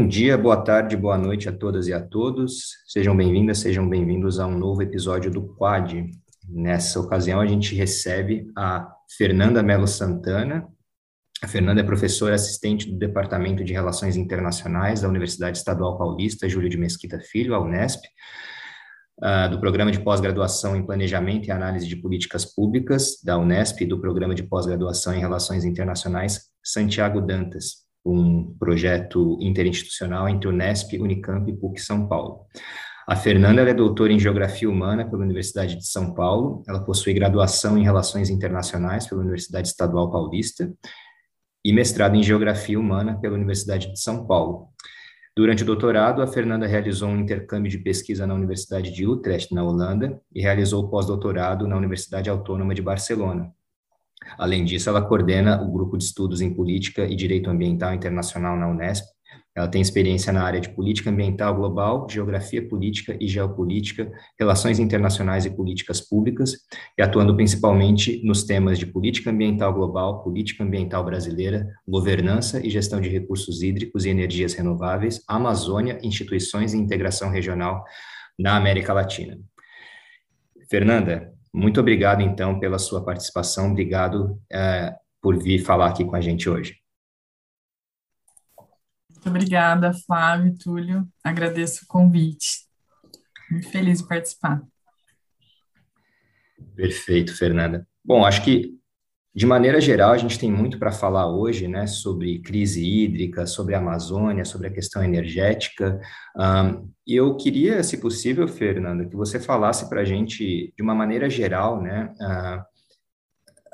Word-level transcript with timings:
Bom 0.00 0.08
dia, 0.08 0.38
boa 0.38 0.56
tarde, 0.56 0.96
boa 0.96 1.18
noite 1.18 1.46
a 1.46 1.52
todas 1.52 1.86
e 1.86 1.92
a 1.92 2.00
todos. 2.00 2.70
Sejam 2.86 3.14
bem-vindas, 3.14 3.58
sejam 3.58 3.86
bem-vindos 3.86 4.40
a 4.40 4.46
um 4.46 4.56
novo 4.56 4.80
episódio 4.80 5.30
do 5.30 5.42
Quad. 5.42 6.10
Nessa 6.48 6.98
ocasião, 6.98 7.38
a 7.38 7.46
gente 7.46 7.74
recebe 7.74 8.50
a 8.56 8.90
Fernanda 9.18 9.62
Melo 9.62 9.86
Santana. 9.86 10.66
A 11.42 11.46
Fernanda 11.46 11.82
é 11.82 11.84
professora 11.84 12.34
assistente 12.34 12.90
do 12.90 12.96
Departamento 12.96 13.62
de 13.62 13.74
Relações 13.74 14.16
Internacionais 14.16 15.02
da 15.02 15.08
Universidade 15.08 15.58
Estadual 15.58 15.98
Paulista, 15.98 16.48
Júlio 16.48 16.70
de 16.70 16.78
Mesquita 16.78 17.20
Filho, 17.20 17.54
a 17.54 17.60
Unesp, 17.60 18.00
uh, 19.22 19.50
do 19.50 19.60
Programa 19.60 19.92
de 19.92 20.00
Pós-Graduação 20.00 20.74
em 20.76 20.86
Planejamento 20.86 21.48
e 21.48 21.50
Análise 21.50 21.86
de 21.86 21.96
Políticas 21.96 22.46
Públicas, 22.46 23.22
da 23.22 23.36
Unesp, 23.36 23.82
e 23.82 23.86
do 23.86 24.00
Programa 24.00 24.34
de 24.34 24.44
Pós-Graduação 24.44 25.14
em 25.14 25.20
Relações 25.20 25.66
Internacionais, 25.66 26.48
Santiago 26.64 27.20
Dantas 27.20 27.89
um 28.04 28.54
projeto 28.58 29.38
interinstitucional 29.40 30.28
entre 30.28 30.48
Unesp, 30.48 30.94
Unicamp 30.98 31.50
e 31.50 31.56
PUC 31.56 31.80
São 31.80 32.06
Paulo. 32.08 32.46
A 33.06 33.16
Fernanda 33.16 33.62
é 33.62 33.74
doutora 33.74 34.12
em 34.12 34.20
Geografia 34.20 34.70
Humana 34.70 35.08
pela 35.08 35.24
Universidade 35.24 35.76
de 35.76 35.86
São 35.86 36.14
Paulo, 36.14 36.62
ela 36.68 36.84
possui 36.84 37.12
graduação 37.12 37.76
em 37.76 37.82
Relações 37.82 38.30
Internacionais 38.30 39.06
pela 39.06 39.20
Universidade 39.20 39.68
Estadual 39.68 40.10
Paulista 40.10 40.72
e 41.64 41.72
mestrado 41.72 42.14
em 42.14 42.22
Geografia 42.22 42.78
Humana 42.78 43.18
pela 43.20 43.34
Universidade 43.34 43.92
de 43.92 44.00
São 44.00 44.26
Paulo. 44.26 44.68
Durante 45.36 45.62
o 45.62 45.66
doutorado, 45.66 46.22
a 46.22 46.26
Fernanda 46.26 46.66
realizou 46.66 47.08
um 47.08 47.18
intercâmbio 47.18 47.70
de 47.70 47.78
pesquisa 47.78 48.26
na 48.26 48.34
Universidade 48.34 48.92
de 48.92 49.06
Utrecht, 49.06 49.54
na 49.54 49.62
Holanda, 49.62 50.20
e 50.34 50.40
realizou 50.40 50.88
pós-doutorado 50.88 51.66
na 51.66 51.76
Universidade 51.76 52.28
Autônoma 52.28 52.74
de 52.74 52.82
Barcelona, 52.82 53.50
Além 54.38 54.64
disso, 54.64 54.88
ela 54.88 55.02
coordena 55.02 55.62
o 55.62 55.70
grupo 55.70 55.96
de 55.96 56.04
estudos 56.04 56.40
em 56.40 56.52
política 56.52 57.04
e 57.04 57.14
direito 57.14 57.50
ambiental 57.50 57.94
internacional 57.94 58.56
na 58.56 58.68
Unesp. 58.68 59.04
Ela 59.54 59.66
tem 59.66 59.82
experiência 59.82 60.32
na 60.32 60.44
área 60.44 60.60
de 60.60 60.68
política 60.70 61.10
ambiental 61.10 61.54
global, 61.54 62.06
geografia 62.08 62.66
política 62.66 63.16
e 63.20 63.26
geopolítica, 63.26 64.10
relações 64.38 64.78
internacionais 64.78 65.44
e 65.44 65.50
políticas 65.50 66.00
públicas, 66.00 66.52
e 66.96 67.02
atuando 67.02 67.34
principalmente 67.34 68.24
nos 68.24 68.44
temas 68.44 68.78
de 68.78 68.86
política 68.86 69.30
ambiental 69.30 69.72
global, 69.74 70.22
política 70.22 70.62
ambiental 70.62 71.04
brasileira, 71.04 71.66
governança 71.86 72.64
e 72.64 72.70
gestão 72.70 73.00
de 73.00 73.08
recursos 73.08 73.60
hídricos 73.62 74.04
e 74.04 74.08
energias 74.08 74.54
renováveis, 74.54 75.22
Amazônia, 75.26 75.98
instituições 76.02 76.72
e 76.72 76.78
integração 76.78 77.28
regional 77.28 77.84
na 78.38 78.56
América 78.56 78.92
Latina. 78.92 79.36
Fernanda, 80.70 81.34
muito 81.52 81.80
obrigado, 81.80 82.22
então, 82.22 82.58
pela 82.58 82.78
sua 82.78 83.04
participação. 83.04 83.70
Obrigado 83.70 84.40
é, 84.50 84.94
por 85.20 85.36
vir 85.36 85.58
falar 85.64 85.88
aqui 85.88 86.04
com 86.04 86.16
a 86.16 86.20
gente 86.20 86.48
hoje. 86.48 86.78
Muito 89.10 89.28
obrigada, 89.28 89.92
Flávio, 89.92 90.56
Túlio. 90.56 91.06
Agradeço 91.22 91.84
o 91.84 91.86
convite. 91.86 92.66
Muito 93.50 93.68
feliz 93.68 93.98
de 94.00 94.08
participar. 94.08 94.62
Perfeito, 96.74 97.36
Fernanda. 97.36 97.86
Bom, 98.02 98.24
acho 98.24 98.42
que 98.42 98.79
de 99.32 99.46
maneira 99.46 99.80
geral, 99.80 100.12
a 100.12 100.18
gente 100.18 100.38
tem 100.38 100.50
muito 100.50 100.78
para 100.78 100.90
falar 100.90 101.28
hoje, 101.30 101.68
né, 101.68 101.86
sobre 101.86 102.40
crise 102.40 102.84
hídrica, 102.84 103.46
sobre 103.46 103.74
a 103.74 103.78
Amazônia, 103.78 104.44
sobre 104.44 104.66
a 104.66 104.72
questão 104.72 105.04
energética. 105.04 106.00
Um, 106.36 106.90
eu 107.06 107.36
queria, 107.36 107.82
se 107.84 107.98
possível, 107.98 108.48
Fernanda, 108.48 109.04
que 109.04 109.14
você 109.14 109.38
falasse 109.38 109.88
para 109.88 110.00
a 110.00 110.04
gente, 110.04 110.74
de 110.76 110.82
uma 110.82 110.94
maneira 110.94 111.30
geral, 111.30 111.80
né, 111.80 112.12
uh, 112.20 112.64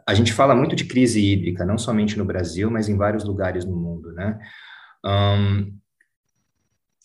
a 0.07 0.15
gente 0.15 0.33
fala 0.33 0.55
muito 0.55 0.77
de 0.77 0.85
crise 0.85 1.21
hídrica, 1.21 1.65
não 1.65 1.79
somente 1.79 2.19
no 2.19 2.25
Brasil, 2.25 2.71
mas 2.71 2.89
em 2.89 2.97
vários 2.97 3.25
lugares 3.25 3.65
no 3.65 3.75
mundo, 3.75 4.13
né? 4.13 4.39
Um, 5.05 5.77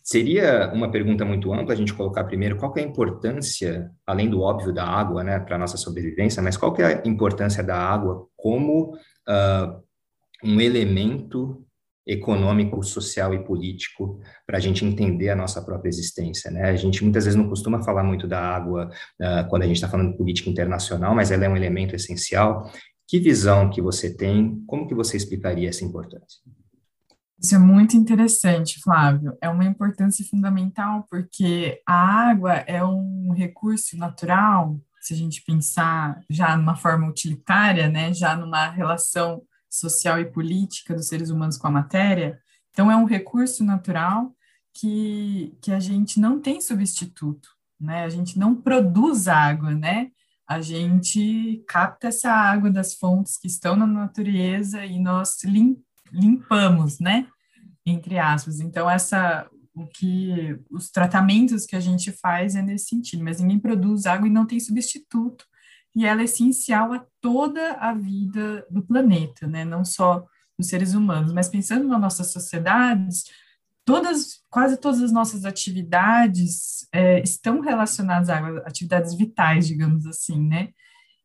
Seria 0.04 0.72
uma 0.74 0.90
pergunta 0.92 1.24
muito 1.24 1.54
ampla 1.54 1.74
a 1.74 1.78
gente 1.78 1.94
colocar 1.94 2.24
primeiro 2.24 2.58
qual 2.58 2.74
é 2.76 2.82
a 2.82 2.84
importância, 2.84 3.92
além 4.06 4.30
do 4.30 4.42
óbvio 4.42 4.74
da 4.74 4.84
água, 4.84 5.24
né, 5.24 5.40
para 5.40 5.56
a 5.56 5.60
nossa 5.60 5.78
sobrevivência, 5.78 6.42
mas 6.42 6.58
qual 6.58 6.76
é 6.80 6.96
a 6.96 7.08
importância 7.08 7.64
da 7.64 7.78
água 7.78 8.28
como 8.42 8.96
uh, 8.96 9.84
um 10.44 10.60
elemento 10.60 11.64
econômico, 12.06 12.84
social 12.84 13.34
e 13.34 13.44
político 13.44 14.20
para 14.46 14.58
a 14.58 14.60
gente 14.60 14.84
entender 14.84 15.30
a 15.30 15.36
nossa 15.36 15.62
própria 15.62 15.90
existência, 15.90 16.50
né? 16.50 16.64
A 16.70 16.76
gente 16.76 17.04
muitas 17.04 17.26
vezes 17.26 17.38
não 17.38 17.48
costuma 17.48 17.84
falar 17.84 18.04
muito 18.04 18.28
da 18.28 18.40
água 18.40 18.90
uh, 19.22 19.48
quando 19.48 19.64
a 19.64 19.68
gente 19.68 19.76
está 19.76 19.88
falando 19.88 20.12
de 20.12 20.18
política 20.18 20.50
internacional, 20.50 21.14
mas 21.14 21.30
ela 21.30 21.46
é 21.46 21.50
um 21.50 21.56
elemento 21.56 21.96
essencial. 21.96 22.72
Que 23.08 23.20
visão 23.20 23.70
que 23.70 23.82
você 23.82 24.16
tem? 24.16 24.64
Como 24.66 24.88
que 24.88 24.96
você 24.96 25.16
explicaria 25.16 25.70
essa 25.70 25.86
importância? 25.86 26.42
Isso 27.40 27.56
é 27.56 27.60
muito 27.60 27.96
interessante, 27.96 28.80
Flávio. 28.82 29.38
É 29.42 29.50
uma 29.50 29.66
importância 29.66 30.26
fundamental 30.26 31.06
porque 31.10 31.82
a 31.88 32.30
água 32.30 32.54
é 32.54 32.84
um 32.84 33.32
recurso 33.34 33.98
natural, 33.98 34.80
se 35.02 35.14
a 35.14 35.18
gente 35.18 35.44
pensar 35.44 36.22
já 36.30 36.56
numa 36.56 36.76
forma 36.76 37.10
utilitária, 37.10 37.90
né, 37.90 38.14
já 38.14 38.36
numa 38.36 38.70
relação 38.70 39.42
social 39.70 40.20
e 40.20 40.26
política 40.26 40.94
dos 40.94 41.08
seres 41.08 41.30
humanos 41.30 41.58
com 41.58 41.68
a 41.68 41.72
matéria. 41.72 42.40
Então, 42.72 42.92
é 42.92 42.96
um 42.96 43.06
recurso 43.06 43.64
natural 43.64 44.36
que, 44.74 45.58
que 45.62 45.72
a 45.72 45.80
gente 45.80 46.20
não 46.20 46.40
tem 46.40 46.62
substituto, 46.62 47.50
né? 47.80 48.04
A 48.04 48.10
gente 48.10 48.38
não 48.38 48.56
produz 48.56 49.28
água, 49.28 49.74
né? 49.74 50.12
A 50.48 50.62
gente 50.62 51.64
capta 51.68 52.08
essa 52.08 52.32
água 52.32 52.70
das 52.70 52.94
fontes 52.94 53.38
que 53.38 53.48
estão 53.48 53.76
na 53.76 53.88
natureza 53.88 54.86
e 54.86 55.00
nós 55.00 55.38
limpamos 56.12 57.00
né? 57.00 57.28
Entre 57.86 58.20
aspas. 58.20 58.60
Então, 58.60 58.90
essa 58.90 59.50
o 59.74 59.88
que 59.88 60.60
os 60.70 60.90
tratamentos 60.90 61.66
que 61.66 61.76
a 61.76 61.80
gente 61.80 62.12
faz 62.12 62.56
é 62.56 62.62
nesse 62.62 62.88
sentido, 62.88 63.24
mas 63.24 63.40
ninguém 63.40 63.60
produz 63.60 64.06
água 64.06 64.28
e 64.28 64.32
não 64.32 64.46
tem 64.46 64.60
substituto, 64.60 65.46
e 65.96 66.06
ela 66.06 66.22
é 66.22 66.26
essencial 66.26 66.94
a 66.94 67.06
toda 67.20 67.74
a 67.74 67.94
vida 67.94 68.66
do 68.70 68.82
planeta, 68.82 69.46
né? 69.48 69.66
Não 69.66 69.84
só 69.84 70.26
dos 70.58 70.68
seres 70.68 70.94
humanos, 70.94 71.34
mas 71.34 71.50
pensando 71.50 71.88
nas 71.88 72.00
nossas 72.00 72.32
sociedades, 72.32 73.26
todas, 73.84 74.42
quase 74.50 74.78
todas 74.78 75.02
as 75.02 75.12
nossas 75.12 75.44
atividades 75.44 76.88
é, 76.94 77.20
estão 77.22 77.60
relacionadas 77.60 78.30
à 78.30 78.38
água, 78.38 78.64
atividades 78.66 79.16
vitais, 79.16 79.68
digamos 79.68 80.06
assim, 80.06 80.42
né? 80.42 80.70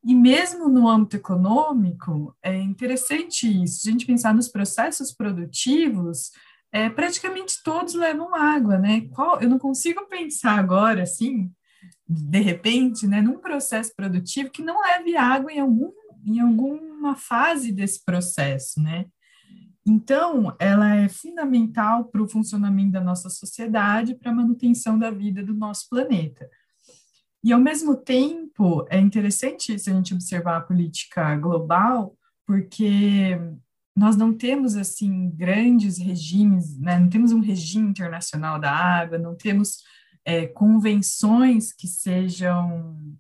E 0.05 0.15
mesmo 0.15 0.69
no 0.69 0.89
âmbito 0.89 1.17
econômico, 1.17 2.37
é 2.43 2.57
interessante 2.57 3.47
isso, 3.63 3.89
a 3.89 3.91
gente 3.91 4.07
pensar 4.07 4.35
nos 4.35 4.49
processos 4.49 5.13
produtivos, 5.13 6.31
é, 6.77 6.91
praticamente 6.91 7.63
todos 7.63 7.95
levam 7.95 8.35
água, 8.35 8.77
né? 8.77 9.09
Qual, 9.15 9.41
eu 9.41 9.49
não 9.49 9.59
consigo 9.59 10.07
pensar 10.09 10.59
agora, 10.59 11.05
assim, 11.05 11.51
de 12.07 12.39
repente, 12.41 13.07
né, 13.07 13.23
num 13.23 13.39
processo 13.39 13.95
produtivo 13.97 14.51
que 14.51 14.61
não 14.61 14.83
leve 14.83 15.17
água 15.17 15.51
em, 15.51 15.59
algum, 15.59 15.91
em 16.27 16.39
alguma 16.39 17.17
fase 17.17 17.73
desse 17.73 18.05
processo, 18.05 18.79
né? 18.83 19.07
Então, 19.87 20.55
ela 20.59 20.97
é 20.97 21.09
fundamental 21.09 22.05
para 22.05 22.23
o 22.23 22.29
funcionamento 22.29 22.93
da 22.93 23.01
nossa 23.01 23.31
sociedade, 23.31 24.15
para 24.15 24.31
a 24.31 24.35
manutenção 24.35 24.99
da 24.99 25.11
vida 25.11 25.43
do 25.43 25.55
nosso 25.55 25.89
planeta. 25.89 26.47
E, 27.43 27.55
ao 27.55 27.61
mesmo 27.61 27.97
tempo, 27.97 28.87
é 28.91 28.99
interessante 28.99 29.79
se 29.79 29.89
a 29.89 29.95
gente 29.95 30.13
observar 30.13 30.59
a 30.59 30.63
política 30.63 31.35
global, 31.37 32.15
porque 32.45 33.39
nós 33.97 34.15
não 34.15 34.33
temos, 34.33 34.77
assim, 34.77 35.31
grandes 35.31 35.97
regimes, 35.97 36.79
né? 36.79 36.99
não 36.99 37.09
temos 37.09 37.33
um 37.33 37.41
regime 37.41 37.89
internacional 37.89 38.61
da 38.61 38.71
água, 38.71 39.17
não 39.17 39.35
temos 39.35 39.79
é, 40.23 40.47
convenções 40.47 41.73
que 41.73 41.89
sejam 41.89 43.17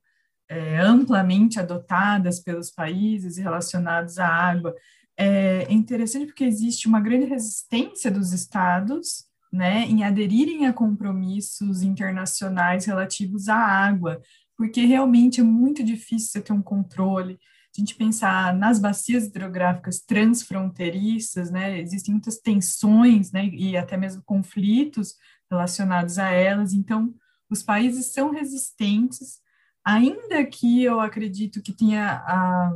é, 0.48 0.78
amplamente 0.78 1.58
adotadas 1.58 2.40
pelos 2.40 2.70
países 2.70 3.38
relacionados 3.38 4.18
à 4.18 4.28
água. 4.28 4.74
É 5.16 5.72
interessante 5.72 6.26
porque 6.26 6.44
existe 6.44 6.86
uma 6.86 7.00
grande 7.00 7.24
resistência 7.24 8.10
dos 8.10 8.34
estados 8.34 9.24
né, 9.50 9.84
em 9.84 10.04
aderirem 10.04 10.66
a 10.66 10.74
compromissos 10.74 11.82
internacionais 11.82 12.84
relativos 12.84 13.48
à 13.48 13.56
água, 13.56 14.20
porque 14.58 14.84
realmente 14.84 15.40
é 15.40 15.44
muito 15.44 15.82
difícil 15.82 16.28
você 16.28 16.40
ter 16.42 16.52
um 16.52 16.60
controle. 16.60 17.38
A 17.76 17.80
gente 17.80 17.94
pensar 17.94 18.54
nas 18.54 18.78
bacias 18.78 19.26
hidrográficas 19.26 20.00
transfronteiriças, 20.00 21.50
né, 21.50 21.78
existem 21.78 22.14
muitas 22.14 22.38
tensões, 22.38 23.30
né, 23.32 23.46
e 23.46 23.76
até 23.76 23.96
mesmo 23.96 24.22
conflitos 24.24 25.14
relacionados 25.50 26.18
a 26.18 26.30
elas. 26.30 26.72
Então, 26.72 27.14
os 27.50 27.62
países 27.62 28.12
são 28.12 28.30
resistentes, 28.30 29.40
ainda 29.84 30.44
que 30.46 30.82
eu 30.82 31.00
acredito 31.00 31.62
que 31.62 31.72
tenha 31.72 32.22
a, 32.26 32.72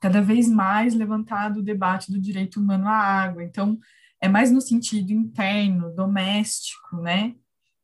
cada 0.00 0.20
vez 0.20 0.48
mais 0.48 0.94
levantado 0.94 1.60
o 1.60 1.64
debate 1.64 2.12
do 2.12 2.20
direito 2.20 2.60
humano 2.60 2.86
à 2.86 2.94
água. 2.94 3.42
Então, 3.42 3.78
é 4.20 4.28
mais 4.28 4.52
no 4.52 4.60
sentido 4.60 5.10
interno, 5.10 5.94
doméstico, 5.94 6.98
né, 6.98 7.34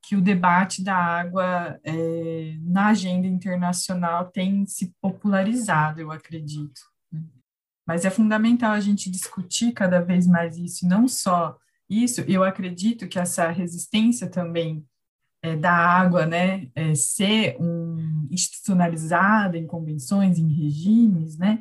que 0.02 0.16
o 0.16 0.22
debate 0.22 0.82
da 0.82 0.96
água 0.96 1.78
é, 1.84 2.56
na 2.62 2.88
agenda 2.88 3.26
internacional 3.26 4.30
tem 4.30 4.64
se 4.66 4.94
popularizado, 5.00 6.00
eu 6.00 6.10
acredito. 6.10 6.80
Né. 7.12 7.22
Mas 7.86 8.04
é 8.04 8.10
fundamental 8.10 8.72
a 8.72 8.80
gente 8.80 9.10
discutir 9.10 9.72
cada 9.72 10.00
vez 10.00 10.26
mais 10.26 10.56
isso, 10.56 10.86
não 10.86 11.06
só 11.08 11.56
Isso, 11.90 12.20
eu 12.28 12.44
acredito 12.44 13.08
que 13.08 13.18
essa 13.18 13.48
resistência 13.50 14.28
também 14.28 14.84
é, 15.42 15.56
da 15.56 15.72
água, 15.72 16.26
né, 16.26 16.68
é, 16.74 16.94
ser 16.94 17.56
um, 17.58 18.28
institucionalizada 18.30 19.56
em 19.56 19.66
convenções, 19.66 20.38
em 20.38 20.48
regimes, 20.48 21.38
né, 21.38 21.60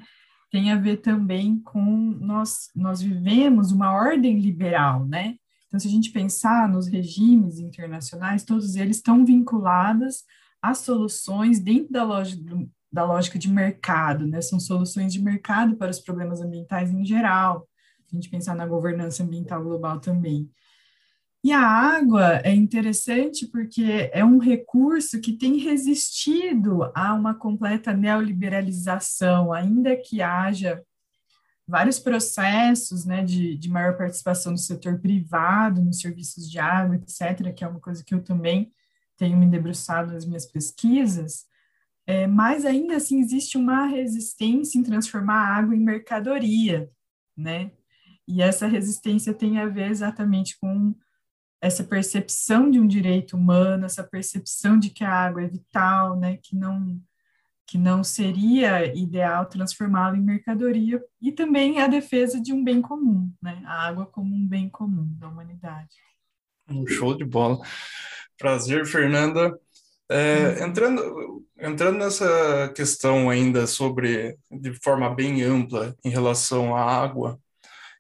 tem 0.52 0.72
a 0.72 0.76
ver 0.76 0.98
também 0.98 1.60
com 1.60 1.86
nós, 2.20 2.70
nós 2.76 3.02
vivemos 3.02 3.72
uma 3.72 3.94
ordem 3.94 4.40
liberal, 4.40 5.06
né? 5.06 5.36
Então, 5.68 5.80
se 5.80 5.88
a 5.88 5.92
gente 5.92 6.12
pensar 6.12 6.70
nos 6.70 6.88
regimes 6.88 7.60
internacionais, 7.60 8.44
todos 8.44 8.76
eles 8.76 8.98
estão 8.98 9.26
vinculados 9.26 10.24
a 10.62 10.74
soluções 10.74 11.60
dentro 11.60 11.92
da 11.92 12.04
lógica, 12.04 12.68
da 12.92 13.06
lógica 13.06 13.38
de 13.38 13.50
mercado, 13.50 14.26
né? 14.26 14.42
São 14.42 14.60
soluções 14.60 15.12
de 15.14 15.22
mercado 15.22 15.76
para 15.76 15.92
os 15.92 16.00
problemas 16.00 16.42
ambientais 16.42 16.92
em 16.92 17.06
geral. 17.06 17.68
A 18.12 18.16
gente 18.16 18.30
pensar 18.30 18.56
na 18.56 18.66
governança 18.66 19.24
ambiental 19.24 19.62
global 19.64 20.00
também. 20.00 20.50
E 21.44 21.52
a 21.52 21.62
água 21.62 22.42
é 22.44 22.54
interessante 22.54 23.46
porque 23.48 24.10
é 24.12 24.26
um 24.26 24.38
recurso 24.38 25.22
que 25.22 25.34
tem 25.34 25.58
resistido 25.58 26.92
a 26.96 27.14
uma 27.14 27.36
completa 27.36 27.94
neoliberalização, 27.94 29.54
ainda 29.54 29.96
que 29.96 30.22
haja 30.22 30.84
vários 31.68 32.00
processos 32.00 33.06
né, 33.06 33.24
de, 33.24 33.58
de 33.58 33.70
maior 33.70 33.98
participação 33.98 34.54
do 34.54 34.60
setor 34.60 35.00
privado 35.00 35.82
nos 35.82 36.00
serviços 36.00 36.50
de 36.50 36.58
água, 36.58 36.96
etc., 36.96 37.54
que 37.54 37.64
é 37.64 37.68
uma 37.68 37.80
coisa 37.80 38.04
que 38.04 38.14
eu 38.14 38.24
também 38.24 38.72
tenho 39.18 39.38
me 39.38 39.48
debruçado 39.48 40.14
nas 40.14 40.26
minhas 40.26 40.46
pesquisas, 40.46 41.46
é, 42.06 42.26
mas 42.26 42.64
ainda 42.64 42.96
assim 42.96 43.20
existe 43.20 43.58
uma 43.58 43.86
resistência 43.86 44.80
em 44.80 44.84
transformar 44.84 45.42
a 45.42 45.56
água 45.58 45.76
em 45.76 45.80
mercadoria, 45.80 46.90
né? 47.36 47.72
E 48.28 48.42
essa 48.42 48.68
resistência 48.68 49.34
tem 49.34 49.60
a 49.60 49.68
ver 49.68 49.90
exatamente 49.90 50.58
com 50.60 50.96
essa 51.62 51.84
percepção 51.84 52.70
de 52.70 52.80
um 52.80 52.88
direito 52.88 53.36
humano, 53.36 53.86
essa 53.86 54.04
percepção 54.04 54.78
de 54.78 54.90
que 54.90 55.04
a 55.04 55.12
água 55.12 55.44
é 55.44 55.48
vital, 55.48 56.18
né, 56.18 56.38
que 56.38 56.56
não 56.56 57.02
que 57.68 57.78
não 57.78 58.02
seria 58.02 58.96
ideal 58.96 59.46
transformá-la 59.46 60.16
em 60.16 60.22
mercadoria 60.22 61.04
e 61.22 61.34
também 61.34 61.82
a 61.82 61.88
defesa 61.88 62.42
de 62.42 62.54
um 62.54 62.64
bem 62.64 62.82
comum, 62.82 63.30
né, 63.42 63.62
a 63.66 63.88
água 63.88 64.06
como 64.06 64.34
um 64.34 64.48
bem 64.48 64.70
comum 64.70 65.08
da 65.20 65.28
humanidade. 65.28 65.96
Um 66.70 66.88
show 66.88 67.16
de 67.16 67.26
bola. 67.26 67.60
Prazer, 68.38 68.86
Fernanda. 68.86 69.58
É, 70.10 70.64
entrando, 70.64 71.46
entrando 71.60 71.98
nessa 71.98 72.72
questão 72.74 73.30
ainda 73.30 73.68
sobre, 73.68 74.38
de 74.50 74.74
forma 74.82 75.14
bem 75.14 75.44
ampla, 75.44 75.94
em 76.04 76.10
relação 76.10 76.74
à 76.76 76.82
água, 76.82 77.38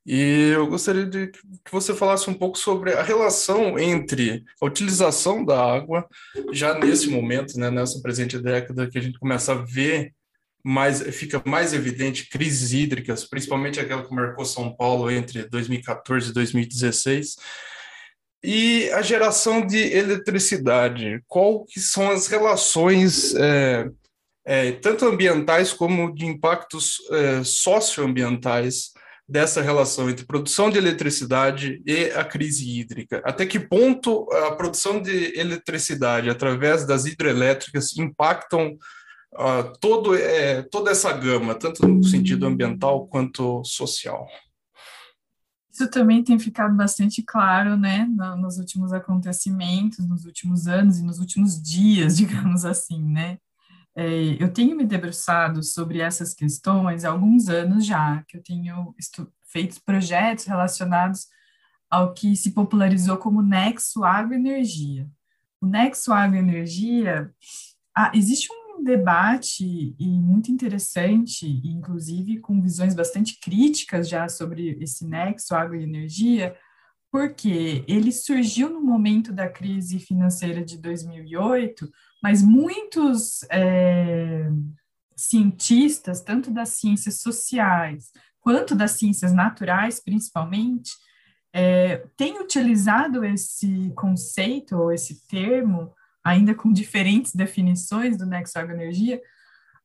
e 0.09 0.51
eu 0.54 0.65
gostaria 0.68 1.06
de 1.06 1.27
que 1.27 1.69
você 1.69 1.94
falasse 1.94 2.30
um 2.30 2.33
pouco 2.33 2.57
sobre 2.57 2.94
a 2.94 3.04
relação 3.04 3.77
entre 3.77 4.45
a 4.62 4.65
utilização 4.65 5.44
da 5.44 5.62
água, 5.62 6.07
já 6.54 6.80
nesse 6.80 7.09
momento, 7.09 7.59
né, 7.59 7.69
nessa 7.69 8.01
presente 8.01 8.39
década, 8.39 8.89
que 8.89 8.98
a 8.98 9.01
gente 9.01 9.19
começa 9.19 9.51
a 9.51 9.56
ver 9.56 10.13
mais, 10.63 11.01
fica 11.13 11.44
mais 11.45 11.74
evidente 11.74 12.30
crises 12.30 12.71
hídricas, 12.71 13.25
principalmente 13.25 13.81
aquela 13.81 14.01
que 14.01 14.15
marcou 14.15 14.45
São 14.45 14.74
Paulo 14.74 15.12
entre 15.12 15.44
2014 15.44 16.30
e 16.30 16.33
2016, 16.33 17.36
e 18.42 18.89
a 18.92 19.01
geração 19.01 19.68
de 19.68 19.77
eletricidade. 19.77 21.21
Qual 21.27 21.65
que 21.65 21.81
são 21.81 22.10
as 22.10 22.27
relações 22.27 23.36
é, 23.36 23.89
é, 24.45 24.71
tanto 24.71 25.06
ambientais 25.06 25.74
como 25.74 26.15
de 26.15 26.25
impactos 26.25 27.00
é, 27.12 27.44
socioambientais 27.44 28.94
dessa 29.27 29.62
relação 29.62 30.09
entre 30.09 30.25
produção 30.25 30.69
de 30.69 30.77
eletricidade 30.77 31.81
e 31.85 32.06
a 32.12 32.24
crise 32.24 32.79
hídrica? 32.79 33.21
Até 33.25 33.45
que 33.45 33.59
ponto 33.59 34.31
a 34.31 34.56
produção 34.56 35.01
de 35.01 35.38
eletricidade 35.38 36.29
através 36.29 36.85
das 36.85 37.06
hidrelétricas 37.06 37.97
impactam 37.97 38.77
uh, 39.33 39.77
todo, 39.81 40.15
é, 40.15 40.62
toda 40.63 40.91
essa 40.91 41.12
gama, 41.12 41.56
tanto 41.56 41.85
no 41.88 42.03
sentido 42.03 42.45
ambiental 42.45 43.07
quanto 43.07 43.63
social? 43.65 44.27
Isso 45.71 45.89
também 45.91 46.24
tem 46.24 46.39
ficado 46.39 46.75
bastante 46.75 47.21
claro, 47.21 47.77
né, 47.77 48.07
nos 48.39 48.57
últimos 48.57 48.91
acontecimentos, 48.91 50.00
nos 50.09 50.25
últimos 50.25 50.68
anos 50.68 50.97
e 50.97 51.03
nos 51.03 51.19
últimos 51.19 51.62
dias, 51.62 52.18
digamos 52.18 52.65
assim, 52.65 53.03
né? 53.03 53.38
É, 53.99 54.38
eu 54.39 54.53
tenho 54.53 54.77
me 54.77 54.85
debruçado 54.85 55.63
sobre 55.63 56.01
essas 56.01 56.31
questões 56.31 57.03
há 57.03 57.09
alguns 57.09 57.49
anos 57.49 57.83
já, 57.83 58.23
que 58.27 58.38
eu 58.38 58.44
tenho 58.44 58.94
feito 59.51 59.81
projetos 59.83 60.45
relacionados 60.45 61.25
ao 61.89 62.13
que 62.13 62.35
se 62.35 62.51
popularizou 62.51 63.17
como 63.17 63.41
Nexo 63.41 64.03
Agroenergia. 64.03 65.09
O 65.59 65.65
Nexo 65.65 66.13
Agroenergia, 66.13 67.33
ah, 67.95 68.11
existe 68.13 68.49
um 68.51 68.83
debate 68.83 69.95
muito 70.00 70.51
interessante, 70.51 71.47
inclusive 71.65 72.39
com 72.39 72.61
visões 72.61 72.93
bastante 72.93 73.39
críticas 73.39 74.07
já 74.07 74.29
sobre 74.29 74.77
esse 74.79 75.07
Nexo 75.07 75.55
Agroenergia, 75.55 76.55
porque 77.11 77.83
ele 77.88 78.11
surgiu 78.11 78.69
no 78.69 78.79
momento 78.79 79.33
da 79.33 79.50
crise 79.50 79.97
financeira 79.97 80.63
de 80.63 80.77
2008, 80.77 81.89
mas 82.21 82.41
muitos 82.41 83.43
é, 83.51 84.49
cientistas, 85.15 86.21
tanto 86.21 86.51
das 86.51 86.69
ciências 86.69 87.21
sociais 87.21 88.11
quanto 88.47 88.75
das 88.75 88.91
ciências 88.91 89.33
naturais, 89.33 89.99
principalmente, 89.99 90.91
é, 91.51 91.97
têm 92.15 92.39
utilizado 92.39 93.25
esse 93.25 93.91
conceito 93.93 94.77
ou 94.77 94.89
esse 94.89 95.27
termo, 95.27 95.93
ainda 96.23 96.55
com 96.55 96.71
diferentes 96.71 97.35
definições 97.35 98.17
do 98.17 98.25
nexo 98.25 98.57
energia, 98.57 99.21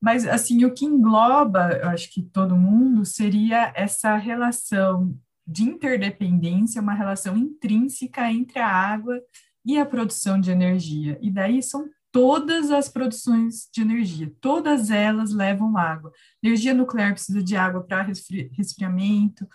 mas 0.01 0.27
assim 0.27 0.65
o 0.65 0.73
que 0.73 0.85
engloba, 0.85 1.79
eu 1.83 1.89
acho 1.89 2.09
que 2.13 2.23
todo 2.23 2.57
mundo 2.57 3.05
seria 3.05 3.73
essa 3.75 4.17
relação 4.17 5.13
de 5.45 5.65
interdependência, 5.65 6.81
uma 6.81 6.95
relação 6.95 7.37
intrínseca 7.37 8.31
entre 8.31 8.61
a 8.61 8.69
água 8.69 9.21
e 9.65 9.77
a 9.77 9.85
produção 9.85 10.41
de 10.41 10.53
energia. 10.53 11.19
E 11.21 11.33
daí 11.33 11.61
são 11.63 11.89
todas 12.13 12.71
as 12.71 12.89
produções 12.91 13.69
de 13.73 13.81
energia, 13.81 14.31
todas 14.41 14.91
elas 14.91 15.33
levam 15.33 15.77
água. 15.77 16.13
Energia 16.43 16.75
nuclear 16.75 17.13
precisa 17.13 17.43
de 17.43 17.57
água 17.57 17.83
para 17.83 18.03
resfri 18.03 18.51
resfriamento, 18.55 19.49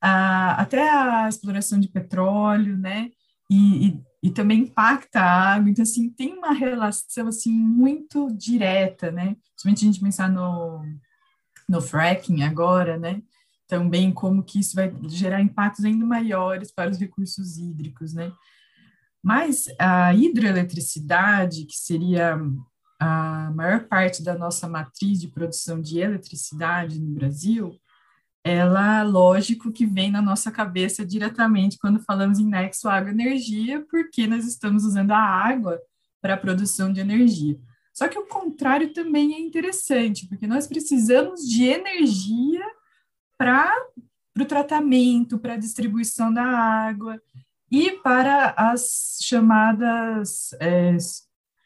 até 0.00 0.88
a 0.90 1.28
exploração 1.28 1.78
de 1.78 1.88
petróleo, 1.88 2.76
né? 2.78 3.10
E, 3.50 3.88
e, 3.88 4.02
e, 4.24 4.30
também 4.30 4.60
impacta 4.60 5.20
a 5.20 5.54
água. 5.54 5.70
Então, 5.70 5.82
assim, 5.82 6.10
tem 6.10 6.34
uma 6.34 6.52
relação, 6.52 7.28
assim, 7.28 7.52
muito 7.52 8.28
direta, 8.34 9.10
né? 9.10 9.36
Principalmente 9.50 9.84
a 9.84 9.86
gente 9.86 10.00
pensar 10.00 10.30
no, 10.30 10.82
no 11.68 11.80
fracking 11.80 12.42
agora, 12.42 12.98
né? 12.98 13.22
Também 13.66 14.12
como 14.12 14.42
que 14.42 14.60
isso 14.60 14.74
vai 14.74 14.92
gerar 15.08 15.42
impactos 15.42 15.84
ainda 15.84 16.06
maiores 16.06 16.72
para 16.72 16.90
os 16.90 16.98
recursos 16.98 17.58
hídricos, 17.58 18.14
né? 18.14 18.32
Mas 19.22 19.66
a 19.78 20.14
hidroeletricidade, 20.14 21.64
que 21.64 21.76
seria 21.76 22.38
a 23.00 23.52
maior 23.54 23.84
parte 23.86 24.22
da 24.22 24.36
nossa 24.36 24.68
matriz 24.68 25.20
de 25.20 25.28
produção 25.28 25.80
de 25.80 26.00
eletricidade 26.00 27.00
no 27.00 27.14
Brasil, 27.14 27.78
ela, 28.44 29.02
lógico 29.02 29.70
que 29.70 29.84
vem 29.84 30.10
na 30.10 30.22
nossa 30.22 30.50
cabeça 30.50 31.04
diretamente 31.04 31.78
quando 31.78 32.00
falamos 32.00 32.38
em 32.38 32.46
nexo 32.46 32.88
água-energia, 32.88 33.84
porque 33.90 34.26
nós 34.26 34.46
estamos 34.46 34.84
usando 34.84 35.12
a 35.12 35.20
água 35.20 35.78
para 36.20 36.34
a 36.34 36.38
produção 36.38 36.92
de 36.92 37.00
energia. 37.00 37.58
Só 37.92 38.08
que 38.08 38.18
o 38.18 38.26
contrário 38.26 38.92
também 38.92 39.34
é 39.34 39.40
interessante, 39.40 40.26
porque 40.28 40.46
nós 40.46 40.66
precisamos 40.66 41.42
de 41.48 41.64
energia 41.64 42.64
para 43.36 43.72
o 44.38 44.44
tratamento, 44.44 45.38
para 45.38 45.54
a 45.54 45.58
distribuição 45.58 46.32
da 46.32 46.44
água, 46.44 47.20
e 47.70 47.92
para 48.02 48.54
as 48.56 49.18
chamadas 49.22 50.52
é, 50.60 50.96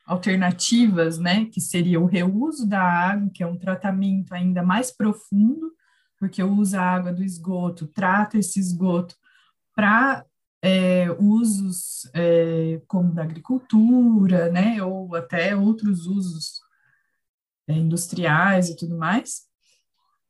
alternativas, 0.07 1.19
né, 1.19 1.47
que 1.47 1.61
seria 1.61 2.01
o 2.01 2.07
reuso 2.07 2.69
da 2.69 2.83
água, 2.83 3.31
que 3.33 3.43
é 3.43 3.47
um 3.47 3.59
tratamento 3.59 4.33
ainda 4.35 4.63
mais 4.63 4.91
profundo, 4.91 5.73
porque 6.19 6.43
usa 6.43 6.81
a 6.81 6.95
água 6.95 7.13
do 7.13 7.23
esgoto, 7.23 7.87
trata 7.87 8.39
esse 8.39 8.59
esgoto 8.59 9.17
para 9.75 10.25
é, 10.61 11.11
usos 11.19 12.09
é, 12.15 12.81
como 12.87 13.13
da 13.13 13.23
agricultura, 13.23 14.51
né, 14.51 14.83
ou 14.83 15.15
até 15.15 15.57
outros 15.57 16.07
usos 16.07 16.61
é, 17.69 17.75
industriais 17.75 18.69
e 18.69 18.77
tudo 18.77 18.97
mais. 18.97 19.43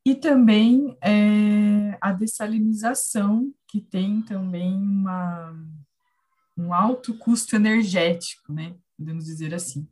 E 0.05 0.15
também 0.15 0.97
é, 1.01 1.97
a 2.01 2.13
dessalinização, 2.13 3.53
que 3.73 3.81
tem 3.81 4.21
também 4.21 4.75
uma, 4.75 5.57
um 6.59 6.75
alto 6.75 7.17
custo 7.17 7.57
energético, 7.57 8.53
né? 8.53 8.77
Podemos 8.99 9.25
dizer 9.25 9.55
assim. 9.55 9.89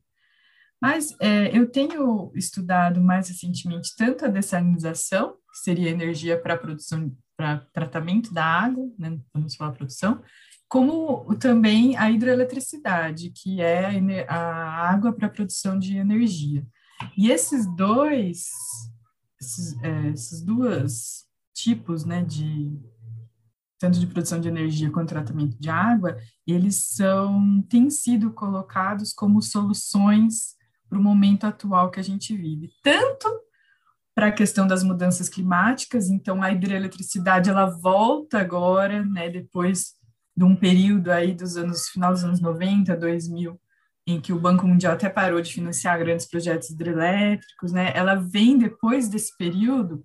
Mas 0.78 1.16
é, 1.18 1.56
eu 1.56 1.66
tenho 1.66 2.30
estudado 2.34 3.00
mais 3.00 3.30
recentemente 3.30 3.96
tanto 3.96 4.26
a 4.26 4.28
dessalinização, 4.28 5.32
que 5.50 5.58
seria 5.62 5.88
energia 5.88 6.38
para 6.38 6.58
produção 6.58 7.10
para 7.34 7.66
tratamento 7.72 8.34
da 8.34 8.44
água, 8.44 8.86
né, 8.98 9.18
vamos 9.32 9.56
falar 9.56 9.72
produção, 9.72 10.22
como 10.68 11.34
também 11.36 11.96
a 11.96 12.10
hidroeletricidade, 12.10 13.30
que 13.30 13.62
é 13.62 13.98
a 14.28 14.90
água 14.90 15.10
para 15.10 15.30
produção 15.30 15.78
de 15.78 15.96
energia. 15.96 16.66
E 17.16 17.30
esses 17.30 17.66
dois, 17.74 18.44
esses, 19.40 19.82
é, 19.82 20.08
esses 20.10 20.44
tipos, 21.54 22.04
né, 22.04 22.22
de 22.22 22.78
tanto 23.80 23.98
de 23.98 24.06
produção 24.06 24.38
de 24.38 24.46
energia 24.46 24.90
quanto 24.90 25.08
tratamento 25.08 25.56
de 25.58 25.70
água, 25.70 26.18
eles 26.46 26.88
são 26.90 27.62
têm 27.68 27.88
sido 27.88 28.30
colocados 28.30 29.12
como 29.12 29.40
soluções 29.40 30.54
para 30.88 30.98
o 30.98 31.02
momento 31.02 31.44
atual 31.44 31.90
que 31.90 31.98
a 31.98 32.04
gente 32.04 32.36
vive, 32.36 32.70
tanto 32.82 33.26
para 34.14 34.26
a 34.26 34.32
questão 34.32 34.66
das 34.66 34.82
mudanças 34.82 35.30
climáticas, 35.30 36.10
então 36.10 36.42
a 36.42 36.52
hidroeletricidade 36.52 37.48
ela 37.48 37.64
volta 37.64 38.38
agora, 38.38 39.02
né, 39.02 39.30
depois 39.30 39.94
de 40.36 40.44
um 40.44 40.54
período 40.54 41.10
aí 41.10 41.32
dos 41.32 41.56
anos 41.56 41.88
final 41.88 42.12
dos 42.12 42.22
anos 42.22 42.40
90, 42.40 42.94
2000, 42.96 43.58
em 44.06 44.20
que 44.20 44.32
o 44.32 44.38
Banco 44.38 44.66
Mundial 44.66 44.92
até 44.92 45.08
parou 45.08 45.40
de 45.40 45.52
financiar 45.52 45.98
grandes 45.98 46.26
projetos 46.26 46.68
hidrelétricos, 46.70 47.72
né? 47.72 47.92
Ela 47.94 48.14
vem 48.14 48.58
depois 48.58 49.08
desse 49.08 49.36
período, 49.36 50.04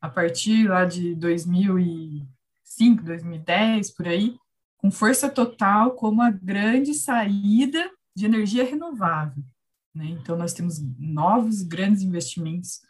a 0.00 0.08
partir 0.08 0.68
lá 0.68 0.84
de 0.84 1.14
2000 1.14 1.78
e 1.78 2.33
2005, 2.74 3.02
2010, 3.04 3.90
por 3.92 4.08
aí, 4.08 4.36
com 4.76 4.90
força 4.90 5.28
total 5.28 5.92
como 5.92 6.22
a 6.22 6.30
grande 6.30 6.94
saída 6.94 7.90
de 8.14 8.26
energia 8.26 8.64
renovável. 8.64 9.42
Né? 9.94 10.06
Então, 10.06 10.36
nós 10.36 10.52
temos 10.52 10.80
novos 10.98 11.62
grandes 11.62 12.02
investimentos 12.02 12.80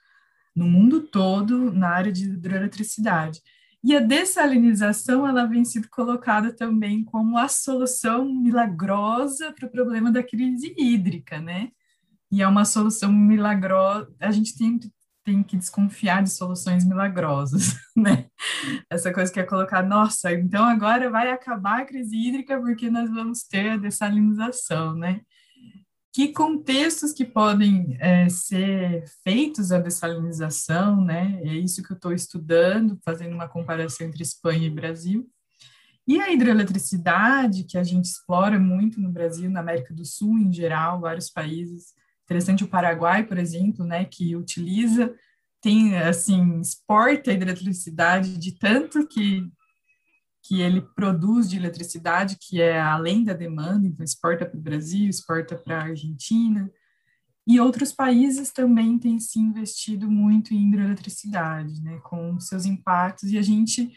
no 0.54 0.66
mundo 0.66 1.00
todo 1.00 1.72
na 1.72 1.88
área 1.88 2.12
de 2.12 2.24
hidroeletricidade. 2.24 3.40
E 3.82 3.94
a 3.94 4.00
dessalinização 4.00 5.28
ela 5.28 5.44
vem 5.44 5.64
sendo 5.64 5.88
colocada 5.90 6.52
também 6.52 7.04
como 7.04 7.36
a 7.36 7.48
solução 7.48 8.24
milagrosa 8.24 9.52
para 9.52 9.66
o 9.66 9.70
problema 9.70 10.10
da 10.10 10.22
crise 10.22 10.74
hídrica, 10.78 11.38
né? 11.38 11.70
E 12.30 12.40
é 12.40 12.48
uma 12.48 12.64
solução 12.64 13.12
milagrosa. 13.12 14.10
A 14.18 14.30
gente 14.30 14.56
tem 14.56 14.80
tem 15.24 15.42
que 15.42 15.56
desconfiar 15.56 16.22
de 16.22 16.30
soluções 16.30 16.84
milagrosas, 16.84 17.74
né? 17.96 18.26
Essa 18.90 19.12
coisa 19.12 19.32
que 19.32 19.40
é 19.40 19.42
colocar, 19.42 19.82
nossa, 19.82 20.32
então 20.32 20.64
agora 20.64 21.10
vai 21.10 21.30
acabar 21.30 21.80
a 21.80 21.84
crise 21.84 22.14
hídrica 22.14 22.60
porque 22.60 22.90
nós 22.90 23.10
vamos 23.10 23.42
ter 23.44 23.70
a 23.70 23.76
dessalinização, 23.76 24.94
né? 24.94 25.22
Que 26.12 26.32
contextos 26.32 27.12
que 27.12 27.24
podem 27.24 27.96
é, 27.98 28.28
ser 28.28 29.04
feitos 29.24 29.72
a 29.72 29.80
dessalinização, 29.80 31.04
né? 31.04 31.40
É 31.42 31.54
isso 31.54 31.82
que 31.82 31.90
eu 31.90 31.96
estou 31.96 32.12
estudando, 32.12 32.98
fazendo 33.04 33.34
uma 33.34 33.48
comparação 33.48 34.06
entre 34.06 34.22
Espanha 34.22 34.66
e 34.66 34.70
Brasil. 34.70 35.28
E 36.06 36.20
a 36.20 36.30
hidroeletricidade, 36.30 37.64
que 37.64 37.78
a 37.78 37.82
gente 37.82 38.04
explora 38.04 38.58
muito 38.58 39.00
no 39.00 39.10
Brasil, 39.10 39.50
na 39.50 39.60
América 39.60 39.94
do 39.94 40.04
Sul 40.04 40.38
em 40.38 40.52
geral, 40.52 41.00
vários 41.00 41.30
países, 41.30 41.94
Interessante 42.24 42.64
o 42.64 42.68
Paraguai, 42.68 43.24
por 43.24 43.38
exemplo, 43.38 43.84
né, 43.84 44.04
que 44.04 44.34
utiliza, 44.34 45.14
tem, 45.60 45.96
assim, 45.96 46.60
exporta 46.60 47.32
hidroeletricidade 47.32 48.38
de 48.38 48.52
tanto 48.58 49.06
que, 49.06 49.46
que 50.42 50.60
ele 50.60 50.80
produz 50.80 51.48
de 51.48 51.56
eletricidade, 51.56 52.36
que 52.40 52.60
é 52.60 52.80
além 52.80 53.24
da 53.24 53.32
demanda, 53.32 53.86
então 53.86 54.04
exporta 54.04 54.46
para 54.46 54.58
o 54.58 54.62
Brasil, 54.62 55.08
exporta 55.08 55.56
para 55.56 55.78
a 55.78 55.84
Argentina, 55.84 56.70
e 57.46 57.60
outros 57.60 57.92
países 57.92 58.50
também 58.50 58.98
têm 58.98 59.20
se 59.20 59.38
investido 59.38 60.10
muito 60.10 60.54
em 60.54 60.68
hidroeletricidade, 60.68 61.82
né, 61.82 61.98
com 62.02 62.40
seus 62.40 62.64
impactos, 62.64 63.30
e 63.30 63.36
a 63.36 63.42
gente 63.42 63.92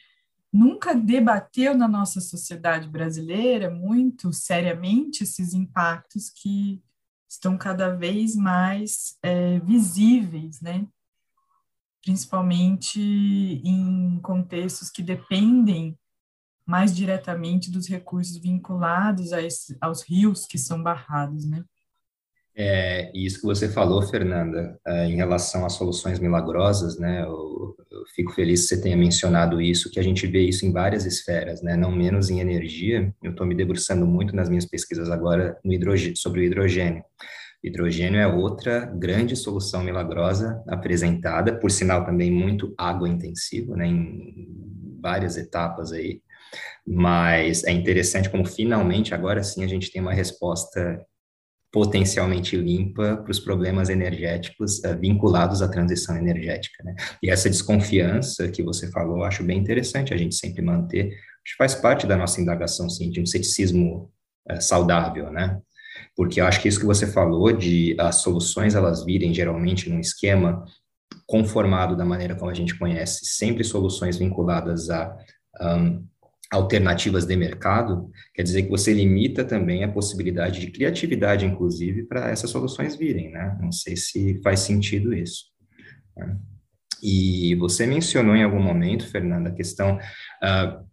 nunca 0.51 0.93
debateu 0.93 1.77
na 1.77 1.88
nossa 1.88 2.19
sociedade 2.19 2.89
brasileira 2.89 3.69
muito 3.69 4.34
seriamente 4.34 5.24
esses 5.24 5.53
impactos 5.53 6.29
que 6.29 6.81
estão 7.29 7.57
cada 7.57 7.96
vez 7.96 8.36
mais 8.36 9.17
é, 9.22 9.60
visíveis, 9.60 10.62
né? 10.62 10.88
principalmente 12.07 13.01
em 13.01 14.17
contextos 14.22 14.89
que 14.89 15.03
dependem 15.03 16.00
mais 16.65 16.96
diretamente 16.96 17.69
dos 17.69 17.86
recursos 17.86 18.38
vinculados 18.38 19.34
a 19.34 19.41
esse, 19.41 19.77
aos 19.81 20.03
rios 20.03 20.46
que 20.46 20.57
são 20.57 20.81
barrados, 20.81 21.46
né? 21.46 21.65
É, 22.60 23.12
isso 23.14 23.40
que 23.40 23.46
você 23.46 23.70
falou, 23.70 24.02
Fernanda, 24.02 24.80
é, 24.88 25.06
em 25.06 25.16
relação 25.16 25.64
às 25.64 25.74
soluções 25.74 26.18
milagrosas, 26.18 26.98
né? 26.98 27.22
Eu, 27.22 27.76
eu, 27.92 28.04
fico 28.16 28.34
feliz 28.34 28.62
que 28.62 28.70
você 28.70 28.82
tenha 28.82 28.98
mencionado 28.98 29.62
isso, 29.62 29.92
que 29.92 30.00
a 30.00 30.04
gente 30.04 30.26
vê 30.26 30.42
isso 30.42 30.66
em 30.66 30.72
várias 30.72 31.06
esferas, 31.06 31.62
né? 31.62 31.78
Não 31.78 31.92
menos 31.92 32.32
em 32.32 32.40
energia. 32.40 33.14
Eu 33.22 33.30
estou 33.30 33.46
me 33.46 33.54
debruçando 33.54 34.08
muito 34.08 34.36
nas 34.36 34.50
minhas 34.50 34.66
pesquisas 34.66 35.12
agora 35.12 35.56
sobre 36.16 36.42
o 36.42 36.44
hidrogênio. 36.44 37.04
Hidrogênio 37.64 38.20
é 38.20 38.26
outra 38.26 38.86
grande 38.86 39.36
solução 39.36 39.84
milagrosa 39.84 40.60
apresentada, 40.68 41.60
por 41.60 41.70
sinal 41.70 42.06
também 42.06 42.32
muito 42.32 42.74
água 42.76 43.08
intensivo, 43.08 43.76
né? 43.76 43.86
Em 43.86 44.98
várias 45.00 45.38
etapas 45.38 45.92
aí. 45.92 46.24
Mas 46.88 47.64
é 47.66 47.72
interessante 47.72 48.32
como 48.32 48.46
finalmente 48.46 49.14
agora 49.14 49.44
sim 49.44 49.64
a 49.64 49.68
gente 49.68 49.92
tem 49.92 50.02
uma 50.02 50.14
resposta 50.14 51.06
potencialmente 51.77 52.57
limpa 52.57 53.17
para 53.17 53.29
os 53.29 53.39
problemas 53.39 53.88
energéticos 53.88 54.79
uh, 54.79 54.98
vinculados 55.00 55.62
à 55.62 55.67
transição 55.67 56.17
energética. 56.17 56.84
Né? 56.84 56.96
E 57.22 57.29
essa 57.29 57.48
desconfiança 57.48 58.48
que 58.48 58.63
você 58.63 58.89
falou, 58.89 59.24
acho 59.24 59.43
bem 59.43 59.60
interessante 59.60 60.12
a 60.12 60.17
gente 60.17 60.34
sempre 60.34 60.63
manter, 60.63 61.05
acho 61.05 61.51
que 61.51 61.55
faz 61.55 61.75
parte 61.75 62.07
da 62.07 62.17
nossa 62.17 62.41
indagação, 62.41 62.89
sim, 62.89 63.12
de 63.12 63.22
um 63.22 63.27
ceticismo 63.27 64.12
uh, 64.51 64.60
saudável, 64.60 65.31
né? 65.31 65.60
Porque 66.15 66.41
eu 66.41 66.48
acho 66.48 66.60
que 66.63 66.67
isso 66.67 66.79
que 66.79 66.86
você 66.86 67.05
falou 67.05 67.51
de 67.51 67.96
as 68.00 68.15
soluções 68.15 68.74
elas 68.74 69.05
virem 69.05 69.31
geralmente 69.31 69.88
num 69.88 70.00
esquema 70.00 70.65
conformado 71.27 71.96
da 71.96 72.03
maneira 72.03 72.36
como 72.36 72.50
a 72.50 72.55
gente 72.55 72.75
conhece, 72.75 73.24
sempre 73.25 73.63
soluções 73.63 74.17
vinculadas 74.17 74.89
a 74.89 75.15
um, 75.62 76.03
alternativas 76.51 77.25
de 77.25 77.36
mercado, 77.36 78.10
quer 78.34 78.44
dizer 78.44 78.63
que 78.63 78.70
você 78.70 78.94
limita 78.94 79.44
também 79.44 79.84
a 79.84 79.92
possibilidade 79.92 80.60
de 80.60 80.72
criatividade, 80.72 81.46
inclusive, 81.46 82.04
para 82.04 82.30
essas 82.30 82.50
soluções 82.50 82.96
virem, 82.96 83.32
né? 83.32 83.58
Não 83.62 83.72
sei 83.72 83.96
se 83.96 84.39
faz 84.42 84.62
sentido 84.62 85.13
isso. 85.13 85.46
Né? 86.16 86.38
E 87.04 87.56
você 87.56 87.86
mencionou 87.86 88.36
em 88.36 88.44
algum 88.44 88.62
momento, 88.62 89.08
Fernanda, 89.08 89.50
a 89.50 89.54
questão 89.54 89.98
uh, 89.98 90.88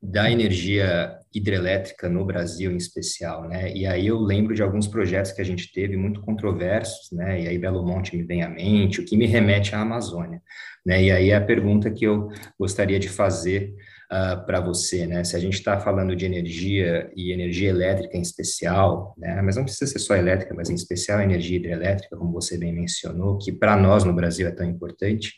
da 0.00 0.30
energia 0.30 1.18
hidrelétrica 1.34 2.08
no 2.08 2.24
Brasil 2.24 2.72
em 2.72 2.76
especial, 2.76 3.46
né? 3.48 3.72
E 3.74 3.86
aí 3.86 4.06
eu 4.06 4.18
lembro 4.18 4.54
de 4.54 4.62
alguns 4.62 4.86
projetos 4.86 5.32
que 5.32 5.42
a 5.42 5.44
gente 5.44 5.70
teve 5.72 5.96
muito 5.96 6.20
controversos, 6.22 7.10
né? 7.12 7.42
E 7.42 7.48
aí 7.48 7.58
Belo 7.58 7.84
Monte 7.84 8.16
me 8.16 8.22
vem 8.22 8.42
à 8.42 8.48
mente, 8.48 9.00
o 9.00 9.04
que 9.04 9.16
me 9.16 9.26
remete 9.26 9.74
à 9.74 9.80
Amazônia, 9.80 10.40
né? 10.86 11.02
E 11.02 11.10
aí 11.10 11.30
é 11.30 11.36
a 11.36 11.44
pergunta 11.44 11.90
que 11.90 12.04
eu 12.04 12.28
gostaria 12.58 12.98
de 12.98 13.08
fazer 13.08 13.74
uh, 14.10 14.14
ah, 14.14 14.36
para 14.36 14.60
você, 14.60 15.06
né? 15.06 15.22
Se 15.24 15.36
a 15.36 15.38
gente 15.38 15.54
está 15.54 15.78
falando 15.78 16.16
de 16.16 16.24
energia 16.24 17.10
e 17.16 17.32
energia 17.32 17.70
elétrica 17.70 18.16
em 18.16 18.22
especial, 18.22 19.14
né? 19.16 19.40
Mas 19.42 19.56
não 19.56 19.64
precisa 19.64 19.90
ser 19.90 19.98
só 19.98 20.16
elétrica, 20.16 20.54
mas 20.54 20.70
em 20.70 20.74
especial 20.74 21.20
energia 21.20 21.56
hidrelétrica, 21.56 22.16
como 22.16 22.32
você 22.32 22.56
bem 22.58 22.72
mencionou, 22.72 23.38
que 23.38 23.52
para 23.52 23.76
nós 23.76 24.04
no 24.04 24.12
Brasil 24.12 24.46
é 24.48 24.50
tão 24.50 24.66
importante. 24.66 25.34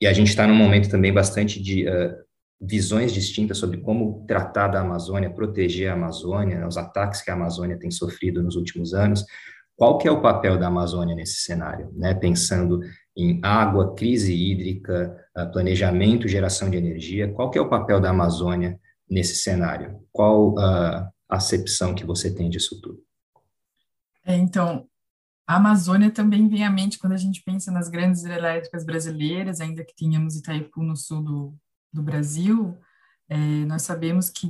E 0.00 0.06
a 0.06 0.12
gente 0.12 0.28
está 0.28 0.46
num 0.46 0.54
momento 0.54 0.88
também 0.88 1.12
bastante 1.12 1.62
de 1.62 1.88
uh, 1.88 2.14
visões 2.60 3.12
distintas 3.12 3.58
sobre 3.58 3.78
como 3.78 4.24
tratar 4.26 4.68
da 4.68 4.80
Amazônia, 4.80 5.30
proteger 5.30 5.90
a 5.90 5.94
Amazônia, 5.94 6.58
né? 6.58 6.66
os 6.66 6.76
ataques 6.76 7.22
que 7.22 7.30
a 7.30 7.34
Amazônia 7.34 7.78
tem 7.78 7.90
sofrido 7.90 8.42
nos 8.42 8.56
últimos 8.56 8.94
anos. 8.94 9.24
Qual 9.76 9.98
que 9.98 10.06
é 10.06 10.10
o 10.10 10.20
papel 10.20 10.58
da 10.58 10.68
Amazônia 10.68 11.14
nesse 11.14 11.40
cenário, 11.42 11.90
né? 11.94 12.14
Pensando 12.14 12.80
em 13.16 13.40
água, 13.42 13.94
crise 13.94 14.32
hídrica, 14.32 15.16
planejamento, 15.52 16.28
geração 16.28 16.70
de 16.70 16.76
energia. 16.76 17.32
Qual 17.32 17.50
que 17.50 17.58
é 17.58 17.60
o 17.60 17.68
papel 17.68 18.00
da 18.00 18.10
Amazônia 18.10 18.78
nesse 19.08 19.36
cenário? 19.36 20.00
Qual 20.12 20.58
a 20.58 21.10
acepção 21.28 21.94
que 21.94 22.04
você 22.04 22.34
tem 22.34 22.50
disso 22.50 22.80
tudo? 22.80 23.02
É, 24.24 24.36
então, 24.36 24.86
a 25.46 25.56
Amazônia 25.56 26.10
também 26.10 26.48
vem 26.48 26.64
à 26.64 26.70
mente 26.70 26.98
quando 26.98 27.14
a 27.14 27.18
gente 27.18 27.42
pensa 27.42 27.70
nas 27.70 27.88
grandes 27.88 28.22
hidrelétricas 28.22 28.84
brasileiras, 28.84 29.60
ainda 29.60 29.84
que 29.84 29.94
tenhamos 29.94 30.36
Itaipu 30.36 30.82
no 30.82 30.96
sul 30.96 31.22
do, 31.22 31.54
do 31.92 32.02
Brasil, 32.02 32.78
é, 33.28 33.36
nós 33.64 33.82
sabemos 33.82 34.28
que 34.28 34.46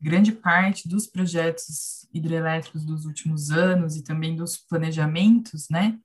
grande 0.00 0.30
parte 0.30 0.88
dos 0.88 1.06
projetos 1.06 2.06
hidrelétricos 2.12 2.84
dos 2.84 3.06
últimos 3.06 3.50
anos 3.50 3.96
e 3.96 4.02
também 4.02 4.36
dos 4.36 4.58
planejamentos, 4.58 5.68
né, 5.70 5.98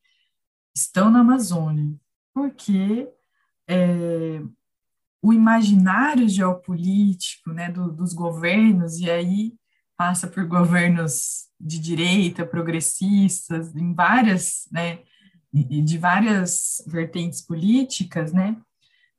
estão 0.74 1.10
na 1.12 1.20
Amazônia, 1.20 1.94
porque 2.34 3.10
é, 3.68 4.42
o 5.22 5.32
imaginário 5.32 6.28
geopolítico 6.28 7.52
né, 7.52 7.72
do, 7.72 7.92
dos 7.92 8.14
governos, 8.14 9.00
e 9.00 9.10
aí 9.10 9.54
passa 9.98 10.28
por 10.28 10.46
governos 10.46 11.48
de 11.60 11.80
direita, 11.80 12.46
progressistas, 12.46 13.76
em 13.76 13.94
várias, 13.94 14.68
né, 14.72 15.00
de 15.54 15.98
várias 15.98 16.84
vertentes 16.88 17.42
políticas, 17.42 18.34
né, 18.34 18.58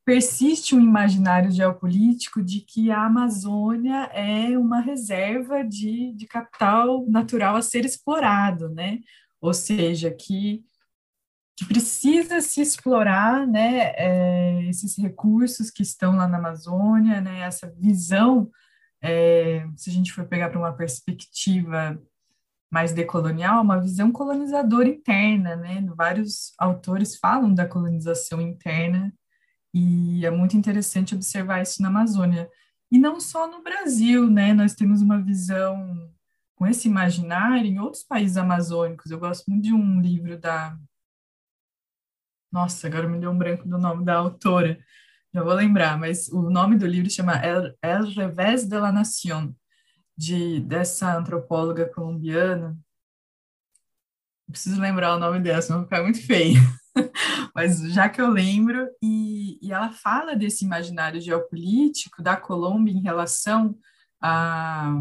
persiste 0.04 0.74
um 0.74 0.80
imaginário 0.80 1.50
geopolítico 1.50 2.42
de 2.42 2.60
que 2.60 2.90
a 2.90 3.06
Amazônia 3.06 4.10
é 4.12 4.58
uma 4.58 4.80
reserva 4.80 5.62
de, 5.62 6.12
de 6.12 6.26
capital 6.26 7.06
natural 7.08 7.56
a 7.56 7.62
ser 7.62 7.84
explorado, 7.84 8.68
né? 8.68 8.98
Ou 9.40 9.54
seja, 9.54 10.10
que, 10.10 10.64
que 11.62 11.68
precisa 11.68 12.40
se 12.40 12.60
explorar, 12.60 13.46
né, 13.46 13.92
é, 13.96 14.64
esses 14.68 14.96
recursos 14.96 15.70
que 15.70 15.82
estão 15.82 16.16
lá 16.16 16.26
na 16.26 16.38
Amazônia, 16.38 17.20
né, 17.20 17.40
essa 17.40 17.70
visão, 17.78 18.50
é, 19.00 19.66
se 19.76 19.90
a 19.90 19.92
gente 19.92 20.12
for 20.12 20.24
pegar 20.26 20.50
para 20.50 20.58
uma 20.58 20.72
perspectiva 20.72 22.00
mais 22.72 22.92
decolonial, 22.92 23.62
uma 23.62 23.78
visão 23.78 24.10
colonizadora 24.10 24.88
interna, 24.88 25.54
né? 25.56 25.84
Vários 25.94 26.54
autores 26.56 27.16
falam 27.18 27.52
da 27.52 27.68
colonização 27.68 28.40
interna 28.40 29.12
e 29.74 30.24
é 30.24 30.30
muito 30.30 30.56
interessante 30.56 31.14
observar 31.14 31.60
isso 31.60 31.82
na 31.82 31.88
Amazônia. 31.88 32.48
E 32.90 32.98
não 32.98 33.20
só 33.20 33.46
no 33.46 33.62
Brasil, 33.62 34.26
né? 34.30 34.54
Nós 34.54 34.74
temos 34.74 35.02
uma 35.02 35.20
visão 35.20 36.10
com 36.56 36.66
esse 36.66 36.88
imaginário 36.88 37.66
em 37.66 37.78
outros 37.78 38.04
países 38.04 38.38
amazônicos. 38.38 39.10
Eu 39.10 39.18
gosto 39.18 39.44
muito 39.50 39.64
de 39.64 39.74
um 39.74 40.00
livro 40.00 40.38
da. 40.38 40.74
Nossa, 42.52 42.86
agora 42.86 43.08
me 43.08 43.18
deu 43.18 43.30
um 43.30 43.38
branco 43.38 43.66
do 43.66 43.78
nome 43.78 44.04
da 44.04 44.16
autora, 44.16 44.78
já 45.32 45.42
vou 45.42 45.54
lembrar, 45.54 45.98
mas 45.98 46.28
o 46.28 46.50
nome 46.50 46.76
do 46.76 46.86
livro 46.86 47.10
chama 47.10 47.36
El, 47.36 47.74
El 47.82 48.04
Revés 48.14 48.68
de 48.68 48.78
la 48.78 48.92
Nación, 48.92 49.56
de, 50.14 50.60
dessa 50.60 51.16
antropóloga 51.16 51.86
colombiana. 51.86 52.76
Preciso 54.46 54.78
lembrar 54.78 55.16
o 55.16 55.18
nome 55.18 55.40
dela, 55.40 55.62
senão 55.62 55.78
vai 55.78 55.86
ficar 55.86 56.02
muito 56.02 56.26
feio. 56.26 56.60
Mas 57.54 57.80
já 57.92 58.10
que 58.10 58.20
eu 58.20 58.28
lembro, 58.28 58.86
e, 59.02 59.58
e 59.66 59.72
ela 59.72 59.90
fala 59.90 60.36
desse 60.36 60.66
imaginário 60.66 61.18
geopolítico 61.18 62.22
da 62.22 62.36
Colômbia 62.36 62.92
em 62.92 63.00
relação 63.00 63.74
a 64.20 64.92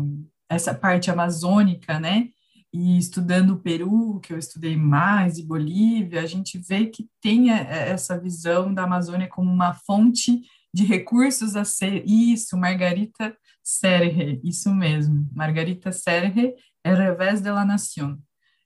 essa 0.49 0.73
parte 0.73 1.11
amazônica, 1.11 1.99
né? 1.99 2.29
E 2.73 2.97
estudando 2.97 3.51
o 3.51 3.59
Peru, 3.59 4.19
que 4.21 4.31
eu 4.31 4.37
estudei 4.37 4.77
mais, 4.77 5.37
e 5.37 5.45
Bolívia, 5.45 6.21
a 6.21 6.25
gente 6.25 6.57
vê 6.57 6.85
que 6.85 7.09
tem 7.21 7.51
essa 7.51 8.17
visão 8.19 8.73
da 8.73 8.83
Amazônia 8.83 9.27
como 9.27 9.51
uma 9.51 9.73
fonte 9.73 10.41
de 10.73 10.85
recursos 10.85 11.55
a 11.55 11.65
ser. 11.65 12.03
Isso, 12.07 12.57
Margarita 12.57 13.35
Serre, 13.61 14.39
isso 14.43 14.73
mesmo. 14.73 15.29
Margarita 15.33 15.91
Serre, 15.91 16.55
El 16.83 16.95
Revés 16.95 17.41
de 17.41 17.51
la 17.51 17.65
Nación. 17.65 18.17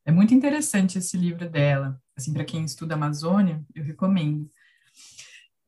É 0.06 0.12
muito 0.12 0.34
interessante 0.36 1.00
esse 1.00 1.18
livro 1.18 1.50
dela 1.50 2.00
assim, 2.18 2.34
para 2.34 2.46
quem 2.46 2.64
estuda 2.64 2.96
Amazônia, 2.96 3.64
eu 3.74 3.84
recomendo. 3.84 4.50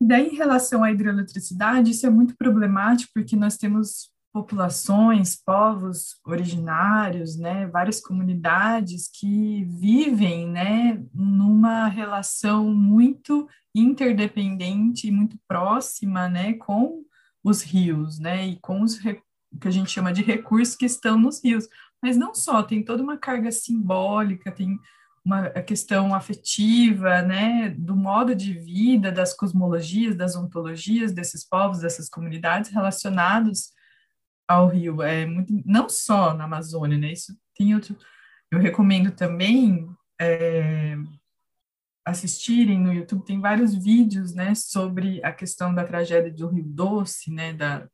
E 0.00 0.06
daí, 0.06 0.28
em 0.28 0.36
relação 0.36 0.82
à 0.82 0.90
hidroeletricidade, 0.90 1.90
isso 1.90 2.06
é 2.06 2.10
muito 2.10 2.36
problemático, 2.36 3.12
porque 3.14 3.36
nós 3.36 3.56
temos 3.56 4.10
populações, 4.32 5.36
povos 5.36 6.16
originários, 6.24 7.36
né, 7.36 7.66
várias 7.66 8.00
comunidades 8.00 9.08
que 9.08 9.64
vivem, 9.64 10.46
né, 10.48 11.02
numa 11.14 11.88
relação 11.88 12.72
muito 12.72 13.48
interdependente 13.74 15.08
e 15.08 15.10
muito 15.10 15.38
próxima, 15.46 16.28
né, 16.28 16.54
com 16.54 17.02
os 17.42 17.62
rios, 17.62 18.18
né, 18.18 18.46
e 18.46 18.56
com 18.60 18.82
os 18.82 18.98
que 18.98 19.66
a 19.66 19.70
gente 19.70 19.90
chama 19.90 20.12
de 20.12 20.22
recursos 20.22 20.76
que 20.76 20.84
estão 20.84 21.18
nos 21.18 21.42
rios. 21.42 21.66
Mas 22.02 22.16
não 22.16 22.34
só, 22.34 22.62
tem 22.62 22.84
toda 22.84 23.02
uma 23.02 23.16
carga 23.16 23.50
simbólica, 23.50 24.52
tem 24.52 24.78
uma 25.24 25.48
questão 25.50 26.14
afetiva, 26.14 27.22
né, 27.22 27.70
do 27.70 27.96
modo 27.96 28.34
de 28.34 28.52
vida, 28.52 29.10
das 29.10 29.34
cosmologias, 29.34 30.14
das 30.14 30.36
ontologias 30.36 31.12
desses 31.12 31.46
povos, 31.46 31.80
dessas 31.80 32.08
comunidades 32.08 32.70
relacionados 32.70 33.72
ao 34.48 34.68
rio. 34.68 35.02
É 35.02 35.26
muito, 35.26 35.52
não 35.64 35.88
só 35.88 36.34
na 36.34 36.44
Amazônia, 36.44 36.96
né? 36.96 37.12
Isso 37.12 37.38
tem 37.54 37.74
outro. 37.74 37.96
Eu 38.50 38.58
recomendo 38.58 39.12
também 39.12 39.88
é, 40.20 40.96
assistirem 42.04 42.80
no 42.80 42.92
YouTube. 42.92 43.24
Tem 43.24 43.40
vários 43.40 43.74
vídeos, 43.74 44.34
né, 44.34 44.54
sobre 44.54 45.22
a 45.22 45.32
questão 45.32 45.74
da 45.74 45.84
tragédia 45.84 46.32
do 46.32 46.48
Rio 46.48 46.64
Doce, 46.64 47.30
né, 47.30 47.52
da 47.52 47.86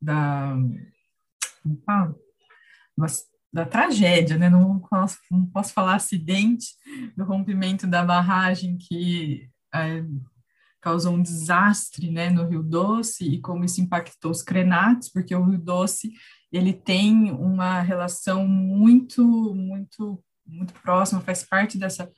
da 0.00 0.56
fala? 1.84 2.14
da 3.52 3.64
tragédia, 3.64 4.36
né? 4.36 4.48
Não 4.48 4.78
posso, 4.78 5.18
não 5.30 5.46
posso 5.46 5.72
falar 5.72 5.96
acidente 5.96 6.66
do 7.16 7.24
rompimento 7.24 7.86
da 7.86 8.04
barragem 8.04 8.76
que 8.76 9.48
é, 9.74 10.04
causou 10.80 11.14
um 11.14 11.22
desastre, 11.22 12.10
né, 12.10 12.30
no 12.30 12.46
Rio 12.46 12.62
Doce 12.62 13.24
e 13.24 13.40
como 13.40 13.64
isso 13.64 13.80
impactou 13.80 14.30
os 14.30 14.42
crenates, 14.42 15.08
porque 15.08 15.34
o 15.34 15.44
Rio 15.44 15.58
Doce 15.58 16.12
ele 16.52 16.72
tem 16.72 17.30
uma 17.32 17.80
relação 17.80 18.46
muito, 18.46 19.24
muito, 19.54 20.22
muito 20.46 20.72
próxima, 20.74 21.20
faz 21.20 21.42
parte 21.44 21.76
dessa 21.76 22.10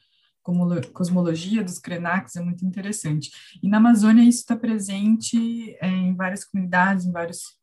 cosmologia 0.93 1.63
dos 1.63 1.79
crenates, 1.79 2.37
é 2.37 2.41
muito 2.41 2.65
interessante. 2.65 3.31
E 3.63 3.69
na 3.69 3.77
Amazônia 3.77 4.23
isso 4.23 4.41
está 4.41 4.57
presente 4.57 5.77
é, 5.81 5.89
em 5.89 6.15
várias 6.15 6.45
comunidades, 6.45 7.05
em 7.05 7.13
vários 7.13 7.61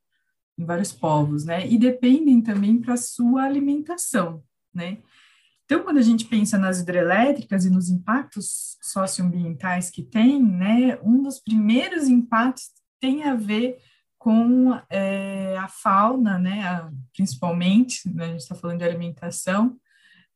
em 0.58 0.66
vários 0.66 0.92
povos, 0.92 1.46
né? 1.46 1.68
E 1.68 1.78
dependem 1.78 2.42
também 2.42 2.82
para 2.82 2.98
sua 2.98 3.44
alimentação, 3.44 4.44
né? 4.74 4.98
Então, 5.68 5.84
quando 5.84 5.98
a 5.98 6.02
gente 6.02 6.24
pensa 6.24 6.58
nas 6.58 6.80
hidrelétricas 6.80 7.66
e 7.66 7.70
nos 7.70 7.90
impactos 7.90 8.78
socioambientais 8.82 9.90
que 9.90 10.02
tem, 10.02 10.42
né, 10.42 10.98
um 11.04 11.22
dos 11.22 11.40
primeiros 11.40 12.08
impactos 12.08 12.72
tem 13.02 13.26
a 13.26 13.36
ver 13.36 13.78
com 14.18 14.72
é, 14.90 15.58
a 15.58 15.68
fauna, 15.68 16.40
né, 16.40 16.66
a, 16.66 16.90
principalmente, 17.14 18.10
né, 18.10 18.24
a 18.24 18.28
gente 18.30 18.40
está 18.40 18.56
falando 18.56 18.78
de 18.78 18.86
alimentação, 18.86 19.78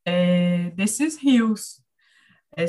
é, 0.04 0.68
desses 0.72 1.16
rios. 1.16 1.82
É, 2.54 2.66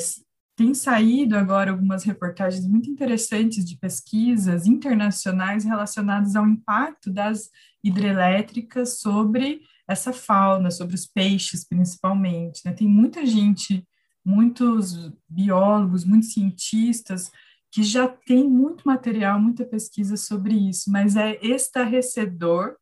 tem 0.55 0.73
saído 0.73 1.35
agora 1.35 1.71
algumas 1.71 2.05
reportagens 2.05 2.65
muito 2.65 2.89
interessantes 2.89 3.65
de 3.65 3.75
pesquisas 3.77 4.65
internacionais 4.65 5.65
relacionadas 5.65 6.37
ao 6.37 6.47
impacto 6.47 7.11
das 7.11 7.49
hidrelétricas 7.83 8.99
sobre 8.99 9.59
essa 9.87 10.13
fauna, 10.13 10.71
sobre 10.71 10.95
os 10.95 11.05
peixes 11.05 11.63
principalmente. 11.63 12.61
Né? 12.65 12.73
Tem 12.73 12.87
muita 12.87 13.25
gente, 13.25 13.85
muitos 14.25 15.11
biólogos, 15.27 16.05
muitos 16.05 16.33
cientistas 16.33 17.31
que 17.71 17.83
já 17.83 18.07
tem 18.07 18.47
muito 18.47 18.83
material, 18.85 19.39
muita 19.39 19.65
pesquisa 19.65 20.15
sobre 20.15 20.53
isso, 20.53 20.91
mas 20.91 21.15
é 21.15 21.39
estarrecedor 21.43 22.75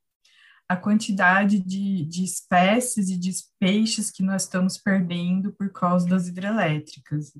a 0.67 0.75
quantidade 0.75 1.59
de, 1.59 2.05
de 2.05 2.23
espécies 2.23 3.09
e 3.09 3.17
de 3.17 3.31
peixes 3.59 4.09
que 4.09 4.23
nós 4.23 4.43
estamos 4.43 4.77
perdendo 4.77 5.51
por 5.53 5.69
causa 5.71 6.07
das 6.07 6.27
hidrelétricas. 6.27 7.33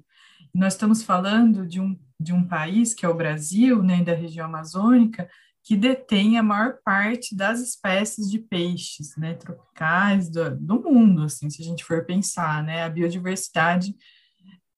Nós 0.54 0.74
estamos 0.74 1.02
falando 1.02 1.66
de 1.66 1.80
um, 1.80 1.98
de 2.20 2.34
um 2.34 2.46
país, 2.46 2.94
que 2.94 3.06
é 3.06 3.10
o 3.10 3.16
Brasil, 3.16 3.82
né, 3.82 4.04
da 4.04 4.14
região 4.14 4.46
amazônica, 4.46 5.30
que 5.64 5.78
detém 5.78 6.38
a 6.38 6.44
maior 6.44 6.80
parte 6.84 7.36
das 7.36 7.60
espécies 7.60 8.30
de 8.30 8.40
peixes, 8.40 9.16
né, 9.16 9.36
tropicais 9.36 10.30
do, 10.30 10.58
do 10.58 10.82
mundo, 10.82 11.24
assim, 11.24 11.50
se 11.50 11.62
a 11.62 11.66
gente 11.66 11.84
for 11.84 12.04
pensar, 12.06 12.64
né, 12.64 12.84
a 12.84 12.90
biodiversidade 12.90 13.96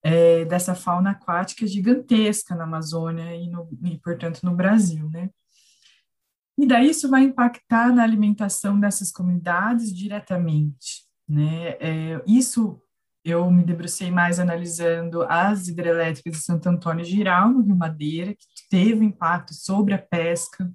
é, 0.04 0.44
dessa 0.44 0.76
fauna 0.76 1.12
aquática 1.12 1.66
gigantesca 1.66 2.54
na 2.54 2.66
Amazônia 2.66 3.34
e, 3.36 3.50
no, 3.50 3.70
e, 3.84 3.98
portanto, 4.00 4.42
no 4.44 4.54
Brasil, 4.54 5.10
né. 5.10 5.30
E 6.58 6.68
daí 6.68 6.90
isso 6.90 7.10
vai 7.10 7.24
impactar 7.24 7.94
na 7.94 8.04
alimentação 8.04 8.80
dessas 8.80 9.12
comunidades 9.12 9.94
diretamente, 9.94 11.06
né, 11.28 11.78
é, 11.80 12.22
isso 12.28 12.83
eu 13.24 13.50
me 13.50 13.64
debrucei 13.64 14.12
mais 14.12 14.40
analisando 14.40 15.24
as 15.24 15.68
hidrelétricas 15.68 16.34
de 16.34 16.44
Santo 16.44 16.68
Antônio 16.68 17.06
Giral, 17.06 17.50
no 17.50 17.62
Rio 17.62 17.76
Madeira, 17.76 18.34
que 18.34 18.68
teve 18.70 19.06
impacto 19.06 19.54
sobre 19.54 19.94
a 19.94 19.98
pesca, 19.98 20.70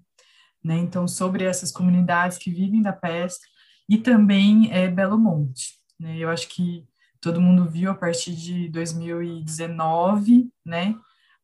né? 0.64 0.76
Então, 0.76 1.06
sobre 1.06 1.44
essas 1.44 1.70
comunidades 1.70 2.38
que 2.38 2.50
vivem 2.50 2.80
da 2.80 2.92
pesca, 2.92 3.46
e 3.88 3.98
também 3.98 4.72
é, 4.72 4.88
Belo 4.88 5.18
Monte. 5.18 5.78
Né? 5.98 6.18
Eu 6.18 6.30
acho 6.30 6.48
que 6.48 6.86
todo 7.20 7.40
mundo 7.40 7.68
viu 7.68 7.90
a 7.90 7.94
partir 7.94 8.34
de 8.34 8.68
2019, 8.68 10.50
né? 10.64 10.94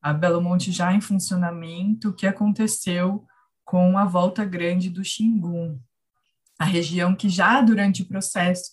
A 0.01 0.13
Belo 0.13 0.41
Monte 0.41 0.71
já 0.71 0.93
em 0.93 1.01
funcionamento, 1.01 2.11
o 2.11 2.13
que 2.15 2.27
aconteceu 2.27 3.25
com 3.65 3.97
a 3.97 4.05
volta 4.05 4.45
grande 4.45 4.91
do 4.91 5.03
Xingu, 5.03 5.81
a 6.59 6.65
região 6.65 7.15
que 7.15 7.29
já 7.29 7.61
durante 7.63 8.03
o 8.03 8.07
processo 8.07 8.73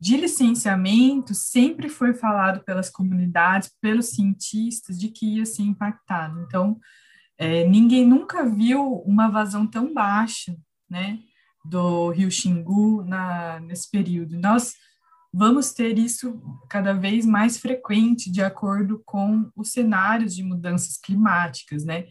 de 0.00 0.16
licenciamento 0.16 1.34
sempre 1.34 1.88
foi 1.88 2.12
falado 2.12 2.62
pelas 2.64 2.90
comunidades, 2.90 3.70
pelos 3.80 4.10
cientistas, 4.10 4.98
de 4.98 5.08
que 5.08 5.36
ia 5.36 5.46
ser 5.46 5.62
impactado. 5.62 6.40
Então, 6.42 6.78
é, 7.38 7.66
ninguém 7.66 8.06
nunca 8.06 8.44
viu 8.48 8.96
uma 9.06 9.28
vazão 9.28 9.66
tão 9.66 9.92
baixa, 9.92 10.56
né, 10.88 11.18
do 11.64 12.10
Rio 12.10 12.30
Xingu 12.30 13.02
na, 13.04 13.58
nesse 13.60 13.90
período. 13.90 14.38
Nós 14.38 14.74
vamos 15.32 15.72
ter 15.72 15.98
isso 15.98 16.40
cada 16.68 16.92
vez 16.92 17.24
mais 17.26 17.58
frequente, 17.58 18.30
de 18.30 18.42
acordo 18.42 19.02
com 19.04 19.50
os 19.56 19.72
cenários 19.72 20.34
de 20.34 20.44
mudanças 20.44 20.96
climáticas, 20.98 21.84
né? 21.84 22.06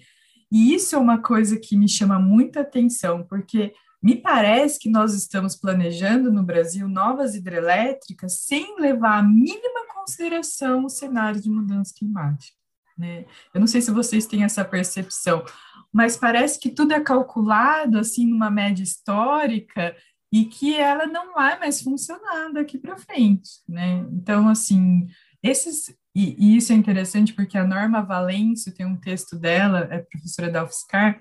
E 0.51 0.73
isso 0.73 0.95
é 0.95 0.99
uma 0.99 1.19
coisa 1.19 1.57
que 1.57 1.77
me 1.77 1.87
chama 1.87 2.19
muita 2.19 2.61
atenção, 2.61 3.23
porque 3.23 3.73
me 4.03 4.15
parece 4.15 4.77
que 4.77 4.89
nós 4.89 5.13
estamos 5.13 5.55
planejando 5.55 6.29
no 6.29 6.43
Brasil 6.43 6.89
novas 6.89 7.35
hidrelétricas 7.35 8.41
sem 8.41 8.77
levar 8.77 9.19
a 9.19 9.23
mínima 9.23 9.87
consideração 9.93 10.83
o 10.83 10.89
cenário 10.89 11.39
de 11.39 11.49
mudança 11.49 11.93
climática. 11.97 12.57
Né? 12.97 13.25
Eu 13.53 13.61
não 13.61 13.67
sei 13.67 13.81
se 13.81 13.91
vocês 13.91 14.27
têm 14.27 14.43
essa 14.43 14.65
percepção, 14.65 15.45
mas 15.91 16.17
parece 16.17 16.59
que 16.59 16.69
tudo 16.69 16.93
é 16.93 16.99
calculado 16.99 17.97
assim 17.97 18.27
numa 18.27 18.51
média 18.51 18.83
histórica 18.83 19.95
e 20.31 20.45
que 20.45 20.75
ela 20.75 21.07
não 21.07 21.33
vai 21.33 21.57
mais 21.57 21.81
funcionar 21.81 22.51
daqui 22.51 22.77
para 22.77 22.97
frente, 22.97 23.49
né? 23.69 24.05
Então, 24.11 24.49
assim, 24.49 25.07
esses 25.41 25.95
e, 26.15 26.35
e, 26.37 26.57
isso 26.57 26.71
é 26.71 26.75
interessante 26.75 27.33
porque 27.33 27.57
a 27.57 27.65
Norma 27.65 28.01
Valêncio 28.01 28.73
tem 28.73 28.85
um 28.85 28.97
texto 28.97 29.35
dela, 29.35 29.87
é 29.89 29.99
professora 29.99 30.49
da 30.49 30.63
UFSCar, 30.63 31.19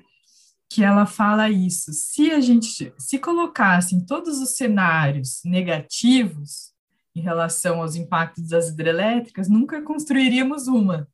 que 0.72 0.82
ela 0.82 1.04
fala 1.04 1.50
isso. 1.50 1.92
Se 1.92 2.30
a 2.30 2.40
gente 2.40 2.94
se 2.96 3.18
colocassem 3.18 4.04
todos 4.06 4.38
os 4.40 4.56
cenários 4.56 5.42
negativos 5.44 6.72
em 7.14 7.20
relação 7.20 7.82
aos 7.82 7.94
impactos 7.94 8.48
das 8.48 8.68
hidrelétricas, 8.70 9.50
nunca 9.50 9.82
construiríamos 9.82 10.68
uma. 10.68 11.06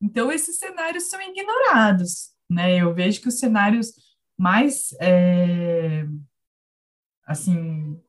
Então, 0.00 0.32
esses 0.32 0.58
cenários 0.58 1.10
são 1.10 1.20
ignorados. 1.20 2.30
Né? 2.48 2.78
Eu 2.78 2.94
vejo 2.94 3.20
que 3.20 3.28
os 3.28 3.38
cenários 3.38 3.92
mais 4.38 4.94
é, 5.00 6.06
assim 7.26 8.00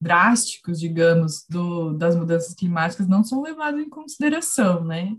drásticos, 0.00 0.80
digamos, 0.80 1.46
do, 1.48 1.92
das 1.92 2.16
mudanças 2.16 2.52
climáticas 2.52 3.06
não 3.06 3.22
são 3.22 3.42
levados 3.42 3.80
em 3.80 3.88
consideração, 3.88 4.84
né? 4.84 5.16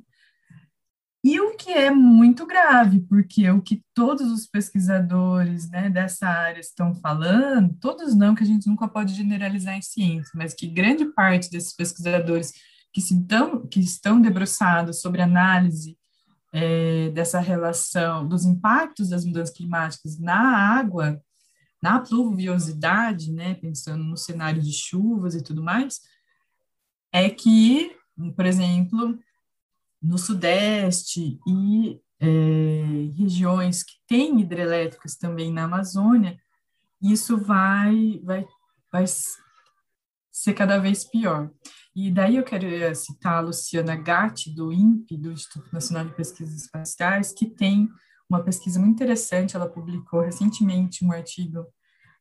E 1.28 1.42
o 1.42 1.58
que 1.58 1.74
é 1.74 1.92
muito 1.92 2.46
grave, 2.46 3.02
porque 3.02 3.52
o 3.52 3.62
que 3.62 3.84
todos 3.94 4.32
os 4.32 4.48
pesquisadores 4.48 5.70
né, 5.70 5.90
dessa 5.90 6.26
área 6.26 6.62
estão 6.62 6.96
falando, 6.96 7.76
todos 7.82 8.16
não, 8.16 8.34
que 8.34 8.44
a 8.44 8.48
gente 8.48 8.66
nunca 8.66 8.88
pode 8.88 9.14
generalizar 9.14 9.76
em 9.76 9.82
ciência, 9.82 10.32
mas 10.36 10.54
que 10.54 10.66
grande 10.66 11.04
parte 11.04 11.52
desses 11.52 11.76
pesquisadores 11.76 12.54
que, 12.94 13.02
se 13.02 13.14
dão, 13.14 13.68
que 13.68 13.82
estão 13.82 14.22
debruçados 14.22 15.02
sobre 15.02 15.22
análise 15.22 15.98
é, 16.54 17.10
dessa 17.10 17.42
relação, 17.42 18.26
dos 18.26 18.46
impactos 18.46 19.10
das 19.10 19.26
mudanças 19.26 19.54
climáticas 19.54 20.18
na 20.18 20.78
água, 20.80 21.22
na 21.84 22.00
pluviosidade, 22.00 23.34
né, 23.34 23.54
pensando 23.56 24.02
no 24.02 24.16
cenário 24.16 24.62
de 24.62 24.72
chuvas 24.72 25.36
e 25.36 25.44
tudo 25.44 25.62
mais, 25.62 26.00
é 27.12 27.30
que, 27.30 27.92
por 28.34 28.46
exemplo, 28.46 29.20
no 30.02 30.18
Sudeste 30.18 31.40
e 31.48 32.00
é, 32.20 33.12
regiões 33.16 33.84
que 33.84 33.94
têm 34.08 34.40
hidrelétricas 34.42 35.16
também 35.16 35.52
na 35.52 35.64
Amazônia, 35.64 36.38
isso 37.02 37.38
vai, 37.38 38.20
vai, 38.24 38.46
vai 38.92 39.06
ser 40.32 40.54
cada 40.54 40.80
vez 40.80 41.04
pior. 41.04 41.52
E 41.96 42.12
daí 42.12 42.36
eu 42.36 42.44
quero 42.44 42.66
eh, 42.68 42.94
citar 42.94 43.38
a 43.38 43.40
Luciana 43.40 43.96
Gatti, 43.96 44.54
do 44.54 44.72
INPE, 44.72 45.18
do 45.18 45.32
Instituto 45.32 45.68
Nacional 45.74 46.06
de 46.06 46.14
Pesquisas 46.14 46.62
Espaciais, 46.62 47.34
que 47.34 47.48
tem 47.48 47.90
uma 48.30 48.44
pesquisa 48.44 48.80
muito 48.80 48.94
interessante, 48.94 49.56
ela 49.56 49.68
publicou 49.68 50.22
recentemente 50.22 51.04
um 51.04 51.12
artigo 51.12 51.66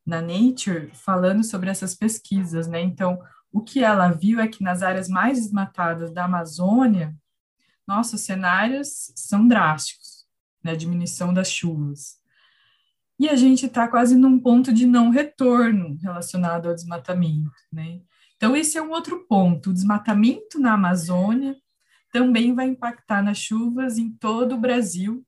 na 0.04 0.22
Nature 0.22 0.90
falando 0.94 1.44
sobre 1.44 1.68
essas 1.68 1.94
pesquisas, 1.94 2.66
né? 2.66 2.80
Então, 2.80 3.18
o 3.52 3.60
que 3.60 3.82
ela 3.82 4.10
viu 4.12 4.40
é 4.40 4.48
que 4.48 4.62
nas 4.62 4.82
áreas 4.82 5.08
mais 5.08 5.38
desmatadas 5.38 6.10
da 6.10 6.24
Amazônia, 6.24 7.14
nossos 7.87 8.20
cenários 8.22 9.12
são 9.14 9.46
drásticos, 9.46 10.27
né? 10.62 10.75
Diminuição 10.75 11.33
das 11.33 11.51
chuvas. 11.51 12.18
E 13.18 13.29
a 13.29 13.37
gente 13.37 13.66
está 13.66 13.88
quase 13.88 14.14
num 14.16 14.38
ponto 14.38 14.72
de 14.72 14.87
não 14.87 15.11
retorno 15.11 15.96
relacionado 16.03 16.68
ao 16.68 16.75
desmatamento, 16.75 17.51
né? 17.72 18.01
Então, 18.37 18.55
esse 18.55 18.77
é 18.77 18.83
um 18.83 18.90
outro 18.90 19.27
ponto. 19.27 19.70
O 19.70 19.72
desmatamento 19.72 20.59
na 20.59 20.75
Amazônia 20.75 21.57
também 22.12 22.55
vai 22.55 22.66
impactar 22.66 23.22
nas 23.22 23.38
chuvas 23.38 23.96
em 23.96 24.11
todo 24.11 24.55
o 24.55 24.61
Brasil 24.61 25.25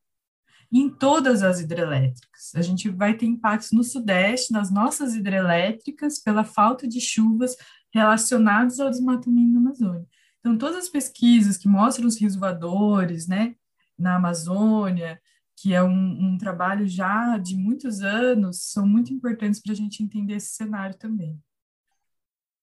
em 0.71 0.89
todas 0.89 1.43
as 1.43 1.61
hidrelétricas. 1.61 2.53
A 2.55 2.63
gente 2.63 2.89
vai 2.89 3.15
ter 3.15 3.27
impactos 3.27 3.73
no 3.73 3.83
Sudeste, 3.83 4.53
nas 4.53 4.71
nossas 4.71 5.15
hidrelétricas, 5.15 6.19
pela 6.19 6.45
falta 6.45 6.87
de 6.87 7.01
chuvas 7.01 7.57
relacionadas 7.93 8.79
ao 8.79 8.91
desmatamento 8.91 9.53
na 9.53 9.61
Amazônia. 9.61 10.07
Então, 10.41 10.57
todas 10.57 10.77
as 10.77 10.89
pesquisas 10.89 11.57
que 11.57 11.69
mostram 11.69 12.07
os 12.07 12.21
rios 12.21 12.37
voadores, 12.37 13.27
né, 13.27 13.55
na 13.99 14.17
Amazônia, 14.17 15.21
que 15.61 15.75
é 15.75 15.83
um, 15.83 15.91
um 16.35 16.39
trabalho 16.39 16.87
já 16.87 17.37
de 17.37 17.57
muitos 17.57 18.01
anos, 18.01 18.63
são 18.71 18.87
muito 18.87 19.13
importantes 19.13 19.61
para 19.61 19.73
a 19.73 19.77
gente 19.77 20.03
entender 20.03 20.35
esse 20.35 20.55
cenário 20.55 20.97
também. 20.97 21.39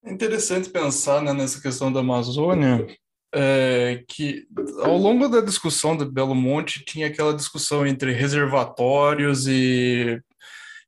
É 0.03 0.13
interessante 0.13 0.69
pensar 0.69 1.21
né, 1.21 1.33
nessa 1.33 1.61
questão 1.61 1.91
da 1.91 1.99
Amazônia, 1.99 2.87
é, 3.33 4.03
que 4.07 4.47
ao 4.81 4.97
longo 4.97 5.27
da 5.27 5.41
discussão 5.41 5.97
do 5.97 6.09
Belo 6.09 6.35
Monte 6.35 6.85
tinha 6.85 7.07
aquela 7.07 7.33
discussão 7.33 7.85
entre 7.85 8.13
reservatórios 8.13 9.45
e 9.45 10.21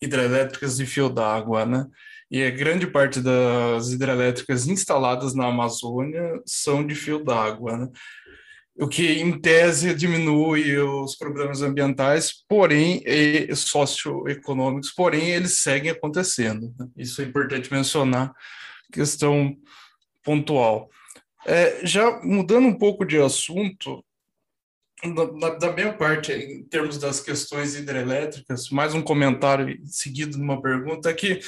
hidrelétricas 0.02 0.78
de 0.78 0.86
fio 0.86 1.10
d'água, 1.10 1.66
né? 1.66 1.86
E 2.30 2.44
a 2.44 2.52
grande 2.52 2.88
parte 2.88 3.22
das 3.22 3.92
hidrelétricas 3.92 4.68
instaladas 4.68 5.34
na 5.34 5.48
Amazônia 5.48 6.42
são 6.46 6.86
de 6.86 6.94
fio 6.94 7.24
d'água, 7.24 7.78
né? 7.78 7.88
O 8.80 8.88
que, 8.88 9.14
em 9.14 9.40
tese, 9.40 9.96
diminui 9.96 10.78
os 10.78 11.16
problemas 11.16 11.64
ambientais, 11.64 12.44
porém, 12.48 13.02
e 13.08 13.56
socioeconômicos, 13.56 14.92
porém, 14.92 15.32
eles 15.32 15.60
seguem 15.60 15.90
acontecendo. 15.90 16.72
Né? 16.78 16.88
Isso 16.96 17.20
é 17.20 17.26
importante 17.26 17.74
mencionar 17.74 18.32
questão 18.92 19.58
pontual. 20.24 20.92
É, 21.48 21.80
já 21.84 22.20
mudando 22.24 22.68
um 22.68 22.78
pouco 22.78 23.04
de 23.04 23.18
assunto, 23.18 24.06
da, 25.40 25.50
da, 25.52 25.74
minha 25.74 25.94
parte, 25.94 26.32
em 26.32 26.64
termos 26.64 26.98
das 26.98 27.20
questões 27.20 27.76
hidrelétricas, 27.76 28.70
mais 28.70 28.96
um 28.96 29.02
comentário 29.02 29.80
seguido 29.86 30.38
de 30.38 30.42
uma 30.42 30.60
pergunta, 30.60 31.10
é 31.10 31.14
que 31.14 31.40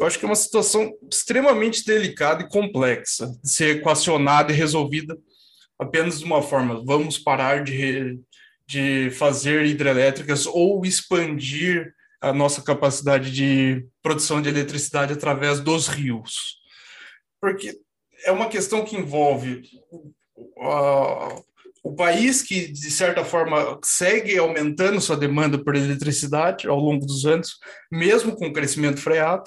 eu 0.00 0.06
acho 0.06 0.18
que 0.18 0.24
é 0.24 0.28
uma 0.28 0.34
situação 0.34 0.90
extremamente 1.10 1.84
delicada 1.84 2.42
e 2.42 2.48
complexa 2.48 3.30
de 3.42 3.50
ser 3.50 3.76
equacionada 3.76 4.52
e 4.52 4.56
resolvida 4.56 5.18
apenas 5.78 6.20
de 6.20 6.24
uma 6.24 6.40
forma: 6.40 6.82
vamos 6.84 7.18
parar 7.18 7.62
de, 7.62 8.18
de 8.66 9.10
fazer 9.10 9.66
hidrelétricas 9.66 10.46
ou 10.46 10.84
expandir 10.86 11.94
a 12.22 12.32
nossa 12.32 12.62
capacidade 12.62 13.30
de 13.30 13.86
produção 14.02 14.40
de 14.40 14.48
eletricidade 14.48 15.12
através 15.12 15.60
dos 15.60 15.88
rios. 15.88 16.56
Porque 17.38 17.78
é 18.24 18.32
uma 18.32 18.48
questão 18.48 18.82
que 18.82 18.96
envolve 18.96 19.62
uh, 19.92 21.44
o 21.84 21.94
país 21.94 22.40
que, 22.40 22.72
de 22.72 22.90
certa 22.90 23.22
forma, 23.22 23.78
segue 23.84 24.38
aumentando 24.38 25.02
sua 25.02 25.18
demanda 25.18 25.62
por 25.62 25.76
eletricidade 25.76 26.66
ao 26.66 26.80
longo 26.80 27.04
dos 27.04 27.26
anos, 27.26 27.58
mesmo 27.92 28.34
com 28.34 28.46
o 28.46 28.52
crescimento 28.54 28.98
freado. 28.98 29.44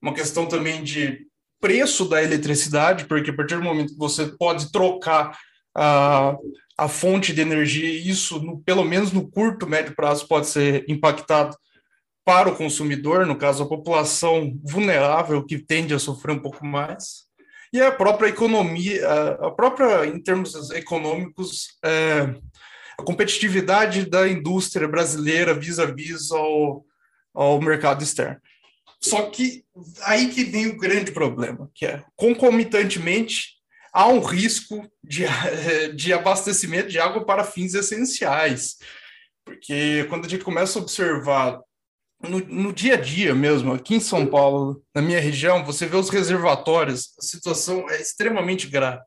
Uma 0.00 0.14
questão 0.14 0.46
também 0.46 0.84
de 0.84 1.26
preço 1.60 2.08
da 2.08 2.22
eletricidade, 2.22 3.06
porque 3.06 3.30
a 3.30 3.34
partir 3.34 3.56
do 3.56 3.64
momento 3.64 3.92
que 3.92 3.98
você 3.98 4.28
pode 4.38 4.70
trocar 4.70 5.36
a, 5.76 6.36
a 6.78 6.86
fonte 6.86 7.34
de 7.34 7.40
energia, 7.40 7.90
isso, 8.08 8.40
no, 8.40 8.60
pelo 8.60 8.84
menos 8.84 9.10
no 9.10 9.28
curto, 9.28 9.66
médio 9.66 9.96
prazo, 9.96 10.28
pode 10.28 10.46
ser 10.46 10.84
impactado 10.88 11.56
para 12.24 12.48
o 12.48 12.56
consumidor, 12.56 13.26
no 13.26 13.36
caso, 13.36 13.64
a 13.64 13.68
população 13.68 14.56
vulnerável 14.62 15.44
que 15.44 15.58
tende 15.58 15.92
a 15.92 15.98
sofrer 15.98 16.36
um 16.36 16.40
pouco 16.40 16.64
mais 16.64 17.23
e 17.74 17.82
a 17.82 17.90
própria 17.90 18.28
economia, 18.28 19.04
a 19.40 19.50
própria, 19.50 20.06
em 20.06 20.20
termos 20.20 20.70
econômicos, 20.70 21.76
é, 21.84 22.32
a 22.96 23.02
competitividade 23.02 24.08
da 24.08 24.28
indústria 24.28 24.86
brasileira 24.86 25.52
vis-à-vis 25.52 26.30
ao, 26.30 26.86
ao 27.34 27.60
mercado 27.60 28.04
externo. 28.04 28.40
Só 29.00 29.22
que 29.28 29.64
aí 30.02 30.28
que 30.28 30.44
vem 30.44 30.68
o 30.68 30.78
grande 30.78 31.10
problema, 31.10 31.68
que 31.74 31.84
é, 31.84 32.04
concomitantemente, 32.14 33.54
há 33.92 34.06
um 34.06 34.20
risco 34.20 34.88
de, 35.02 35.24
de 35.96 36.12
abastecimento 36.12 36.90
de 36.90 37.00
água 37.00 37.26
para 37.26 37.42
fins 37.42 37.74
essenciais. 37.74 38.76
Porque 39.44 40.06
quando 40.08 40.26
a 40.26 40.28
gente 40.28 40.44
começa 40.44 40.78
a 40.78 40.82
observar 40.82 41.60
no, 42.22 42.38
no, 42.38 42.72
dia 42.72 42.94
a 42.94 43.00
dia 43.00 43.34
mesmo, 43.34 43.72
aqui 43.72 43.96
em 43.96 44.00
São 44.00 44.26
Paulo, 44.26 44.82
na 44.94 45.02
minha 45.02 45.20
região, 45.20 45.64
você 45.64 45.86
vê 45.86 45.96
os 45.96 46.08
reservatórios, 46.08 47.12
a 47.18 47.22
situação 47.22 47.88
é 47.90 48.00
extremamente 48.00 48.66
grave. 48.66 49.02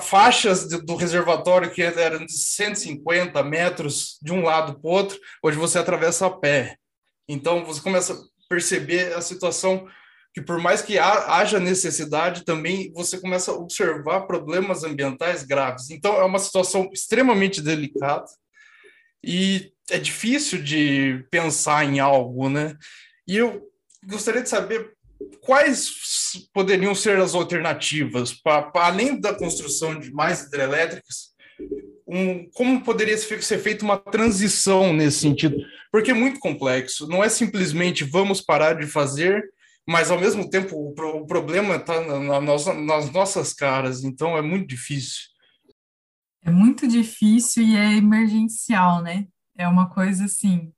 Faixas 0.00 0.66
do 0.68 0.96
reservatório 0.96 1.70
que 1.70 1.82
eram 1.82 2.24
de 2.24 2.32
150 2.32 3.42
metros 3.42 4.18
de 4.22 4.32
um 4.32 4.42
lado 4.42 4.80
para 4.80 4.88
o 4.88 4.92
outro, 4.92 5.18
hoje 5.42 5.58
você 5.58 5.78
atravessa 5.78 6.26
a 6.26 6.30
pé. 6.30 6.76
Então, 7.28 7.64
você 7.64 7.80
começa 7.80 8.14
a 8.14 8.16
perceber 8.48 9.12
a 9.12 9.20
situação 9.20 9.86
que, 10.32 10.40
por 10.40 10.58
mais 10.58 10.80
que 10.80 10.98
haja 10.98 11.60
necessidade, 11.60 12.44
também 12.44 12.90
você 12.92 13.20
começa 13.20 13.50
a 13.50 13.54
observar 13.54 14.22
problemas 14.22 14.82
ambientais 14.82 15.42
graves. 15.42 15.90
Então, 15.90 16.14
é 16.16 16.24
uma 16.24 16.38
situação 16.38 16.88
extremamente 16.92 17.60
delicada 17.60 18.26
e 19.22 19.72
é 19.90 19.98
difícil 19.98 20.62
de 20.62 21.24
pensar 21.30 21.84
em 21.84 22.00
algo, 22.00 22.48
né? 22.48 22.76
E 23.26 23.36
eu 23.36 23.62
gostaria 24.06 24.42
de 24.42 24.48
saber 24.48 24.92
quais 25.40 25.90
poderiam 26.52 26.94
ser 26.94 27.18
as 27.18 27.34
alternativas 27.34 28.32
para 28.32 28.70
além 28.74 29.20
da 29.20 29.34
construção 29.34 29.98
de 29.98 30.12
mais 30.12 30.42
hidrelétricas, 30.42 31.28
um, 32.06 32.48
como 32.50 32.82
poderia 32.82 33.18
ser 33.18 33.58
feita 33.58 33.84
uma 33.84 33.98
transição 33.98 34.92
nesse 34.92 35.20
sentido? 35.20 35.56
Porque 35.92 36.10
é 36.10 36.14
muito 36.14 36.40
complexo, 36.40 37.06
não 37.06 37.22
é 37.22 37.28
simplesmente 37.28 38.04
vamos 38.04 38.40
parar 38.40 38.74
de 38.74 38.86
fazer, 38.86 39.42
mas 39.86 40.10
ao 40.10 40.18
mesmo 40.18 40.48
tempo 40.48 40.76
o, 40.76 40.90
o 40.90 41.26
problema 41.26 41.76
está 41.76 42.00
na, 42.00 42.40
nas, 42.40 42.66
nas 42.66 43.12
nossas 43.12 43.52
caras, 43.52 44.04
então 44.04 44.36
é 44.36 44.42
muito 44.42 44.66
difícil. 44.66 45.22
É 46.42 46.50
muito 46.50 46.86
difícil 46.86 47.62
e 47.62 47.76
é 47.76 47.96
emergencial, 47.96 49.02
né? 49.02 49.26
É 49.58 49.68
uma 49.68 49.90
coisa 49.90 50.24
assim. 50.24 50.72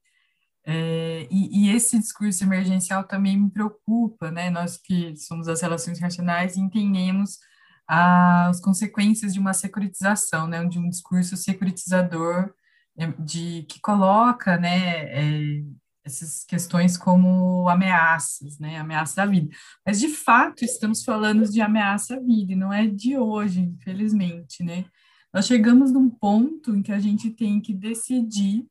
É, 0.66 1.27
e, 1.31 1.69
e, 1.69 1.75
esse 1.75 1.99
discurso 1.99 2.45
emergencial 2.45 3.05
também 3.05 3.37
me 3.37 3.51
preocupa, 3.51 4.31
né? 4.31 4.51
Nós 4.51 4.77
que 4.77 5.16
somos 5.16 5.49
as 5.49 5.61
relações 5.62 6.01
racionais 6.01 6.57
entendemos 6.57 7.38
as 7.87 8.61
consequências 8.61 9.35
de 9.35 9.40
uma 9.40 9.53
securitização, 9.55 10.47
né? 10.47 10.64
De 10.66 10.79
um 10.79 10.88
discurso 10.88 11.37
securitizador 11.37 12.53
é, 12.99 13.07
de 13.19 13.64
que 13.69 13.81
coloca, 13.81 14.57
né? 14.57 15.05
É, 15.12 15.62
essas 16.05 16.45
questões 16.45 16.97
como 16.97 17.69
ameaças, 17.69 18.59
né, 18.59 18.79
ameaça 18.79 19.23
à 19.23 19.27
vida. 19.27 19.55
Mas, 19.87 20.01
de 20.01 20.09
fato, 20.09 20.64
estamos 20.64 21.05
falando 21.05 21.49
de 21.49 21.61
ameaça 21.61 22.16
à 22.16 22.21
vida, 22.21 22.53
e 22.53 22.57
não 22.57 22.73
é 22.73 22.87
de 22.87 23.16
hoje, 23.16 23.61
infelizmente, 23.61 24.62
né. 24.62 24.85
Nós 25.33 25.47
chegamos 25.47 25.93
num 25.93 26.11
ponto 26.11 26.75
em 26.75 26.83
que 26.83 26.93
a 26.93 26.99
gente 26.99 27.31
tem 27.31 27.61
que 27.61 27.73
decidir 27.73 28.66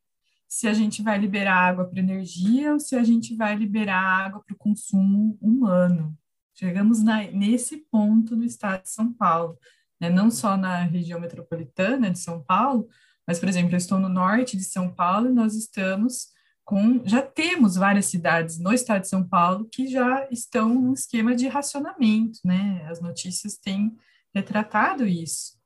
se 0.47 0.67
a 0.67 0.73
gente 0.73 1.03
vai 1.03 1.17
liberar 1.17 1.55
água 1.55 1.85
para 1.85 1.99
energia 1.99 2.73
ou 2.73 2.79
se 2.79 2.95
a 2.95 3.03
gente 3.03 3.35
vai 3.35 3.55
liberar 3.55 4.01
água 4.01 4.43
para 4.43 4.53
o 4.53 4.57
consumo 4.57 5.37
humano. 5.39 6.17
Chegamos 6.55 7.01
na, 7.03 7.23
nesse 7.31 7.77
ponto 7.91 8.35
no 8.35 8.43
estado 8.43 8.83
de 8.83 8.89
São 8.89 9.13
Paulo, 9.13 9.57
né? 10.01 10.09
não 10.09 10.31
só 10.31 10.57
na 10.57 10.81
região 10.83 11.19
metropolitana 11.19 12.09
de 12.09 12.19
São 12.19 12.43
Paulo, 12.43 12.89
mas, 13.25 13.39
por 13.39 13.47
exemplo, 13.47 13.73
eu 13.73 13.77
estou 13.77 13.99
no 13.99 14.09
norte 14.09 14.57
de 14.57 14.63
São 14.63 14.91
Paulo 14.91 15.29
e 15.29 15.33
nós 15.33 15.53
estamos 15.53 16.29
com, 16.65 17.01
já 17.05 17.21
temos 17.21 17.75
várias 17.75 18.07
cidades 18.07 18.57
no 18.57 18.73
estado 18.73 19.01
de 19.01 19.07
São 19.07 19.23
Paulo 19.23 19.69
que 19.71 19.87
já 19.87 20.27
estão 20.31 20.73
no 20.73 20.93
esquema 20.93 21.35
de 21.35 21.47
racionamento, 21.47 22.39
né? 22.43 22.85
As 22.89 22.99
notícias 22.99 23.55
têm 23.55 23.95
retratado 24.33 25.05
isso. 25.05 25.58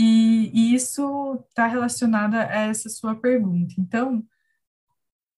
E, 0.00 0.52
e 0.54 0.74
isso 0.76 1.44
está 1.48 1.66
relacionado 1.66 2.36
a 2.36 2.44
essa 2.44 2.88
sua 2.88 3.16
pergunta. 3.16 3.74
Então, 3.76 4.24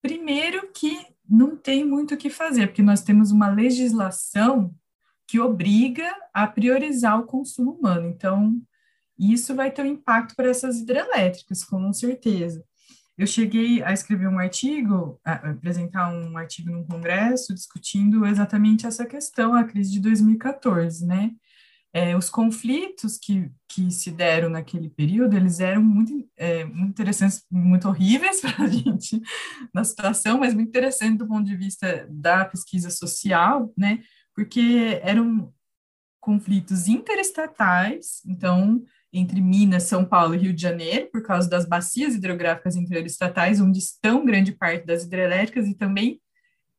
primeiro 0.03 0.70
que 0.70 1.07
não 1.27 1.57
tem 1.57 1.83
muito 1.83 2.12
o 2.12 2.16
que 2.18 2.29
fazer, 2.29 2.66
porque 2.66 2.83
nós 2.83 3.03
temos 3.03 3.31
uma 3.31 3.49
legislação 3.49 4.75
que 5.27 5.40
obriga 5.40 6.14
a 6.35 6.46
priorizar 6.46 7.18
o 7.18 7.27
consumo 7.27 7.70
humano. 7.70 8.07
Então, 8.09 8.61
isso 9.18 9.55
vai 9.55 9.70
ter 9.70 9.81
um 9.81 9.87
impacto 9.87 10.37
para 10.37 10.51
essas 10.51 10.79
hidrelétricas, 10.79 11.64
com 11.64 11.90
certeza. 11.94 12.62
Eu 13.16 13.27
cheguei 13.27 13.83
a 13.83 13.94
escrever 13.94 14.29
um 14.29 14.38
artigo, 14.38 15.18
apresentar 15.25 16.12
um 16.12 16.37
artigo 16.37 16.70
num 16.70 16.85
congresso 16.85 17.55
discutindo 17.55 18.27
exatamente 18.27 18.87
essa 18.87 19.07
questão, 19.07 19.55
a 19.55 19.64
crise 19.64 19.90
de 19.90 20.01
2014, 20.01 21.07
né? 21.07 21.31
É, 21.92 22.16
os 22.16 22.31
conflitos 22.31 23.18
que, 23.18 23.50
que 23.68 23.90
se 23.90 24.12
deram 24.12 24.48
naquele 24.48 24.88
período, 24.88 25.37
eles 25.37 25.59
eram 25.59 25.83
muito, 25.83 26.29
é, 26.37 26.64
muito 26.64 26.90
interessantes, 26.90 27.44
muito 27.50 27.88
horríveis 27.88 28.40
para 28.42 28.64
a 28.64 28.68
gente 28.68 29.20
na 29.74 29.83
situação, 29.83 30.38
mas 30.38 30.55
muito 30.55 30.68
interessantes 30.68 31.18
do 31.18 31.26
ponto 31.26 31.44
de 31.44 31.57
vista 31.57 32.07
da 32.09 32.44
pesquisa 32.44 32.90
social, 32.90 33.72
né? 33.76 34.00
Porque 34.35 35.00
eram 35.03 35.53
conflitos 36.20 36.87
interestatais, 36.87 38.20
então 38.26 38.85
entre 39.12 39.40
Minas, 39.40 39.85
São 39.85 40.05
Paulo 40.05 40.35
e 40.35 40.38
Rio 40.38 40.53
de 40.53 40.62
Janeiro, 40.62 41.09
por 41.11 41.22
causa 41.22 41.48
das 41.48 41.66
bacias 41.66 42.14
hidrográficas 42.14 42.76
interestatais, 42.76 43.61
onde 43.61 43.79
estão 43.79 44.24
grande 44.24 44.53
parte 44.53 44.87
das 44.87 45.03
hidrelétricas 45.03 45.66
e 45.66 45.74
também 45.74 46.20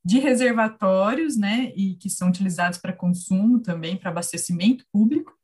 de 0.04 0.20
reservatórios, 0.20 1.38
né, 1.38 1.72
e 1.76 1.96
que 1.96 2.10
são 2.10 2.30
utilizados 2.30 2.80
para 2.80 2.94
consumo 2.94 3.60
também, 3.60 3.96
para 3.96 4.10
abastecimento 4.10 4.86
público. 4.92 5.38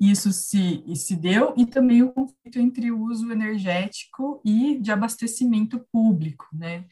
Isso 0.00 0.32
se, 0.32 0.82
se 0.96 1.14
deu, 1.14 1.52
e 1.56 1.66
também 1.66 2.02
o 2.02 2.10
conflito 2.10 2.58
entre 2.58 2.90
o 2.90 3.02
uso 3.02 3.30
energético 3.30 4.40
e 4.44 4.78
de 4.78 4.90
abastecimento 4.90 5.78
público, 5.92 6.46
né. 6.52 6.86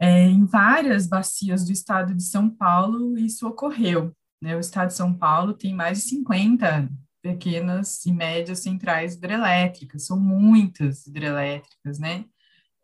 É, 0.00 0.26
em 0.26 0.44
várias 0.44 1.06
bacias 1.06 1.64
do 1.64 1.70
estado 1.70 2.12
de 2.12 2.24
São 2.24 2.50
Paulo, 2.50 3.16
isso 3.16 3.46
ocorreu. 3.46 4.12
Né? 4.42 4.56
O 4.56 4.58
estado 4.58 4.88
de 4.88 4.94
São 4.94 5.14
Paulo 5.14 5.54
tem 5.54 5.72
mais 5.72 5.98
de 5.98 6.08
50 6.08 6.90
pequenas 7.22 8.04
e 8.04 8.12
médias 8.12 8.58
centrais 8.58 9.14
hidrelétricas, 9.14 10.04
são 10.04 10.18
muitas 10.18 11.06
hidrelétricas, 11.06 12.00
né? 12.00 12.24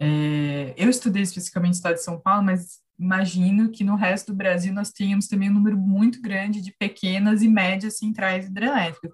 É, 0.00 0.74
eu 0.76 0.88
estudei 0.88 1.22
especificamente 1.22 1.70
no 1.70 1.76
estado 1.76 1.94
de 1.94 2.04
São 2.04 2.20
Paulo, 2.20 2.44
mas 2.44 2.78
imagino 2.98 3.70
que 3.70 3.84
no 3.84 3.94
resto 3.94 4.32
do 4.32 4.36
Brasil 4.36 4.72
nós 4.72 4.90
tenhamos 4.90 5.28
também 5.28 5.50
um 5.50 5.54
número 5.54 5.76
muito 5.76 6.20
grande 6.20 6.60
de 6.60 6.72
pequenas 6.72 7.42
e 7.42 7.48
médias 7.48 7.98
centrais 7.98 8.46
hidrelétricas, 8.46 9.10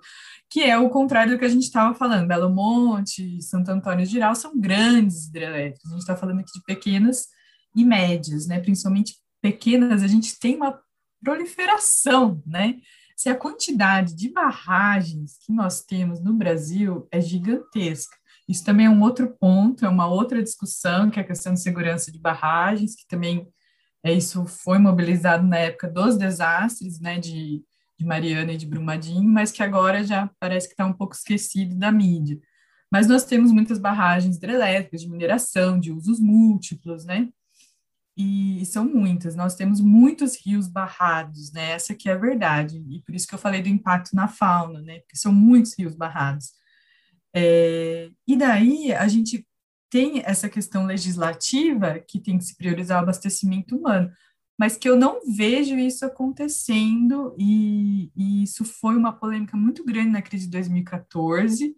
que 0.50 0.62
é 0.62 0.78
o 0.78 0.88
contrário 0.88 1.32
do 1.32 1.38
que 1.38 1.44
a 1.44 1.50
gente 1.50 1.64
estava 1.64 1.94
falando. 1.94 2.28
Belo 2.28 2.48
Monte, 2.48 3.40
Santo 3.42 3.70
Antônio 3.70 4.06
Geral 4.06 4.34
são 4.34 4.58
grandes 4.58 5.26
hidrelétricas. 5.26 5.90
A 5.90 5.94
gente 5.94 6.00
está 6.00 6.16
falando 6.16 6.40
aqui 6.40 6.52
de 6.52 6.64
pequenas 6.64 7.26
e 7.76 7.84
médias, 7.84 8.46
né? 8.46 8.60
Principalmente 8.60 9.16
pequenas, 9.42 10.02
a 10.02 10.06
gente 10.06 10.38
tem 10.38 10.56
uma 10.56 10.78
proliferação, 11.22 12.42
né? 12.46 12.76
se 13.16 13.28
a 13.28 13.34
quantidade 13.34 14.14
de 14.14 14.28
barragens 14.28 15.38
que 15.44 15.52
nós 15.52 15.82
temos 15.82 16.20
no 16.20 16.34
Brasil 16.34 17.06
é 17.10 17.20
gigantesca. 17.20 18.16
Isso 18.48 18.64
também 18.64 18.86
é 18.86 18.90
um 18.90 19.00
outro 19.02 19.34
ponto, 19.38 19.84
é 19.84 19.88
uma 19.88 20.06
outra 20.06 20.42
discussão, 20.42 21.10
que 21.10 21.18
é 21.18 21.22
a 21.22 21.26
questão 21.26 21.54
de 21.54 21.60
segurança 21.60 22.12
de 22.12 22.18
barragens, 22.18 22.94
que 22.94 23.06
também 23.06 23.48
é, 24.02 24.12
isso 24.12 24.44
foi 24.46 24.78
mobilizado 24.78 25.46
na 25.46 25.56
época 25.56 25.88
dos 25.88 26.18
desastres, 26.18 27.00
né, 27.00 27.18
de, 27.18 27.64
de 27.98 28.04
Mariana 28.04 28.52
e 28.52 28.56
de 28.56 28.66
Brumadinho, 28.66 29.24
mas 29.24 29.50
que 29.50 29.62
agora 29.62 30.04
já 30.04 30.30
parece 30.38 30.66
que 30.68 30.74
está 30.74 30.84
um 30.84 30.92
pouco 30.92 31.14
esquecido 31.14 31.74
da 31.76 31.90
mídia. 31.90 32.38
Mas 32.92 33.06
nós 33.06 33.24
temos 33.24 33.50
muitas 33.50 33.78
barragens 33.78 34.36
hidrelétricas 34.36 35.00
de 35.00 35.10
mineração, 35.10 35.80
de 35.80 35.90
usos 35.90 36.20
múltiplos, 36.20 37.04
né, 37.04 37.28
e 38.16 38.64
são 38.66 38.84
muitas. 38.84 39.34
Nós 39.34 39.56
temos 39.56 39.80
muitos 39.80 40.36
rios 40.36 40.68
barrados, 40.68 41.52
né? 41.52 41.72
Essa 41.72 41.96
é 42.06 42.10
a 42.12 42.16
verdade. 42.16 42.78
E 42.88 43.00
por 43.02 43.14
isso 43.14 43.26
que 43.26 43.34
eu 43.34 43.38
falei 43.38 43.60
do 43.60 43.68
impacto 43.68 44.14
na 44.14 44.28
fauna, 44.28 44.80
né? 44.82 45.00
Porque 45.00 45.16
são 45.16 45.32
muitos 45.32 45.76
rios 45.76 45.94
barrados. 45.96 46.52
É, 47.34 48.10
e 48.26 48.36
daí 48.36 48.92
a 48.92 49.08
gente 49.08 49.46
tem 49.90 50.22
essa 50.24 50.48
questão 50.48 50.86
legislativa 50.86 51.98
que 52.00 52.20
tem 52.20 52.38
que 52.38 52.44
se 52.44 52.56
priorizar 52.56 52.98
o 52.98 53.02
abastecimento 53.02 53.76
humano, 53.76 54.10
mas 54.58 54.76
que 54.76 54.88
eu 54.88 54.96
não 54.96 55.20
vejo 55.36 55.76
isso 55.76 56.04
acontecendo, 56.04 57.34
e, 57.38 58.10
e 58.16 58.42
isso 58.44 58.64
foi 58.64 58.96
uma 58.96 59.12
polêmica 59.12 59.56
muito 59.56 59.84
grande 59.84 60.10
na 60.10 60.22
crise 60.22 60.46
de 60.46 60.52
2014, 60.52 61.76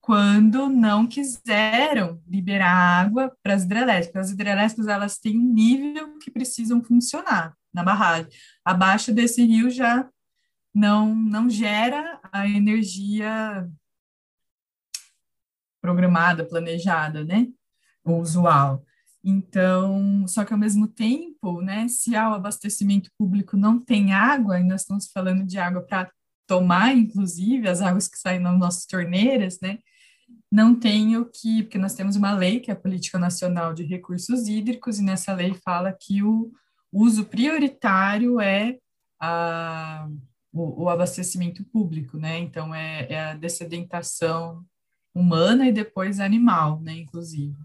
quando 0.00 0.68
não 0.68 1.06
quiseram 1.06 2.22
liberar 2.26 2.70
água 2.70 3.34
para 3.42 3.54
as 3.54 3.64
hidrelétricas. 3.64 4.26
As 4.26 4.32
hidrelétricas 4.32 4.86
elas 4.86 5.18
têm 5.18 5.38
um 5.38 5.52
nível 5.52 6.18
que 6.18 6.30
precisam 6.30 6.84
funcionar 6.84 7.56
na 7.72 7.82
barragem. 7.82 8.30
Abaixo 8.62 9.12
desse 9.12 9.42
rio 9.42 9.70
já 9.70 10.06
não 10.74 11.14
não 11.14 11.48
gera 11.48 12.20
a 12.30 12.46
energia 12.46 13.66
programada, 15.84 16.46
planejada, 16.46 17.22
né? 17.22 17.46
O 18.02 18.14
usual. 18.14 18.82
Então, 19.22 20.26
só 20.26 20.42
que 20.42 20.54
ao 20.54 20.58
mesmo 20.58 20.88
tempo, 20.88 21.60
né, 21.60 21.86
se 21.88 22.16
há 22.16 22.30
o 22.30 22.34
abastecimento 22.34 23.10
público 23.18 23.54
não 23.54 23.78
tem 23.78 24.14
água, 24.14 24.58
e 24.58 24.64
nós 24.64 24.80
estamos 24.80 25.10
falando 25.12 25.44
de 25.44 25.58
água 25.58 25.82
para 25.82 26.10
tomar, 26.46 26.94
inclusive, 26.96 27.68
as 27.68 27.82
águas 27.82 28.08
que 28.08 28.18
saem 28.18 28.40
nas 28.40 28.58
nossas 28.58 28.86
torneiras, 28.86 29.60
né, 29.60 29.78
não 30.50 30.74
tenho 30.74 31.26
que, 31.26 31.64
porque 31.64 31.78
nós 31.78 31.94
temos 31.94 32.16
uma 32.16 32.32
lei, 32.32 32.60
que 32.60 32.70
é 32.70 32.74
a 32.74 32.80
Política 32.80 33.18
Nacional 33.18 33.74
de 33.74 33.82
Recursos 33.82 34.48
Hídricos, 34.48 34.98
e 34.98 35.02
nessa 35.02 35.34
lei 35.34 35.54
fala 35.62 35.92
que 35.92 36.22
o 36.22 36.50
uso 36.92 37.26
prioritário 37.26 38.40
é 38.40 38.78
a, 39.20 40.08
o, 40.50 40.84
o 40.84 40.88
abastecimento 40.88 41.62
público, 41.64 42.16
né? 42.16 42.38
Então, 42.38 42.74
é, 42.74 43.06
é, 43.10 43.20
a 43.20 43.34
dessedentação 43.34 44.64
humana 45.14 45.68
e 45.68 45.72
depois 45.72 46.20
animal, 46.20 46.80
né, 46.80 46.98
inclusive. 46.98 47.56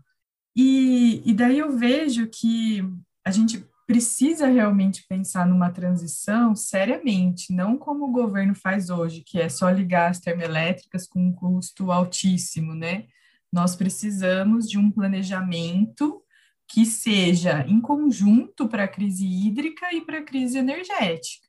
E, 0.56 1.22
e 1.26 1.34
daí 1.34 1.58
eu 1.58 1.78
vejo 1.78 2.28
que 2.28 2.84
a 3.26 3.32
gente 3.32 3.66
precisa 3.88 4.48
realmente 4.48 5.06
pensar 5.08 5.48
numa 5.48 5.72
transição 5.72 6.56
seriamente, 6.56 7.52
não 7.52 7.78
como 7.78 8.06
o 8.06 8.12
governo 8.12 8.54
faz 8.54 8.90
hoje, 8.90 9.24
que 9.26 9.40
é 9.40 9.50
só 9.50 9.70
ligar 9.70 10.12
as 10.12 10.20
termoelétricas 10.20 11.08
com 11.08 11.20
um 11.20 11.32
custo 11.32 11.92
altíssimo, 11.92 12.76
né? 12.76 13.06
nós 13.52 13.76
precisamos 13.76 14.70
de 14.70 14.78
um 14.78 14.92
planejamento 14.92 16.22
que 16.68 16.86
seja 16.86 17.66
em 17.68 17.82
conjunto 17.82 18.68
para 18.68 18.84
a 18.84 18.88
crise 18.88 19.26
hídrica 19.26 19.94
e 19.94 20.02
para 20.02 20.20
a 20.20 20.24
crise 20.24 20.58
energética. 20.60 21.48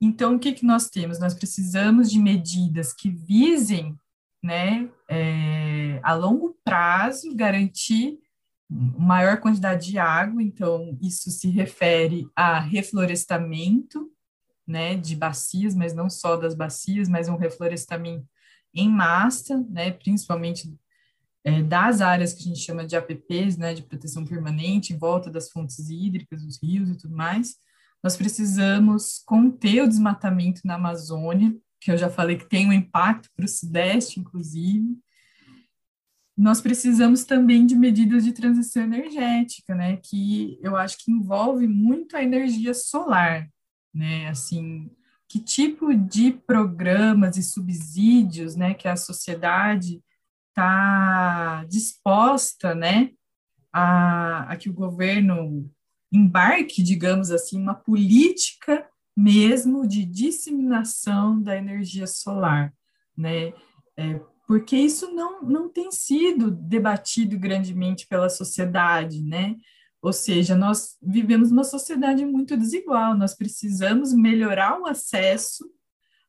Então, 0.00 0.36
o 0.36 0.38
que, 0.38 0.52
que 0.52 0.64
nós 0.64 0.88
temos? 0.88 1.18
Nós 1.18 1.34
precisamos 1.34 2.10
de 2.10 2.18
medidas 2.18 2.92
que 2.92 3.10
visem, 3.10 3.98
né, 4.46 4.88
é, 5.08 5.98
a 6.04 6.14
longo 6.14 6.56
prazo, 6.64 7.34
garantir 7.34 8.18
maior 8.70 9.40
quantidade 9.40 9.90
de 9.90 9.98
água, 9.98 10.42
então 10.42 10.96
isso 11.02 11.30
se 11.30 11.48
refere 11.50 12.28
a 12.34 12.60
reflorestamento, 12.60 14.10
né, 14.66 14.96
de 14.96 15.16
bacias, 15.16 15.74
mas 15.74 15.92
não 15.92 16.08
só 16.08 16.36
das 16.36 16.54
bacias, 16.54 17.08
mas 17.08 17.28
um 17.28 17.36
reflorestamento 17.36 18.26
em 18.72 18.88
massa, 18.88 19.64
né, 19.68 19.90
principalmente 19.90 20.72
é, 21.44 21.62
das 21.62 22.00
áreas 22.00 22.32
que 22.32 22.40
a 22.40 22.46
gente 22.46 22.60
chama 22.60 22.86
de 22.86 22.96
APPs, 22.96 23.56
né, 23.56 23.74
de 23.74 23.82
proteção 23.82 24.24
permanente, 24.24 24.92
em 24.92 24.98
volta 24.98 25.30
das 25.30 25.50
fontes 25.50 25.90
hídricas, 25.90 26.42
dos 26.44 26.60
rios 26.62 26.88
e 26.88 26.98
tudo 26.98 27.16
mais. 27.16 27.56
Nós 28.02 28.16
precisamos 28.16 29.22
conter 29.24 29.82
o 29.82 29.88
desmatamento 29.88 30.60
na 30.64 30.74
Amazônia, 30.74 31.52
que 31.86 31.92
eu 31.92 31.96
já 31.96 32.10
falei 32.10 32.36
que 32.36 32.48
tem 32.48 32.68
um 32.68 32.72
impacto 32.72 33.30
para 33.36 33.44
o 33.44 33.48
Sudeste, 33.48 34.18
inclusive. 34.18 34.98
Nós 36.36 36.60
precisamos 36.60 37.22
também 37.22 37.64
de 37.64 37.76
medidas 37.76 38.24
de 38.24 38.32
transição 38.32 38.82
energética, 38.82 39.72
né, 39.72 39.96
que 39.98 40.58
eu 40.60 40.76
acho 40.76 40.98
que 40.98 41.12
envolve 41.12 41.68
muito 41.68 42.16
a 42.16 42.24
energia 42.24 42.74
solar, 42.74 43.48
né, 43.94 44.28
assim, 44.28 44.90
que 45.28 45.38
tipo 45.38 45.94
de 45.94 46.32
programas 46.32 47.36
e 47.36 47.42
subsídios, 47.44 48.56
né, 48.56 48.74
que 48.74 48.88
a 48.88 48.96
sociedade 48.96 50.02
está 50.48 51.64
disposta, 51.68 52.74
né, 52.74 53.12
a, 53.72 54.52
a 54.52 54.56
que 54.56 54.68
o 54.68 54.74
governo 54.74 55.70
embarque, 56.12 56.82
digamos 56.82 57.30
assim, 57.30 57.56
uma 57.56 57.76
política 57.76 58.84
mesmo 59.16 59.86
de 59.86 60.04
disseminação 60.04 61.40
da 61.40 61.56
energia 61.56 62.06
solar, 62.06 62.74
né? 63.16 63.54
É, 63.96 64.20
porque 64.46 64.76
isso 64.76 65.12
não, 65.12 65.42
não 65.42 65.68
tem 65.68 65.90
sido 65.90 66.50
debatido 66.50 67.38
grandemente 67.38 68.06
pela 68.06 68.28
sociedade, 68.28 69.22
né? 69.22 69.56
Ou 70.02 70.12
seja, 70.12 70.54
nós 70.54 70.96
vivemos 71.02 71.50
uma 71.50 71.64
sociedade 71.64 72.24
muito 72.24 72.56
desigual, 72.56 73.16
nós 73.16 73.34
precisamos 73.34 74.12
melhorar 74.12 74.80
o 74.80 74.86
acesso 74.86 75.68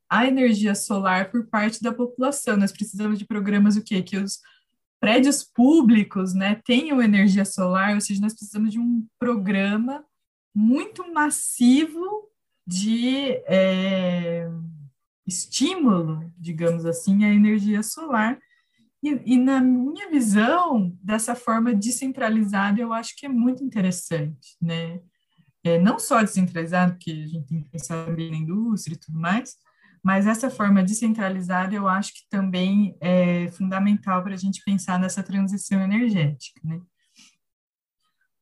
à 0.09 0.25
energia 0.25 0.73
solar 0.73 1.29
por 1.29 1.45
parte 1.47 1.83
da 1.83 1.93
população. 1.93 2.57
Nós 2.57 2.71
precisamos 2.71 3.19
de 3.19 3.25
programas 3.25 3.75
o 3.75 3.83
quê? 3.83 4.01
Que 4.01 4.17
os 4.17 4.39
prédios 4.99 5.43
públicos, 5.43 6.33
né, 6.33 6.59
tenham 6.65 7.01
energia 7.01 7.45
solar, 7.45 7.93
ou 7.93 8.01
seja, 8.01 8.19
nós 8.21 8.33
precisamos 8.33 8.71
de 8.71 8.79
um 8.79 9.05
programa 9.19 10.03
muito 10.55 11.13
massivo 11.13 12.31
de 12.67 13.31
é, 13.47 14.49
estímulo, 15.25 16.29
digamos 16.37 16.85
assim, 16.85 17.23
à 17.23 17.33
energia 17.33 17.81
solar. 17.81 18.37
E, 19.01 19.33
e, 19.33 19.37
na 19.37 19.61
minha 19.61 20.09
visão, 20.09 20.93
dessa 21.01 21.33
forma 21.33 21.73
descentralizada, 21.73 22.81
eu 22.81 22.91
acho 22.91 23.15
que 23.15 23.25
é 23.25 23.29
muito 23.29 23.63
interessante, 23.63 24.57
né? 24.61 24.99
É, 25.63 25.79
não 25.79 25.97
só 25.97 26.21
descentralizado, 26.21 26.93
porque 26.93 27.11
a 27.11 27.27
gente 27.27 27.47
tem 27.47 27.61
que 27.61 27.69
pensar 27.69 28.05
também 28.05 28.31
na 28.31 28.37
indústria 28.37 28.95
e 28.95 28.97
tudo 28.97 29.19
mais, 29.19 29.55
mas 30.03 30.25
essa 30.25 30.49
forma 30.49 30.83
descentralizada 30.83 31.75
eu 31.75 31.87
acho 31.87 32.13
que 32.13 32.29
também 32.29 32.97
é 33.01 33.49
fundamental 33.51 34.23
para 34.23 34.33
a 34.33 34.37
gente 34.37 34.61
pensar 34.63 34.99
nessa 34.99 35.23
transição 35.23 35.81
energética, 35.81 36.59
né? 36.63 36.79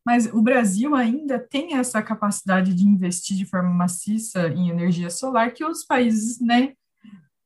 Mas 0.05 0.27
o 0.27 0.41
Brasil 0.41 0.95
ainda 0.95 1.39
tem 1.39 1.75
essa 1.75 2.01
capacidade 2.01 2.73
de 2.73 2.87
investir 2.87 3.35
de 3.35 3.45
forma 3.45 3.71
maciça 3.71 4.49
em 4.49 4.69
energia 4.69 5.09
solar 5.09 5.51
que 5.51 5.65
os 5.65 5.83
países, 5.83 6.39
né, 6.39 6.73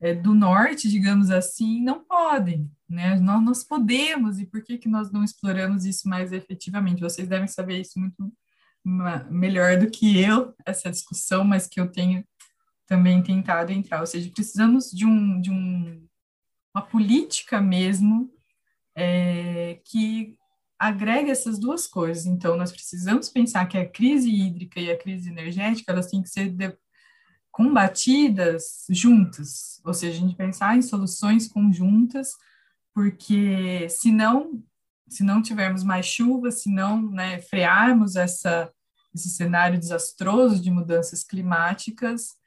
é, 0.01 0.13
do 0.13 0.33
norte, 0.33 0.89
digamos 0.89 1.29
assim, 1.29 1.81
não 1.81 2.03
podem, 2.03 2.69
né? 2.87 3.19
Nós, 3.19 3.43
nós 3.43 3.63
podemos, 3.63 4.39
e 4.39 4.45
por 4.45 4.63
que, 4.63 4.77
que 4.77 4.87
nós 4.87 5.11
não 5.11 5.23
exploramos 5.23 5.85
isso 5.85 6.07
mais 6.07 6.31
efetivamente? 6.31 7.01
Vocês 7.01 7.27
devem 7.27 7.47
saber 7.47 7.81
isso 7.81 7.99
muito 7.99 8.31
melhor 9.29 9.77
do 9.77 9.89
que 9.89 10.19
eu, 10.19 10.53
essa 10.65 10.89
discussão, 10.89 11.43
mas 11.43 11.67
que 11.67 11.79
eu 11.79 11.91
tenho 11.91 12.23
também 12.87 13.21
tentado 13.21 13.71
entrar. 13.71 13.99
Ou 13.99 14.07
seja, 14.07 14.31
precisamos 14.31 14.89
de, 14.89 15.05
um, 15.05 15.39
de 15.39 15.51
um, 15.51 16.07
uma 16.73 16.81
política 16.81 17.61
mesmo 17.61 18.31
é, 18.95 19.79
que 19.85 20.38
agregue 20.79 21.29
essas 21.29 21.59
duas 21.59 21.85
coisas. 21.85 22.25
Então, 22.25 22.55
nós 22.55 22.71
precisamos 22.71 23.27
pensar 23.29 23.67
que 23.67 23.77
a 23.77 23.87
crise 23.87 24.31
hídrica 24.31 24.79
e 24.79 24.89
a 24.89 24.97
crise 24.97 25.29
energética 25.29 25.91
elas 25.91 26.07
têm 26.07 26.21
que 26.21 26.29
ser 26.29 26.55
combatidas 27.51 28.85
juntas, 28.89 29.81
ou 29.83 29.93
seja, 29.93 30.17
a 30.17 30.19
gente 30.21 30.35
pensar 30.35 30.77
em 30.77 30.81
soluções 30.81 31.47
conjuntas, 31.47 32.29
porque 32.93 33.89
se 33.89 34.13
não, 34.13 34.63
se 35.09 35.23
não 35.23 35.41
tivermos 35.41 35.83
mais 35.83 36.05
chuva, 36.05 36.51
se 36.51 36.71
não 36.71 37.01
né, 37.11 37.41
frearmos 37.41 38.15
essa, 38.15 38.71
esse 39.13 39.29
cenário 39.29 39.77
desastroso 39.77 40.61
de 40.61 40.71
mudanças 40.71 41.21
climáticas, 41.23 42.37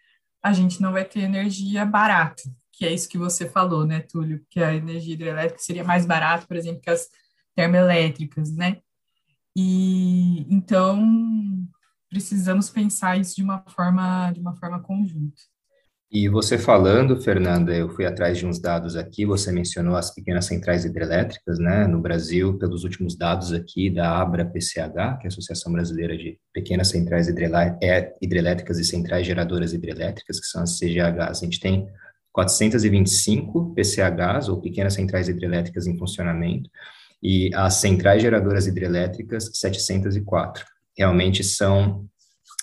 a 0.43 0.53
gente 0.53 0.81
não 0.81 0.93
vai 0.93 1.05
ter 1.05 1.21
energia 1.21 1.85
barata, 1.85 2.43
que 2.73 2.87
é 2.87 2.93
isso 2.93 3.09
que 3.09 3.19
você 3.19 3.47
falou, 3.47 3.85
né, 3.85 4.01
Túlio, 4.01 4.45
que 4.49 4.63
a 4.63 4.75
energia 4.75 5.15
hidrelétrica 5.15 5.63
seria 5.63 5.85
mais 5.85 6.07
barata, 6.07 6.47
por 6.47 6.57
exemplo, 6.57 6.81
que 6.81 6.91
as 6.91 7.09
termoelétricas, 7.55 8.55
né? 8.55 8.79
E 9.57 10.47
então 10.53 11.03
precisamos 12.09 12.71
pensar 12.71 13.19
isso 13.19 13.37
de 13.37 13.43
uma 13.43 13.65
forma 13.69 14.31
de 14.33 14.41
uma 14.41 14.55
forma 14.57 14.81
conjunta. 14.81 15.41
E 16.15 16.29
você 16.29 16.59
falando, 16.59 17.19
Fernanda, 17.23 17.75
eu 17.75 17.89
fui 17.89 18.05
atrás 18.05 18.37
de 18.37 18.45
uns 18.45 18.61
dados 18.61 18.97
aqui, 18.97 19.25
você 19.25 19.51
mencionou 19.51 19.97
as 19.97 20.15
pequenas 20.15 20.45
centrais 20.45 20.85
hidrelétricas, 20.85 21.59
né, 21.59 21.87
no 21.87 22.03
Brasil, 22.03 22.59
pelos 22.59 22.85
últimos 22.85 23.17
dados 23.17 23.51
aqui 23.51 23.89
da 23.89 24.21
ABRA-PCH, 24.21 24.93
que 24.93 24.99
é 24.99 25.25
a 25.25 25.29
Associação 25.29 25.73
Brasileira 25.73 26.15
de 26.15 26.39
Pequenas 26.53 26.89
Centrais 26.89 27.29
é, 27.83 28.15
Hidrelétricas 28.21 28.79
e 28.79 28.85
Centrais 28.85 29.27
Geradoras 29.27 29.73
Hidrelétricas, 29.73 30.39
que 30.39 30.47
são 30.47 30.63
as 30.63 30.79
CGHs, 30.79 31.41
a 31.41 31.45
gente 31.45 31.59
tem 31.59 31.89
425 32.31 33.75
PCHs, 33.75 34.49
ou 34.51 34.61
pequenas 34.61 34.93
centrais 34.93 35.29
hidrelétricas 35.29 35.87
em 35.87 35.97
funcionamento, 35.97 36.69
e 37.23 37.51
as 37.55 37.75
centrais 37.75 38.21
geradoras 38.21 38.67
hidrelétricas, 38.67 39.51
704. 39.55 40.65
Realmente 40.97 41.45
são 41.45 42.09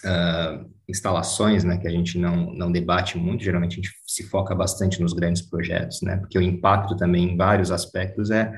uh, 0.03 0.69
instalações, 0.87 1.63
né, 1.63 1.77
que 1.77 1.87
a 1.87 1.91
gente 1.91 2.17
não, 2.17 2.53
não 2.53 2.71
debate 2.71 3.17
muito, 3.17 3.43
geralmente 3.43 3.73
a 3.73 3.75
gente 3.75 3.91
se 4.05 4.23
foca 4.23 4.53
bastante 4.53 5.01
nos 5.01 5.13
grandes 5.13 5.41
projetos, 5.41 6.01
né, 6.01 6.17
porque 6.17 6.37
o 6.37 6.41
impacto 6.41 6.97
também 6.97 7.31
em 7.31 7.37
vários 7.37 7.71
aspectos 7.71 8.31
é, 8.31 8.51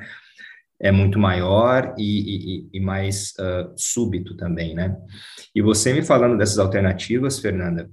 é 0.79 0.91
muito 0.91 1.19
maior 1.19 1.93
e, 1.97 2.63
e, 2.63 2.69
e 2.73 2.79
mais 2.79 3.33
uh, 3.39 3.71
súbito 3.77 4.35
também, 4.35 4.73
né. 4.73 4.95
E 5.53 5.61
você 5.61 5.93
me 5.93 6.01
falando 6.01 6.37
dessas 6.37 6.57
alternativas, 6.57 7.39
Fernanda, 7.39 7.89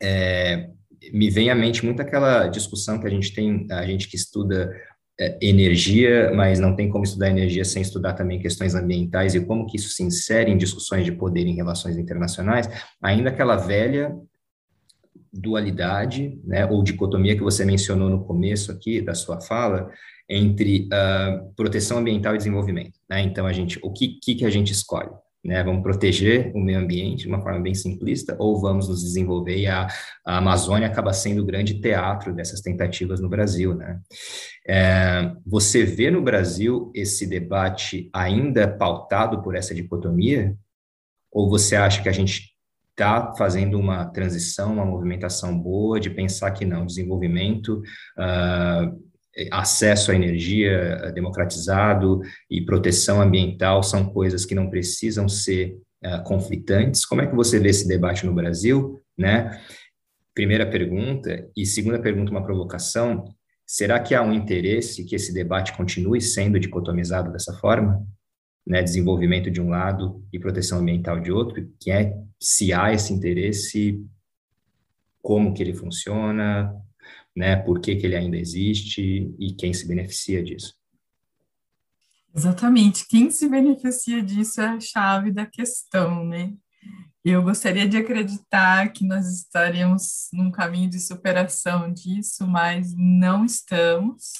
é, 0.00 0.70
me 1.12 1.30
vem 1.30 1.50
à 1.50 1.54
mente 1.54 1.84
muito 1.84 2.00
aquela 2.00 2.48
discussão 2.48 2.98
que 2.98 3.06
a 3.06 3.10
gente 3.10 3.32
tem, 3.32 3.66
a 3.70 3.86
gente 3.86 4.08
que 4.08 4.16
estuda 4.16 4.72
energia, 5.40 6.32
mas 6.32 6.60
não 6.60 6.76
tem 6.76 6.88
como 6.88 7.04
estudar 7.04 7.28
energia 7.28 7.64
sem 7.64 7.82
estudar 7.82 8.12
também 8.12 8.38
questões 8.38 8.74
ambientais 8.74 9.34
e 9.34 9.40
como 9.40 9.66
que 9.66 9.76
isso 9.76 9.88
se 9.88 10.02
insere 10.02 10.50
em 10.50 10.56
discussões 10.56 11.04
de 11.04 11.12
poder 11.12 11.46
em 11.46 11.56
relações 11.56 11.96
internacionais, 11.96 12.68
ainda 13.02 13.30
aquela 13.30 13.56
velha 13.56 14.16
dualidade, 15.32 16.40
né, 16.44 16.66
ou 16.66 16.82
dicotomia 16.82 17.36
que 17.36 17.42
você 17.42 17.64
mencionou 17.64 18.08
no 18.08 18.24
começo 18.24 18.70
aqui 18.70 19.00
da 19.00 19.14
sua 19.14 19.40
fala, 19.40 19.90
entre 20.28 20.86
uh, 20.86 21.52
proteção 21.54 21.98
ambiental 21.98 22.34
e 22.34 22.38
desenvolvimento, 22.38 22.98
né? 23.08 23.22
Então 23.22 23.46
a 23.46 23.52
gente, 23.52 23.78
o 23.82 23.90
que, 23.90 24.18
que 24.22 24.34
que 24.34 24.44
a 24.44 24.50
gente 24.50 24.72
escolhe? 24.72 25.10
Né? 25.44 25.62
Vamos 25.62 25.82
proteger 25.82 26.52
o 26.54 26.60
meio 26.60 26.78
ambiente 26.78 27.22
de 27.22 27.28
uma 27.28 27.40
forma 27.40 27.60
bem 27.60 27.74
simplista 27.74 28.36
ou 28.38 28.60
vamos 28.60 28.88
nos 28.88 29.02
desenvolver 29.02 29.56
e 29.56 29.66
a, 29.66 29.86
a 30.26 30.38
Amazônia 30.38 30.88
acaba 30.88 31.12
sendo 31.12 31.42
o 31.42 31.46
grande 31.46 31.80
teatro 31.80 32.34
dessas 32.34 32.60
tentativas 32.60 33.20
no 33.20 33.28
Brasil, 33.28 33.74
né? 33.74 34.00
É, 34.66 35.32
você 35.46 35.84
vê 35.84 36.10
no 36.10 36.20
Brasil 36.20 36.90
esse 36.94 37.26
debate 37.26 38.10
ainda 38.12 38.68
pautado 38.68 39.42
por 39.42 39.54
essa 39.54 39.74
dicotomia? 39.74 40.54
Ou 41.32 41.48
você 41.48 41.76
acha 41.76 42.02
que 42.02 42.08
a 42.08 42.12
gente 42.12 42.54
está 42.90 43.32
fazendo 43.36 43.78
uma 43.78 44.06
transição, 44.06 44.72
uma 44.72 44.84
movimentação 44.84 45.56
boa 45.56 46.00
de 46.00 46.10
pensar 46.10 46.50
que 46.50 46.64
não, 46.64 46.84
desenvolvimento 46.84 47.80
uh, 48.18 49.07
acesso 49.52 50.10
à 50.10 50.14
energia 50.14 50.70
eh, 50.72 51.12
democratizado 51.12 52.20
e 52.50 52.64
proteção 52.64 53.20
ambiental 53.20 53.82
são 53.82 54.04
coisas 54.04 54.44
que 54.44 54.54
não 54.54 54.68
precisam 54.68 55.28
ser 55.28 55.78
uh, 56.04 56.22
conflitantes. 56.24 57.04
Como 57.04 57.22
é 57.22 57.26
que 57.26 57.36
você 57.36 57.58
vê 57.58 57.68
esse 57.68 57.86
debate 57.86 58.26
no 58.26 58.34
Brasil, 58.34 59.00
né? 59.16 59.60
Primeira 60.34 60.68
pergunta 60.68 61.48
e 61.56 61.66
segunda 61.66 61.98
pergunta 62.00 62.30
uma 62.30 62.44
provocação. 62.44 63.24
será 63.66 64.00
que 64.00 64.14
há 64.14 64.22
um 64.22 64.32
interesse 64.32 65.04
que 65.04 65.14
esse 65.14 65.32
debate 65.32 65.76
continue 65.76 66.20
sendo 66.20 66.58
dicotomizado 66.58 67.30
dessa 67.30 67.52
forma? 67.54 68.02
Né, 68.66 68.82
desenvolvimento 68.82 69.50
de 69.50 69.62
um 69.62 69.70
lado 69.70 70.22
e 70.30 70.38
proteção 70.38 70.80
ambiental 70.80 71.20
de 71.20 71.32
outro, 71.32 71.66
que 71.80 71.90
é 71.90 72.14
se 72.38 72.70
há 72.70 72.92
esse 72.92 73.14
interesse, 73.14 73.98
como 75.22 75.54
que 75.54 75.62
ele 75.62 75.72
funciona, 75.72 76.70
né, 77.38 77.54
por 77.54 77.80
que, 77.80 77.94
que 77.94 78.04
ele 78.04 78.16
ainda 78.16 78.36
existe 78.36 79.32
e 79.38 79.54
quem 79.54 79.72
se 79.72 79.86
beneficia 79.86 80.42
disso. 80.42 80.74
Exatamente, 82.34 83.06
quem 83.06 83.30
se 83.30 83.48
beneficia 83.48 84.20
disso 84.20 84.60
é 84.60 84.66
a 84.66 84.80
chave 84.80 85.30
da 85.30 85.46
questão, 85.46 86.24
né? 86.24 86.52
Eu 87.24 87.42
gostaria 87.42 87.88
de 87.88 87.96
acreditar 87.96 88.92
que 88.92 89.04
nós 89.04 89.26
estaremos 89.32 90.28
num 90.32 90.50
caminho 90.50 90.90
de 90.90 90.98
superação 90.98 91.92
disso, 91.92 92.46
mas 92.46 92.92
não 92.96 93.44
estamos. 93.44 94.32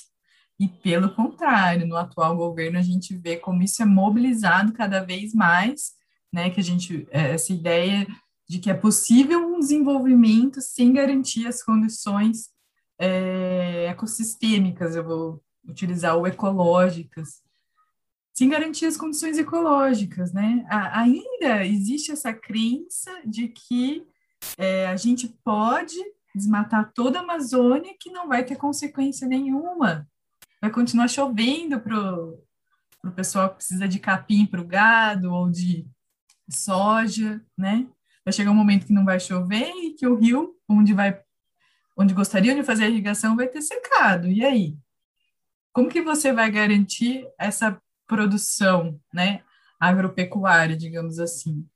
E 0.59 0.67
pelo 0.67 1.15
contrário, 1.15 1.87
no 1.87 1.97
atual 1.97 2.37
governo 2.37 2.79
a 2.79 2.83
gente 2.83 3.17
vê 3.17 3.37
como 3.37 3.63
isso 3.63 3.81
é 3.81 3.85
mobilizado 3.85 4.73
cada 4.73 5.05
vez 5.05 5.33
mais, 5.33 5.93
né? 6.33 6.51
Que 6.51 6.61
a 6.61 6.65
gente 6.65 7.07
é, 7.13 7.35
essa 7.35 7.53
ideia 7.53 8.07
de 8.49 8.59
que 8.59 8.71
é 8.71 8.75
possível 8.75 9.39
um 9.47 9.61
desenvolvimento 9.61 10.61
sem 10.61 10.93
garantir 10.93 11.47
as 11.47 11.63
condições 11.63 12.58
é, 12.99 13.87
ecossistêmicas, 13.87 14.97
eu 14.97 15.05
vou 15.05 15.43
utilizar 15.69 16.17
o 16.17 16.27
ecológicas, 16.27 17.43
sem 18.35 18.49
garantir 18.49 18.87
as 18.87 18.97
condições 18.97 19.37
ecológicas, 19.37 20.33
né? 20.33 20.65
ainda 20.71 21.67
existe 21.67 22.13
essa 22.13 22.33
crença 22.33 23.11
de 23.25 23.49
que 23.49 24.07
é, 24.57 24.87
a 24.87 24.97
gente 24.97 25.29
pode 25.45 25.97
desmatar 26.35 26.93
toda 26.95 27.19
a 27.19 27.23
Amazônia 27.23 27.97
que 27.99 28.11
não 28.11 28.29
vai 28.29 28.45
ter 28.45 28.57
consequência 28.57 29.27
nenhuma. 29.27 30.09
Vai 30.61 30.71
continuar 30.71 31.09
chovendo 31.09 31.81
para 31.81 31.99
o 33.05 33.13
pessoal 33.15 33.51
que 33.51 33.57
precisa 33.57 33.89
de 33.89 33.99
capim 33.99 34.47
para 34.47 34.61
o 34.61 34.67
gado 34.67 35.33
ou 35.33 35.51
de 35.51 35.87
soja, 36.49 37.45
né? 37.57 37.87
Vai 38.25 38.33
chegar 38.33 38.51
um 38.51 38.55
momento 38.55 38.87
que 38.87 38.93
não 38.93 39.05
vai 39.05 39.19
chover 39.19 39.71
e 39.71 39.95
que 39.95 40.07
o 40.07 40.15
rio, 40.15 40.55
onde 40.69 40.93
vai, 40.93 41.21
onde 41.99 42.15
gostariam 42.15 42.55
de 42.55 42.63
fazer 42.63 42.85
a 42.85 42.89
irrigação, 42.89 43.37
vai 43.37 43.49
ter 43.49 43.61
secado. 43.61 44.29
E 44.29 44.45
aí? 44.45 44.79
Como 45.73 45.89
que 45.89 46.01
você 46.01 46.33
vai 46.33 46.51
garantir 46.51 47.27
essa 47.37 47.77
produção, 48.07 48.99
né, 49.13 49.43
agropecuária, 49.79 50.77
digamos 50.77 51.19
assim. 51.19 51.67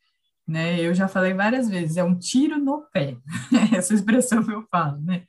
Né, 0.47 0.81
eu 0.81 0.93
já 0.95 1.07
falei 1.07 1.35
várias 1.35 1.69
vezes, 1.69 1.97
é 1.97 2.03
um 2.03 2.19
tiro 2.19 2.59
no 2.59 2.83
pé, 2.93 3.17
essa 3.77 3.95
expressão 3.95 4.43
que 4.45 4.53
eu 4.53 4.67
falo, 4.71 5.01
né? 5.01 5.25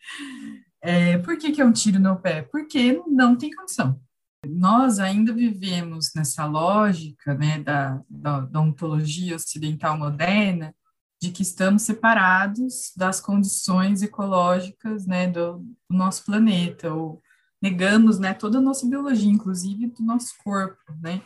É, 0.82 1.18
por 1.20 1.38
que, 1.38 1.52
que 1.52 1.62
é 1.62 1.66
um 1.66 1.72
tiro 1.72 2.00
no 2.00 2.18
pé? 2.18 2.42
Porque 2.42 3.02
não 3.08 3.38
tem 3.38 3.52
condição. 3.52 4.02
Nós 4.46 5.00
ainda 5.00 5.32
vivemos 5.32 6.12
nessa 6.14 6.46
lógica 6.46 7.34
né, 7.36 7.60
da, 7.60 8.02
da, 8.10 8.40
da 8.42 8.60
ontologia 8.60 9.36
ocidental 9.36 9.98
moderna, 9.98 10.76
de 11.24 11.32
que 11.32 11.42
estamos 11.42 11.84
separados 11.84 12.92
das 12.98 13.22
condições 13.22 14.02
ecológicas 14.02 15.06
né, 15.06 15.26
do, 15.26 15.60
do 15.90 15.98
nosso 15.98 16.26
planeta, 16.26 16.94
ou 16.94 17.22
negamos 17.62 18.20
né, 18.20 18.34
toda 18.34 18.58
a 18.58 18.62
nossa 18.62 18.86
biologia, 18.86 19.32
inclusive 19.32 19.88
do 19.88 20.04
nosso 20.04 20.34
corpo, 20.44 20.84
né? 21.02 21.22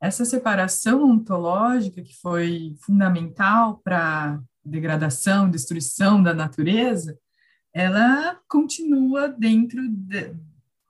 Essa 0.00 0.24
separação 0.24 1.04
ontológica 1.04 2.00
que 2.00 2.16
foi 2.16 2.74
fundamental 2.80 3.82
para 3.84 4.40
degradação, 4.64 5.50
destruição 5.50 6.22
da 6.22 6.32
natureza, 6.32 7.18
ela 7.74 8.40
continua 8.48 9.28
dentro 9.28 9.86
de, 9.90 10.34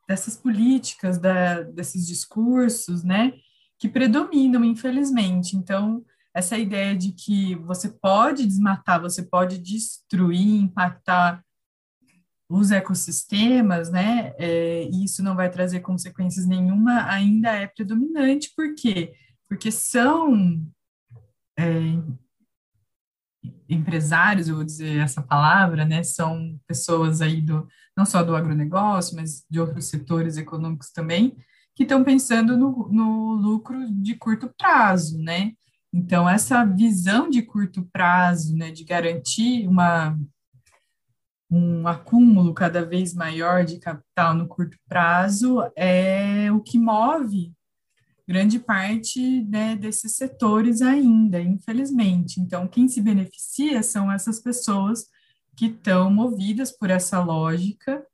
dessas 0.07 0.37
políticas, 0.37 1.19
da, 1.19 1.63
desses 1.63 2.07
discursos, 2.07 3.03
né, 3.03 3.33
que 3.81 3.89
predominam, 3.89 4.63
infelizmente. 4.63 5.57
Então, 5.57 6.05
essa 6.39 6.57
ideia 6.57 6.97
de 6.97 7.11
que 7.11 7.57
você 7.57 7.89
pode 7.89 8.47
desmatar, 8.47 9.01
você 9.01 9.25
pode 9.25 9.59
destruir, 9.59 10.63
impactar 10.63 11.45
os 12.49 12.71
ecossistemas, 12.71 13.91
né, 13.91 14.33
é, 14.39 14.85
e 14.85 15.05
isso 15.05 15.23
não 15.23 15.35
vai 15.35 15.51
trazer 15.51 15.81
consequências 15.81 16.47
nenhuma, 16.47 17.05
ainda 17.11 17.51
é 17.51 17.67
predominante. 17.67 18.53
Por 18.57 18.75
quê? 18.77 19.13
Porque 19.49 19.73
são 19.73 20.65
é, 21.59 21.69
empresários, 23.69 24.49
eu 24.49 24.55
vou 24.55 24.65
dizer 24.65 24.99
essa 24.99 25.21
palavra, 25.21 25.85
né, 25.85 26.05
são 26.05 26.59
pessoas 26.69 27.21
aí 27.21 27.41
do, 27.41 27.67
não 27.97 28.07
só 28.07 28.23
do 28.23 28.37
agronegócio, 28.37 29.17
mas 29.17 29.45
de 29.51 29.59
outros 29.59 29.87
setores 29.87 30.37
econômicos 30.37 30.93
também, 30.93 31.37
que 31.75 31.83
estão 31.83 32.05
pensando 32.05 32.57
no, 32.57 32.89
no 32.91 33.33
lucro 33.35 33.91
de 33.91 34.15
curto 34.15 34.49
prazo, 34.57 35.19
né, 35.19 35.53
então, 35.93 36.29
essa 36.29 36.65
visão 36.65 37.31
de 37.31 37.43
curto 37.43 37.89
prazo, 37.93 38.57
né, 38.57 38.71
de 38.71 38.85
garantir 38.85 39.67
uma 39.67 40.19
um 41.51 41.89
acúmulo 41.89 42.53
cada 42.53 42.85
vez 42.85 43.15
maior 43.15 43.65
de 43.65 43.79
capital 43.79 44.35
no 44.35 44.47
curto 44.47 44.77
prazo 44.87 45.63
é 45.75 46.53
o 46.53 46.61
que 46.61 46.79
move 46.79 47.55
grande 48.29 48.59
parte 48.59 49.43
né, 49.45 49.75
desses 49.75 50.15
setores 50.15 50.83
ainda, 50.83 51.41
infelizmente. 51.41 52.39
Então, 52.39 52.69
quem 52.69 52.87
se 52.87 53.01
beneficia 53.01 53.83
são 53.83 54.13
essas 54.13 54.39
pessoas 54.39 55.07
que 55.57 55.67
estão 55.67 56.11
movidas 56.11 56.71
por 56.71 56.91
essa 56.91 57.21
lógica 57.25 58.05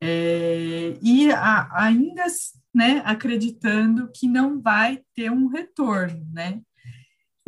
é, 0.00 0.96
e 1.02 1.30
a, 1.30 1.68
ainda 1.74 2.24
né, 2.74 3.02
acreditando 3.04 4.10
que 4.10 4.26
não 4.26 4.62
vai 4.62 5.02
ter 5.14 5.30
um 5.30 5.46
retorno, 5.48 6.26
né? 6.32 6.62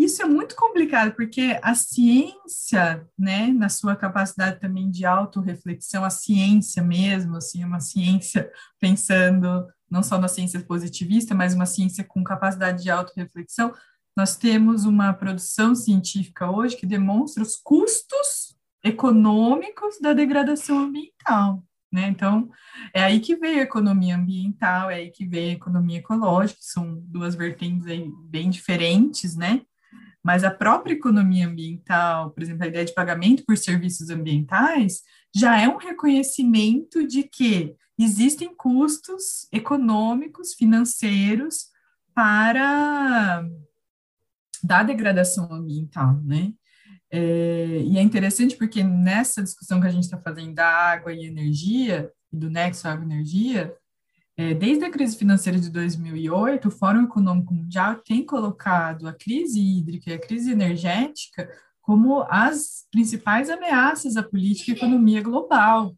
Isso 0.02 0.20
é 0.20 0.24
muito 0.24 0.56
complicado, 0.56 1.14
porque 1.14 1.60
a 1.62 1.76
ciência, 1.76 3.06
né, 3.16 3.46
na 3.52 3.68
sua 3.68 3.94
capacidade 3.94 4.58
também 4.58 4.90
de 4.90 5.06
autorreflexão, 5.06 6.04
a 6.04 6.10
ciência 6.10 6.82
mesmo, 6.82 7.36
assim, 7.36 7.62
uma 7.62 7.78
ciência 7.78 8.50
pensando 8.80 9.64
não 9.88 10.02
só 10.02 10.18
na 10.18 10.26
ciência 10.26 10.58
positivista, 10.60 11.36
mas 11.36 11.54
uma 11.54 11.66
ciência 11.66 12.02
com 12.02 12.24
capacidade 12.24 12.82
de 12.82 12.90
autorreflexão, 12.90 13.72
nós 14.16 14.36
temos 14.36 14.84
uma 14.84 15.12
produção 15.12 15.72
científica 15.72 16.50
hoje 16.50 16.76
que 16.76 16.86
demonstra 16.86 17.40
os 17.40 17.56
custos 17.56 18.56
econômicos 18.82 20.00
da 20.00 20.12
degradação 20.12 20.80
ambiental. 20.80 21.62
Né? 21.92 22.08
Então, 22.08 22.50
é 22.92 23.04
aí 23.04 23.20
que 23.20 23.36
veio 23.36 23.60
a 23.60 23.64
economia 23.64 24.16
ambiental, 24.16 24.90
é 24.90 24.94
aí 24.94 25.10
que 25.10 25.24
veio 25.24 25.50
a 25.50 25.54
economia 25.54 25.98
ecológica, 25.98 26.58
são 26.60 26.98
duas 27.04 27.36
vertentes 27.36 27.84
bem 28.24 28.50
diferentes, 28.50 29.36
né? 29.36 29.62
Mas 30.22 30.44
a 30.44 30.50
própria 30.50 30.94
economia 30.94 31.46
ambiental, 31.46 32.30
por 32.30 32.42
exemplo, 32.42 32.64
a 32.64 32.68
ideia 32.68 32.84
de 32.84 32.94
pagamento 32.94 33.44
por 33.44 33.56
serviços 33.58 34.08
ambientais, 34.10 35.02
já 35.34 35.60
é 35.60 35.68
um 35.68 35.76
reconhecimento 35.76 37.06
de 37.06 37.24
que 37.24 37.74
existem 37.98 38.54
custos 38.54 39.48
econômicos, 39.52 40.54
financeiros 40.54 41.66
para 42.14 43.44
da 44.62 44.82
degradação 44.82 45.52
ambiental, 45.52 46.20
né? 46.22 46.52
É, 47.10 47.82
e 47.84 47.98
é 47.98 48.02
interessante 48.02 48.56
porque 48.56 48.82
nessa 48.82 49.42
discussão 49.42 49.80
que 49.80 49.86
a 49.86 49.90
gente 49.90 50.04
está 50.04 50.18
fazendo 50.18 50.54
da 50.54 50.66
água 50.66 51.12
e 51.12 51.26
energia, 51.26 52.10
do 52.32 52.48
nexo 52.48 52.88
água-energia, 52.88 53.74
é, 54.36 54.54
desde 54.54 54.84
a 54.84 54.90
crise 54.90 55.16
financeira 55.16 55.58
de 55.58 55.70
2008, 55.70 56.68
o 56.68 56.70
Fórum 56.70 57.04
Econômico 57.04 57.52
Mundial 57.52 57.96
tem 57.96 58.24
colocado 58.24 59.06
a 59.06 59.12
crise 59.12 59.60
hídrica 59.60 60.10
e 60.10 60.14
a 60.14 60.18
crise 60.18 60.52
energética 60.52 61.48
como 61.82 62.22
as 62.30 62.86
principais 62.90 63.50
ameaças 63.50 64.16
à 64.16 64.22
política 64.22 64.70
e 64.70 64.74
economia 64.74 65.22
global. 65.22 65.94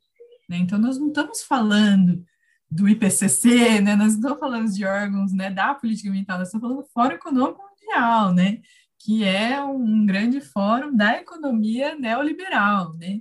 Né? 0.48 0.56
Então, 0.56 0.78
nós 0.78 0.98
não 0.98 1.08
estamos 1.08 1.42
falando 1.42 2.24
do 2.68 2.88
IPCC, 2.88 3.80
né? 3.80 3.94
nós 3.94 4.14
não 4.14 4.20
estamos 4.20 4.38
falando 4.40 4.72
de 4.72 4.84
órgãos 4.84 5.32
né, 5.32 5.50
da 5.50 5.74
política 5.74 6.08
ambiental, 6.08 6.38
nós 6.38 6.48
estamos 6.48 6.66
falando 6.66 6.82
do 6.82 6.90
Fórum 6.92 7.14
Econômico 7.14 7.62
Mundial, 7.62 8.32
né? 8.32 8.58
que 8.98 9.22
é 9.22 9.62
um 9.62 10.06
grande 10.06 10.40
fórum 10.40 10.96
da 10.96 11.18
economia 11.18 11.94
neoliberal. 11.94 12.94
Né? 12.94 13.20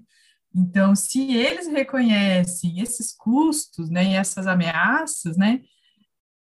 Então, 0.55 0.95
se 0.95 1.33
eles 1.33 1.67
reconhecem 1.67 2.79
esses 2.79 3.11
custos, 3.11 3.89
né, 3.89 4.11
e 4.11 4.13
essas 4.15 4.45
ameaças, 4.45 5.35
né, 5.35 5.61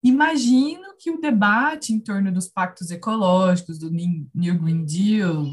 imagino 0.02 0.96
que 0.98 1.11
o 1.11 1.20
debate 1.20 1.92
em 1.92 2.00
torno 2.00 2.32
dos 2.32 2.48
pactos 2.48 2.90
ecológicos, 2.90 3.78
do 3.78 3.90
New 3.90 4.58
Green 4.58 4.84
Deal, 4.84 5.46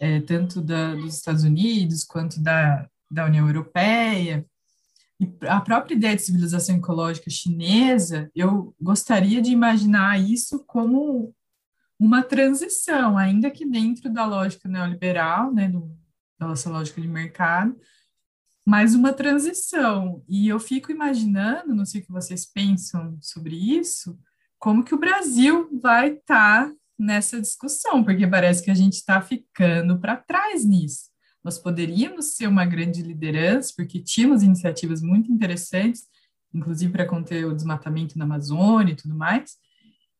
é, 0.00 0.20
tanto 0.20 0.62
da, 0.62 0.94
dos 0.94 1.16
Estados 1.16 1.44
Unidos 1.44 2.04
quanto 2.04 2.40
da, 2.40 2.88
da 3.10 3.26
União 3.26 3.46
Europeia, 3.46 4.46
e 5.20 5.28
a 5.48 5.60
própria 5.60 5.94
ideia 5.94 6.14
de 6.14 6.22
civilização 6.22 6.76
ecológica 6.76 7.28
chinesa, 7.28 8.30
eu 8.34 8.74
gostaria 8.80 9.42
de 9.42 9.50
imaginar 9.50 10.18
isso 10.18 10.64
como 10.64 11.34
uma 11.98 12.22
transição, 12.22 13.18
ainda 13.18 13.50
que 13.50 13.66
dentro 13.68 14.08
da 14.08 14.24
lógica 14.24 14.68
neoliberal, 14.68 15.52
né, 15.52 15.68
do, 15.68 15.90
da 16.38 16.46
nossa 16.46 16.70
lógica 16.70 17.00
de 17.00 17.08
mercado, 17.08 17.76
mais 18.68 18.94
uma 18.94 19.14
transição. 19.14 20.22
E 20.28 20.46
eu 20.46 20.60
fico 20.60 20.92
imaginando, 20.92 21.74
não 21.74 21.86
sei 21.86 22.02
o 22.02 22.04
que 22.04 22.12
vocês 22.12 22.44
pensam 22.44 23.16
sobre 23.18 23.56
isso, 23.56 24.18
como 24.58 24.84
que 24.84 24.94
o 24.94 24.98
Brasil 24.98 25.70
vai 25.80 26.10
estar 26.10 26.66
tá 26.66 26.74
nessa 26.98 27.40
discussão, 27.40 28.04
porque 28.04 28.26
parece 28.26 28.62
que 28.62 28.70
a 28.70 28.74
gente 28.74 28.92
está 28.92 29.22
ficando 29.22 29.98
para 29.98 30.18
trás 30.18 30.66
nisso. 30.66 31.08
Nós 31.42 31.58
poderíamos 31.58 32.36
ser 32.36 32.46
uma 32.46 32.66
grande 32.66 33.00
liderança, 33.00 33.72
porque 33.74 34.02
tínhamos 34.02 34.42
iniciativas 34.42 35.00
muito 35.00 35.32
interessantes, 35.32 36.02
inclusive 36.52 36.92
para 36.92 37.06
conter 37.06 37.46
o 37.46 37.54
desmatamento 37.54 38.18
na 38.18 38.26
Amazônia 38.26 38.92
e 38.92 38.96
tudo 38.96 39.14
mais, 39.14 39.56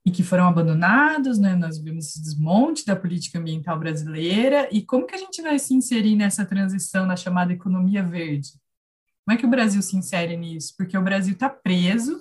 e 0.09 0.11
que 0.11 0.23
foram 0.23 0.49
abandonados, 0.49 1.39
né? 1.39 1.55
Nós 1.55 1.79
vimos 1.79 2.07
esse 2.07 2.23
desmonte 2.23 2.87
da 2.87 2.97
política 2.97 3.39
ambiental 3.39 3.79
brasileira, 3.79 4.67
e 4.73 4.81
como 4.81 5.07
que 5.07 5.15
a 5.15 5.19
gente 5.19 5.43
vai 5.43 5.59
se 5.59 5.75
inserir 5.75 6.17
nessa 6.17 6.47
transição 6.47 7.05
na 7.05 7.15
chamada 7.15 7.53
economia 7.53 8.03
verde? 8.03 8.53
Como 9.23 9.37
é 9.37 9.39
que 9.39 9.45
o 9.45 9.51
Brasil 9.51 9.83
se 9.83 9.99
insere 9.99 10.35
nisso? 10.35 10.73
Porque 10.79 10.97
o 10.97 11.03
Brasil 11.03 11.35
está 11.35 11.51
preso 11.51 12.19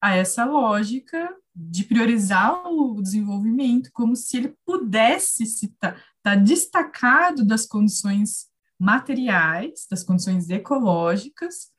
a 0.00 0.14
essa 0.14 0.44
lógica 0.44 1.34
de 1.52 1.82
priorizar 1.82 2.68
o 2.68 3.02
desenvolvimento, 3.02 3.90
como 3.92 4.14
se 4.14 4.36
ele 4.36 4.54
pudesse 4.64 5.42
estar 5.42 5.94
tá, 5.94 6.00
tá 6.22 6.34
destacado 6.36 7.44
das 7.44 7.66
condições 7.66 8.46
materiais, 8.78 9.88
das 9.90 10.04
condições 10.04 10.48
ecológicas, 10.50 11.72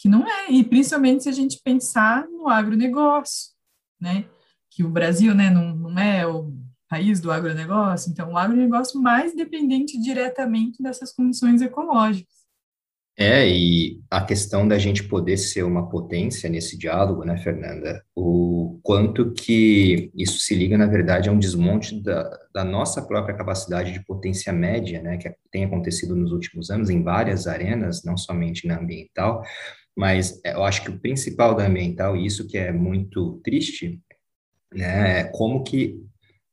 que 0.00 0.08
não 0.08 0.26
é, 0.26 0.50
e 0.50 0.64
principalmente 0.64 1.22
se 1.22 1.28
a 1.28 1.32
gente 1.32 1.60
pensar 1.62 2.26
no 2.26 2.48
agronegócio, 2.48 3.52
né? 4.00 4.24
Que 4.78 4.84
o 4.84 4.88
Brasil, 4.88 5.34
né, 5.34 5.50
não, 5.50 5.74
não 5.74 5.98
é 5.98 6.24
o 6.24 6.52
país 6.88 7.18
do 7.18 7.32
agronegócio, 7.32 8.12
então 8.12 8.30
o 8.30 8.38
agronegócio 8.38 9.02
mais 9.02 9.34
dependente 9.34 10.00
diretamente 10.00 10.80
dessas 10.80 11.12
condições 11.12 11.60
ecológicas. 11.60 12.32
É, 13.18 13.44
e 13.48 14.00
a 14.08 14.24
questão 14.24 14.68
da 14.68 14.78
gente 14.78 15.02
poder 15.02 15.36
ser 15.36 15.64
uma 15.64 15.88
potência 15.88 16.48
nesse 16.48 16.78
diálogo, 16.78 17.24
né, 17.24 17.36
Fernanda? 17.38 18.04
O 18.14 18.78
quanto 18.80 19.32
que 19.32 20.12
isso 20.14 20.38
se 20.38 20.54
liga, 20.54 20.78
na 20.78 20.86
verdade, 20.86 21.28
a 21.28 21.32
um 21.32 21.40
desmonte 21.40 22.00
da, 22.00 22.30
da 22.54 22.64
nossa 22.64 23.02
própria 23.02 23.36
capacidade 23.36 23.90
de 23.92 24.04
potência 24.04 24.52
média, 24.52 25.02
né, 25.02 25.16
que 25.16 25.28
tem 25.50 25.64
acontecido 25.64 26.14
nos 26.14 26.30
últimos 26.30 26.70
anos 26.70 26.88
em 26.88 27.02
várias 27.02 27.48
arenas, 27.48 28.04
não 28.04 28.16
somente 28.16 28.64
na 28.64 28.78
ambiental, 28.78 29.42
mas 29.96 30.40
eu 30.44 30.62
acho 30.62 30.84
que 30.84 30.90
o 30.90 31.00
principal 31.00 31.56
da 31.56 31.66
ambiental, 31.66 32.16
e 32.16 32.24
isso 32.24 32.46
que 32.46 32.56
é 32.56 32.70
muito 32.70 33.40
triste, 33.42 34.00
né, 34.72 35.20
é 35.20 35.24
como 35.24 35.62
que 35.62 36.00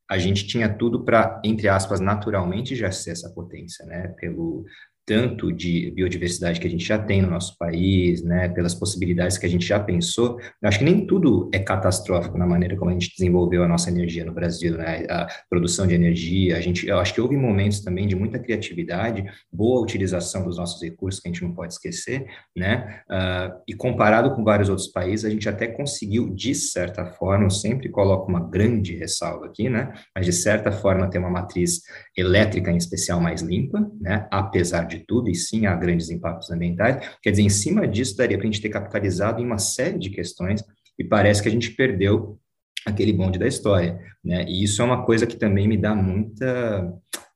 a 0.09 0.18
gente 0.18 0.45
tinha 0.45 0.70
tudo 0.70 1.03
para, 1.03 1.41
entre 1.43 1.68
aspas, 1.68 1.99
naturalmente 1.99 2.76
já 2.76 2.91
ser 2.91 3.11
essa 3.11 3.30
potência, 3.32 3.86
né, 3.86 4.09
pelo 4.20 4.66
tanto 5.06 5.51
de 5.51 5.91
biodiversidade 5.91 6.60
que 6.60 6.68
a 6.68 6.70
gente 6.70 6.84
já 6.84 6.97
tem 6.97 7.22
no 7.22 7.30
nosso 7.30 7.56
país, 7.58 8.24
né, 8.24 8.49
pelas 8.49 8.74
possibilidades 8.74 9.38
que 9.38 9.45
a 9.45 9.49
gente 9.49 9.66
já 9.66 9.80
pensou, 9.80 10.39
eu 10.39 10.68
acho 10.68 10.80
que 10.80 10.86
nem 10.86 11.06
tudo 11.06 11.49
é 11.53 11.60
catastrófico 11.60 12.38
na 12.38 12.47
maneira 12.47 12.76
como 12.76 12.89
a 12.89 12.93
gente 12.93 13.12
desenvolveu 13.16 13.64
a 13.64 13.68
nossa 13.68 13.89
energia 13.89 14.26
no 14.26 14.34
Brasil, 14.34 14.78
né, 14.78 15.06
a 15.10 15.28
produção 15.49 15.86
de 15.86 15.93
energia, 15.93 16.58
a 16.58 16.62
gente, 16.62 16.88
eu 16.88 16.99
acho 16.99 17.14
que 17.14 17.22
houve 17.22 17.38
momentos 17.38 17.82
também 17.82 18.08
de 18.08 18.16
muita 18.16 18.39
criatividade, 18.39 19.26
boa 19.51 19.82
utilização 19.82 20.43
dos 20.43 20.58
nossos 20.58 20.82
recursos, 20.82 21.22
que 21.22 21.30
a 21.30 21.32
gente 21.32 21.43
não 21.43 21.53
pode 21.53 21.74
esquecer, 21.74 22.26
né, 22.56 23.01
uh, 23.10 23.62
e 23.68 23.76
comparado 23.76 24.34
com 24.34 24.43
vários 24.43 24.70
outros 24.70 24.88
países, 24.88 25.26
a 25.26 25.30
gente 25.30 25.47
até 25.47 25.68
conseguiu, 25.68 26.34
de 26.34 26.56
certa 26.56 27.06
forma, 27.06 27.45
eu 27.45 27.51
sempre 27.51 27.89
coloco 27.89 28.28
uma 28.30 28.39
grande 28.39 28.95
ressalva 28.95 29.45
aqui, 29.45 29.70
né, 29.70 29.93
mas 30.16 30.26
de 30.26 30.34
certa 30.34 30.72
forma 30.72 31.10
ter 31.10 31.20
uma 31.20 31.30
matriz 31.30 31.82
elétrica, 32.18 32.72
em 32.72 32.78
especial, 32.78 33.22
mais 33.22 33.41
limpa, 33.41 33.88
né, 34.01 34.28
apesar 34.32 34.86
de 34.86 34.95
de 34.98 35.06
tudo, 35.06 35.30
e 35.30 35.36
sim 35.36 35.66
há 35.66 35.76
grandes 35.76 36.10
impactos 36.10 36.50
ambientais. 36.52 37.08
Quer 37.22 37.32
dizer, 37.32 37.43
em 37.43 37.50
cima 37.50 37.88
disso, 37.88 38.18
daria 38.18 38.38
para 38.38 38.48
a 38.48 38.52
gente 38.52 38.62
ter 38.62 38.70
capitalizado 38.70 39.41
em 39.41 39.46
uma 39.46 39.58
série 39.58 40.00
de 40.00 40.10
questões, 40.10 40.64
e 40.98 41.04
parece 41.04 41.41
que 41.41 41.50
a 41.50 41.52
gente 41.52 41.72
perdeu 41.72 42.39
aquele 42.86 43.12
bonde 43.12 43.39
da 43.39 43.48
história, 43.48 44.00
né? 44.24 44.46
E 44.48 44.64
isso 44.64 44.82
é 44.82 44.86
uma 44.86 45.06
coisa 45.06 45.26
que 45.26 45.36
também 45.36 45.68
me 45.68 45.76
dá 45.76 45.96
muita, 45.96 46.93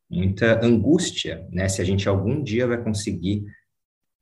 muita 0.09 0.63
angústia, 0.65 1.47
né? 1.51 1.67
Se 1.67 1.81
a 1.81 1.85
gente 1.85 2.07
algum 2.07 2.41
dia 2.41 2.67
vai 2.67 2.81
conseguir 2.81 3.43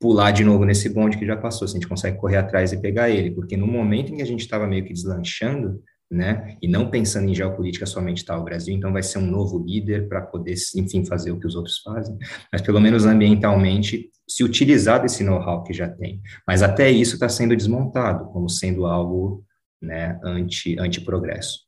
pular 0.00 0.30
de 0.30 0.44
novo 0.44 0.64
nesse 0.64 0.88
bonde 0.88 1.18
que 1.18 1.26
já 1.26 1.36
passou, 1.36 1.66
se 1.66 1.76
a 1.76 1.78
gente 1.78 1.88
consegue 1.88 2.16
correr 2.16 2.36
atrás 2.36 2.72
e 2.72 2.80
pegar 2.80 3.10
ele, 3.10 3.32
porque 3.32 3.56
no 3.56 3.66
momento 3.66 4.12
em 4.12 4.16
que 4.16 4.22
a 4.22 4.26
gente 4.26 4.40
estava 4.40 4.66
meio 4.66 4.84
que 4.84 4.92
deslanchando, 4.92 5.82
né? 6.10 6.56
E 6.62 6.68
não 6.68 6.90
pensando 6.90 7.28
em 7.28 7.34
geopolítica 7.34 7.84
somente 7.84 8.18
está 8.18 8.38
o 8.38 8.44
Brasil, 8.44 8.74
então 8.74 8.92
vai 8.92 9.02
ser 9.02 9.18
um 9.18 9.26
novo 9.26 9.58
líder 9.58 10.08
para 10.08 10.22
poder, 10.22 10.54
enfim, 10.76 11.04
fazer 11.04 11.32
o 11.32 11.38
que 11.38 11.46
os 11.46 11.54
outros 11.54 11.78
fazem, 11.78 12.16
mas 12.50 12.62
pelo 12.62 12.80
menos 12.80 13.04
ambientalmente 13.04 14.10
se 14.26 14.42
utilizar 14.42 15.02
desse 15.02 15.22
know-how 15.22 15.62
que 15.62 15.72
já 15.72 15.88
tem. 15.88 16.20
Mas 16.46 16.62
até 16.62 16.90
isso 16.90 17.14
está 17.14 17.28
sendo 17.28 17.56
desmontado 17.56 18.26
como 18.32 18.48
sendo 18.48 18.86
algo, 18.86 19.44
né, 19.80 20.18
anti 20.24 20.78
anti 20.78 21.00
progresso, 21.00 21.60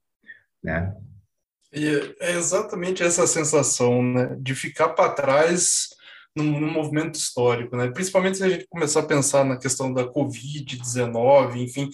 né? 0.62 0.94
E 1.72 1.86
é 2.20 2.32
exatamente 2.32 3.02
essa 3.02 3.26
sensação, 3.26 4.02
né, 4.02 4.36
de 4.40 4.54
ficar 4.54 4.88
para 4.90 5.12
trás 5.12 5.88
num, 6.34 6.60
num, 6.60 6.70
movimento 6.70 7.14
histórico, 7.14 7.76
né? 7.76 7.88
Principalmente 7.90 8.38
se 8.38 8.44
a 8.44 8.48
gente 8.48 8.66
começar 8.68 9.00
a 9.00 9.06
pensar 9.06 9.44
na 9.44 9.56
questão 9.56 9.92
da 9.92 10.04
Covid-19, 10.04 11.56
enfim, 11.56 11.88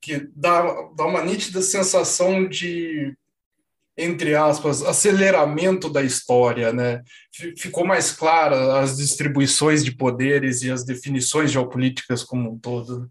que 0.00 0.28
dá, 0.34 0.62
dá 0.96 1.04
uma 1.04 1.22
nítida 1.22 1.60
sensação 1.60 2.48
de, 2.48 3.14
entre 3.96 4.34
aspas, 4.34 4.82
aceleramento 4.82 5.90
da 5.90 6.02
história, 6.02 6.72
né? 6.72 7.02
Ficou 7.56 7.84
mais 7.84 8.10
clara 8.12 8.80
as 8.80 8.96
distribuições 8.96 9.84
de 9.84 9.92
poderes 9.92 10.62
e 10.62 10.70
as 10.70 10.84
definições 10.84 11.50
geopolíticas 11.50 12.24
como 12.24 12.52
um 12.52 12.58
todo. 12.58 13.08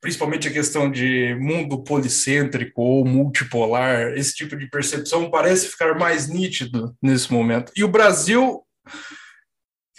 Principalmente 0.00 0.48
a 0.48 0.52
questão 0.52 0.90
de 0.90 1.36
mundo 1.36 1.84
policêntrico 1.84 2.82
ou 2.82 3.04
multipolar, 3.04 4.14
esse 4.16 4.34
tipo 4.34 4.56
de 4.56 4.68
percepção 4.68 5.30
parece 5.30 5.68
ficar 5.68 5.96
mais 5.96 6.28
nítido 6.28 6.92
nesse 7.00 7.32
momento. 7.32 7.70
E 7.76 7.84
o 7.84 7.88
Brasil, 7.88 8.66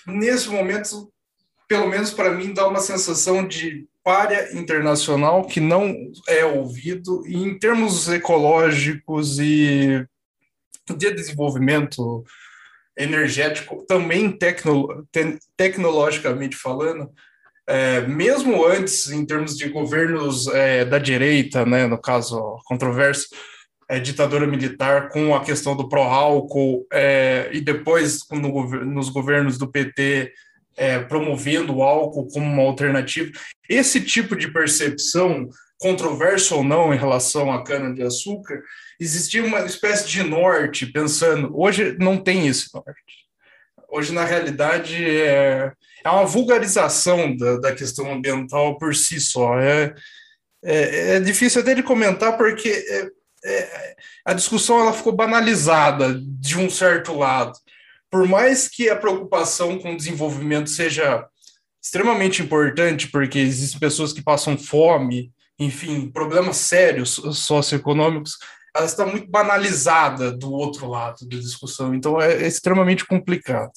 nesse 0.05 0.49
momento, 0.49 1.09
pelo 1.69 1.87
menos 1.87 2.11
para 2.11 2.33
mim, 2.33 2.53
dá 2.53 2.67
uma 2.67 2.81
sensação 2.81 3.47
de 3.47 3.87
párea 4.03 4.57
internacional 4.57 5.45
que 5.45 5.59
não 5.59 5.95
é 6.27 6.45
ouvido, 6.45 7.25
e 7.25 7.35
em 7.35 7.57
termos 7.57 8.07
ecológicos 8.09 9.39
e 9.39 10.05
de 10.89 11.11
desenvolvimento 11.11 12.23
energético, 12.97 13.85
também 13.87 14.31
tecno, 14.31 15.07
te, 15.11 15.39
tecnologicamente 15.55 16.55
falando, 16.55 17.09
é, 17.65 18.01
mesmo 18.01 18.65
antes, 18.65 19.09
em 19.09 19.25
termos 19.25 19.57
de 19.57 19.69
governos 19.69 20.47
é, 20.47 20.83
da 20.83 20.99
direita, 20.99 21.65
né, 21.65 21.87
no 21.87 21.97
caso 21.97 22.57
controverso, 22.65 23.27
é, 23.89 23.99
ditadura 23.99 24.45
militar, 24.45 25.09
com 25.09 25.33
a 25.33 25.43
questão 25.43 25.75
do 25.75 25.87
pró-álcool, 25.87 26.85
é, 26.91 27.49
e 27.53 27.61
depois 27.61 28.19
no, 28.31 28.85
nos 28.85 29.09
governos 29.09 29.57
do 29.57 29.71
PT, 29.71 30.33
é, 30.75 30.99
promovendo 30.99 31.75
o 31.75 31.83
álcool 31.83 32.27
como 32.27 32.45
uma 32.45 32.63
alternativa. 32.63 33.31
Esse 33.69 34.01
tipo 34.01 34.35
de 34.35 34.51
percepção, 34.51 35.49
controverso 35.79 36.55
ou 36.55 36.63
não 36.63 36.93
em 36.93 36.97
relação 36.97 37.51
à 37.51 37.63
cana-de-açúcar, 37.63 38.61
existia 38.99 39.43
uma 39.43 39.59
espécie 39.61 40.07
de 40.07 40.23
norte, 40.23 40.85
pensando. 40.85 41.51
Hoje 41.53 41.95
não 41.99 42.17
tem 42.17 42.47
esse 42.47 42.73
norte. 42.73 43.23
Hoje, 43.89 44.11
na 44.11 44.25
realidade, 44.25 45.05
é, 45.05 45.71
é 46.03 46.09
uma 46.09 46.25
vulgarização 46.25 47.35
da, 47.35 47.57
da 47.57 47.75
questão 47.75 48.11
ambiental 48.11 48.77
por 48.77 48.95
si 48.95 49.19
só. 49.19 49.59
É, 49.59 49.93
é, 50.63 51.15
é 51.15 51.19
difícil 51.19 51.61
até 51.61 51.75
de 51.75 51.83
comentar, 51.83 52.37
porque 52.37 52.69
é, 52.69 53.09
é, 53.45 53.95
a 54.25 54.33
discussão 54.33 54.79
ela 54.79 54.93
ficou 54.93 55.13
banalizada 55.13 56.19
de 56.19 56.57
um 56.57 56.69
certo 56.69 57.13
lado 57.13 57.53
por 58.13 58.27
mais 58.27 58.67
que 58.67 58.91
a 58.91 58.95
preocupação 58.95 59.79
com 59.79 59.93
o 59.93 59.97
desenvolvimento 59.97 60.69
seja 60.69 61.27
extremamente 61.83 62.43
importante, 62.43 63.09
porque 63.09 63.39
existem 63.39 63.79
pessoas 63.79 64.13
que 64.13 64.21
passam 64.21 64.55
fome, 64.55 65.31
enfim, 65.57 66.11
problemas 66.11 66.57
sérios 66.57 67.19
socioeconômicos, 67.33 68.37
ela 68.75 68.85
está 68.85 69.03
muito 69.03 69.27
banalizada 69.31 70.31
do 70.31 70.51
outro 70.51 70.87
lado 70.87 71.27
da 71.27 71.37
discussão, 71.37 71.95
então 71.95 72.21
é, 72.21 72.43
é 72.43 72.47
extremamente 72.47 73.03
complicado. 73.03 73.71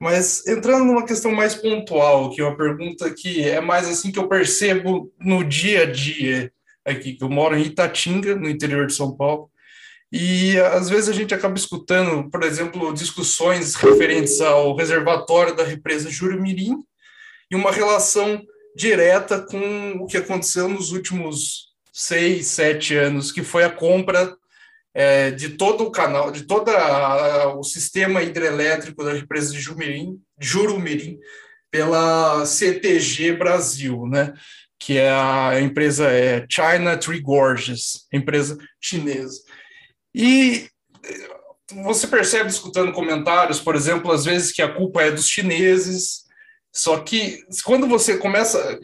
Mas 0.00 0.44
entrando 0.48 0.84
numa 0.84 1.06
questão 1.06 1.30
mais 1.30 1.54
pontual, 1.54 2.30
que 2.30 2.40
é 2.40 2.44
uma 2.44 2.56
pergunta 2.56 3.08
que 3.14 3.48
é 3.48 3.60
mais 3.60 3.86
assim 3.86 4.10
que 4.10 4.18
eu 4.18 4.26
percebo 4.26 5.12
no 5.20 5.44
dia 5.44 5.84
a 5.84 5.86
dia 5.86 6.52
aqui, 6.84 7.12
que 7.12 7.22
eu 7.22 7.30
moro 7.30 7.56
em 7.56 7.62
Itatinga, 7.62 8.34
no 8.34 8.50
interior 8.50 8.88
de 8.88 8.94
São 8.94 9.16
Paulo, 9.16 9.48
e 10.16 10.56
às 10.60 10.88
vezes 10.88 11.08
a 11.08 11.12
gente 11.12 11.34
acaba 11.34 11.56
escutando, 11.58 12.30
por 12.30 12.44
exemplo, 12.44 12.94
discussões 12.94 13.74
referentes 13.74 14.40
ao 14.40 14.76
reservatório 14.76 15.56
da 15.56 15.64
represa 15.64 16.08
Jurumirim 16.08 16.76
e 17.50 17.56
uma 17.56 17.72
relação 17.72 18.40
direta 18.76 19.40
com 19.40 19.96
o 19.98 20.06
que 20.06 20.16
aconteceu 20.16 20.68
nos 20.68 20.92
últimos 20.92 21.72
seis, 21.92 22.46
sete 22.46 22.94
anos, 22.94 23.32
que 23.32 23.42
foi 23.42 23.64
a 23.64 23.70
compra 23.70 24.32
é, 24.94 25.32
de 25.32 25.48
todo 25.50 25.82
o 25.82 25.90
canal, 25.90 26.30
de 26.30 26.44
todo 26.44 26.70
o 27.58 27.64
sistema 27.64 28.22
hidrelétrico 28.22 29.02
da 29.02 29.12
represa 29.14 29.52
de 29.52 29.58
Jurumirim, 29.58 30.20
Jurumirim 30.40 31.18
pela 31.72 32.46
CTG 32.46 33.32
Brasil, 33.32 34.06
né? 34.06 34.32
que 34.78 34.96
é 34.96 35.10
a 35.10 35.60
empresa 35.60 36.06
é 36.08 36.46
China 36.48 36.96
Tree 36.96 37.20
Gorges, 37.20 38.06
empresa 38.12 38.56
chinesa. 38.80 39.40
E 40.14 40.68
você 41.72 42.06
percebe 42.06 42.50
escutando 42.50 42.92
comentários, 42.92 43.60
por 43.60 43.74
exemplo, 43.74 44.12
às 44.12 44.24
vezes 44.24 44.52
que 44.52 44.62
a 44.62 44.72
culpa 44.72 45.02
é 45.02 45.10
dos 45.10 45.28
chineses, 45.28 46.24
só 46.72 47.00
que 47.00 47.44
quando 47.64 47.86
você 47.86 48.18
começa, 48.18 48.78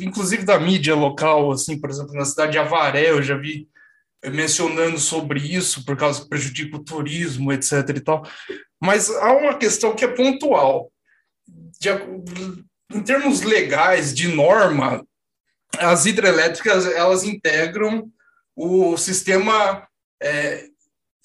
inclusive 0.00 0.44
da 0.44 0.58
mídia 0.58 0.94
local, 0.94 1.52
assim, 1.52 1.78
por 1.80 1.90
exemplo, 1.90 2.14
na 2.14 2.24
cidade 2.24 2.52
de 2.52 2.58
Avaré, 2.58 3.10
eu 3.10 3.22
já 3.22 3.36
vi 3.36 3.68
mencionando 4.24 4.98
sobre 4.98 5.40
isso, 5.40 5.84
por 5.84 5.96
causa 5.96 6.22
que 6.22 6.28
prejudica 6.28 6.76
o 6.76 6.84
turismo, 6.84 7.52
etc. 7.52 7.72
e 7.96 8.00
tal. 8.00 8.24
Mas 8.80 9.10
há 9.10 9.32
uma 9.32 9.58
questão 9.58 9.94
que 9.94 10.04
é 10.04 10.08
pontual. 10.08 10.92
De, 11.80 11.88
em 12.92 13.02
termos 13.02 13.42
legais, 13.42 14.14
de 14.14 14.28
norma, 14.28 15.04
as 15.78 16.06
hidrelétricas 16.06 16.86
elas 16.86 17.24
integram 17.24 18.08
o 18.54 18.96
sistema 18.96 19.88
é 20.22 20.68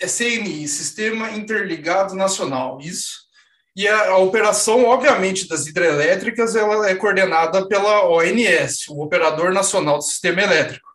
CNI, 0.05 0.67
Sistema 0.67 1.31
Interligado 1.31 2.15
Nacional, 2.15 2.79
isso. 2.81 3.27
E 3.75 3.87
a, 3.87 4.09
a, 4.09 4.17
operação, 4.17 4.85
obviamente, 4.85 5.47
das 5.47 5.67
hidrelétricas 5.67 6.55
ela 6.55 6.89
é 6.89 6.95
coordenada 6.95 7.67
pela 7.67 8.07
ONS, 8.07 8.87
o 8.89 9.03
Operador 9.03 9.53
Nacional 9.53 9.97
do 9.97 10.03
Sistema 10.03 10.41
Elétrico. 10.41 10.87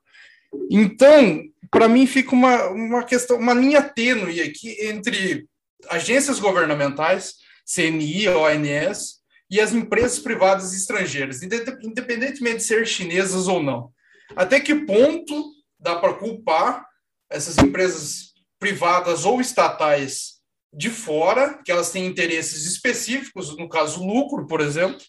Então, 0.70 1.42
para 1.70 1.88
mim 1.88 2.06
fica 2.06 2.32
uma, 2.32 2.68
uma 2.68 3.04
questão, 3.04 3.38
uma 3.38 3.54
linha 3.54 3.82
tênue 3.82 4.40
aqui 4.40 4.76
entre 4.80 5.46
agências 5.88 6.38
governamentais, 6.38 7.34
CNI, 7.64 8.28
ONS, 8.28 9.22
e 9.50 9.60
as 9.60 9.72
empresas 9.72 10.18
privadas 10.18 10.74
estrangeiras, 10.74 11.42
independentemente 11.42 12.56
de 12.56 12.64
ser 12.64 12.86
chinesas 12.86 13.48
ou 13.48 13.62
não. 13.62 13.92
Até 14.34 14.58
que 14.58 14.74
ponto 14.74 15.52
dá 15.78 15.96
para 15.96 16.14
culpar 16.14 16.84
essas 17.30 17.58
empresas 17.58 18.31
privadas 18.62 19.24
ou 19.24 19.40
estatais 19.40 20.34
de 20.72 20.88
fora, 20.88 21.60
que 21.64 21.72
elas 21.72 21.90
têm 21.90 22.06
interesses 22.06 22.64
específicos, 22.64 23.56
no 23.56 23.68
caso 23.68 24.06
lucro, 24.06 24.46
por 24.46 24.60
exemplo, 24.60 25.04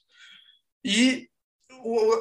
e 0.83 1.29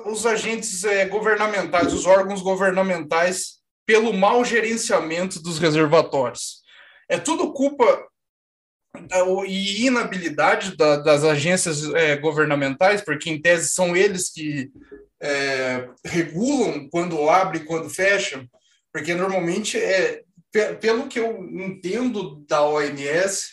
os 0.04 0.26
agentes 0.26 0.84
é, 0.84 1.06
governamentais, 1.06 1.94
os 1.94 2.04
órgãos 2.04 2.42
governamentais, 2.42 3.62
pelo 3.86 4.12
mau 4.12 4.44
gerenciamento 4.44 5.42
dos 5.42 5.58
reservatórios. 5.58 6.60
É 7.08 7.18
tudo 7.18 7.54
culpa 7.54 8.06
e 9.46 9.86
inabilidade 9.86 10.76
da, 10.76 10.98
das 10.98 11.24
agências 11.24 11.82
é, 11.94 12.14
governamentais, 12.16 13.00
porque 13.00 13.30
em 13.30 13.40
tese 13.40 13.70
são 13.70 13.96
eles 13.96 14.30
que 14.30 14.70
é, 15.18 15.88
regulam 16.04 16.90
quando 16.90 17.30
abre 17.30 17.60
e 17.60 17.64
quando 17.64 17.88
fecha, 17.88 18.46
porque 18.92 19.14
normalmente 19.14 19.78
é 19.78 20.22
pelo 20.80 21.08
que 21.08 21.18
eu 21.18 21.44
entendo 21.44 22.44
da 22.46 22.62
ONS, 22.62 23.50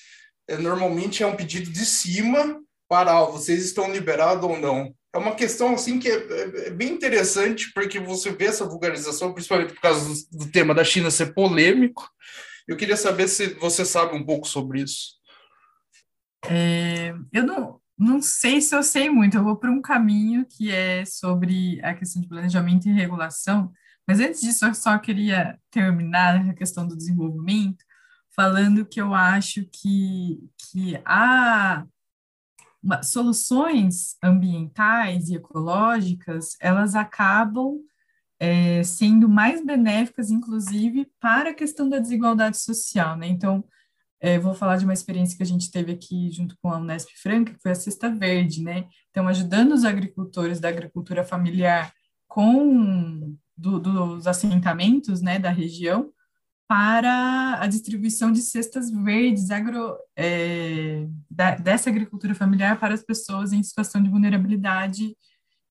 é, 0.47 0.57
normalmente 0.57 1.23
é 1.23 1.27
um 1.27 1.35
pedido 1.35 1.71
de 1.71 1.85
cima 1.85 2.59
para 2.89 3.17
ah, 3.17 3.25
vocês 3.25 3.63
estão 3.63 3.91
liberados 3.91 4.43
ou 4.43 4.59
não. 4.59 4.93
É 5.13 5.17
uma 5.17 5.35
questão 5.35 5.73
assim 5.73 5.99
que 5.99 6.09
é, 6.09 6.15
é, 6.15 6.67
é, 6.67 6.69
bem 6.71 6.89
interessante, 6.89 7.71
porque 7.73 7.99
você 7.99 8.31
vê 8.31 8.45
essa 8.45 8.65
vulgarização, 8.65 9.33
principalmente 9.33 9.73
por 9.73 9.81
causa 9.81 10.07
do, 10.07 10.45
do 10.45 10.51
tema 10.51 10.73
da 10.73 10.83
China 10.83 11.09
ser 11.09 11.33
polêmico. 11.33 12.07
Eu 12.67 12.75
queria 12.75 12.97
saber 12.97 13.27
se 13.27 13.53
você 13.55 13.85
sabe 13.85 14.15
um 14.15 14.23
pouco 14.23 14.47
sobre 14.47 14.81
isso. 14.81 15.19
É, 16.47 17.13
eu 17.33 17.43
não, 17.43 17.79
não 17.97 18.21
sei 18.21 18.61
se 18.61 18.75
eu 18.75 18.83
sei 18.83 19.09
muito, 19.09 19.37
eu 19.37 19.43
vou 19.43 19.55
para 19.55 19.71
um 19.71 19.81
caminho 19.81 20.45
que 20.45 20.71
é 20.71 21.03
sobre 21.05 21.79
a 21.83 21.93
questão 21.93 22.21
de 22.21 22.27
planejamento 22.27 22.87
e 22.87 22.93
regulação, 22.93 23.71
mas 24.09 24.19
antes 24.19 24.41
disso, 24.41 24.65
eu 24.65 24.73
só 24.73 24.97
queria 24.97 25.59
terminar 25.69 26.37
a 26.49 26.53
questão 26.55 26.87
do 26.87 26.97
desenvolvimento, 26.97 27.85
falando 28.35 28.83
que 28.83 28.99
eu 28.99 29.13
acho 29.13 29.63
que, 29.71 30.39
que 30.57 30.99
há 31.05 31.85
uma, 32.81 33.03
soluções 33.03 34.17
ambientais 34.23 35.29
e 35.29 35.35
ecológicas, 35.35 36.57
elas 36.59 36.95
acabam 36.95 37.77
é, 38.39 38.81
sendo 38.81 39.29
mais 39.29 39.63
benéficas, 39.63 40.31
inclusive, 40.31 41.05
para 41.19 41.51
a 41.51 41.53
questão 41.53 41.87
da 41.87 41.99
desigualdade 41.99 42.57
social, 42.57 43.15
né? 43.15 43.27
Então, 43.27 43.63
é, 44.19 44.39
vou 44.39 44.55
falar 44.55 44.77
de 44.77 44.85
uma 44.85 44.93
experiência 44.93 45.37
que 45.37 45.43
a 45.43 45.45
gente 45.45 45.69
teve 45.69 45.91
aqui 45.91 46.31
junto 46.31 46.57
com 46.63 46.71
a 46.71 46.79
Unesp 46.79 47.11
Franca, 47.21 47.53
que 47.53 47.61
foi 47.61 47.73
a 47.73 47.75
Cesta 47.75 48.09
Verde, 48.09 48.63
né? 48.63 48.87
Então, 49.11 49.27
ajudando 49.27 49.73
os 49.73 49.85
agricultores 49.85 50.59
da 50.59 50.67
agricultura 50.67 51.23
familiar 51.23 51.93
com 52.27 53.37
do, 53.59 53.79
dos 53.79 54.25
assentamentos, 54.25 55.21
né, 55.21 55.37
da 55.37 55.49
região, 55.49 56.11
para 56.67 57.59
a 57.59 57.67
distribuição 57.67 58.31
de 58.31 58.41
cestas 58.41 58.91
verdes 58.91 59.49
agro, 59.49 59.97
é, 60.15 61.07
da, 61.29 61.55
dessa 61.55 61.89
agricultura 61.89 62.35
familiar 62.35 62.79
para 62.79 62.93
as 62.93 63.03
pessoas 63.03 63.51
em 63.51 63.63
situação 63.63 64.01
de 64.01 64.09
vulnerabilidade 64.09 65.15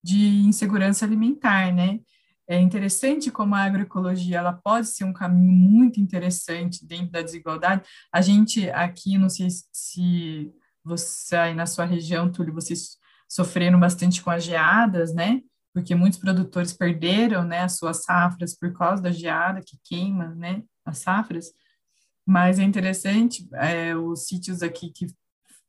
de 0.03 0.41
insegurança 0.41 1.05
alimentar, 1.05 1.73
né? 1.73 2.01
É 2.49 2.59
interessante 2.59 3.31
como 3.31 3.55
a 3.55 3.63
agroecologia 3.63 4.39
ela 4.39 4.53
pode 4.53 4.89
ser 4.89 5.05
um 5.05 5.13
caminho 5.13 5.53
muito 5.53 6.01
interessante 6.01 6.85
dentro 6.85 7.13
da 7.13 7.23
desigualdade. 7.23 7.83
A 8.13 8.21
gente 8.21 8.69
aqui, 8.71 9.19
não 9.19 9.29
sei 9.29 9.49
se 9.71 10.51
você 10.83 11.37
aí 11.37 11.55
na 11.55 11.67
sua 11.67 11.85
região, 11.85 12.33
Túlio, 12.33 12.55
vocês 12.55 12.97
sofreram 13.29 13.79
bastante 13.79 14.23
com 14.23 14.31
as 14.31 14.43
geadas, 14.43 15.15
né? 15.15 15.43
Porque 15.75 15.95
muitos 15.95 16.19
produtores 16.19 16.73
perderam, 16.73 17.45
né, 17.45 17.61
as 17.61 17.77
suas 17.77 18.03
safras 18.05 18.57
por 18.57 18.73
causa 18.73 19.03
da 19.03 19.11
geada 19.11 19.61
que 19.65 19.79
queima, 19.85 20.35
né, 20.35 20.63
as 20.85 20.99
safras. 20.99 21.53
Mas 22.27 22.59
é 22.59 22.63
interessante 22.63 23.49
é, 23.55 23.95
os 23.97 24.27
sítios 24.27 24.63
aqui 24.63 24.91
que 24.91 25.07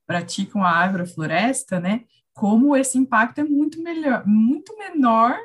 praticam 0.10 0.64
a 0.64 0.72
agrofloresta, 0.72 1.80
né? 1.80 2.04
Como 2.34 2.76
esse 2.76 2.98
impacto 2.98 3.40
é 3.40 3.44
muito 3.44 3.82
melhor, 3.84 4.26
muito 4.26 4.76
menor 4.76 5.38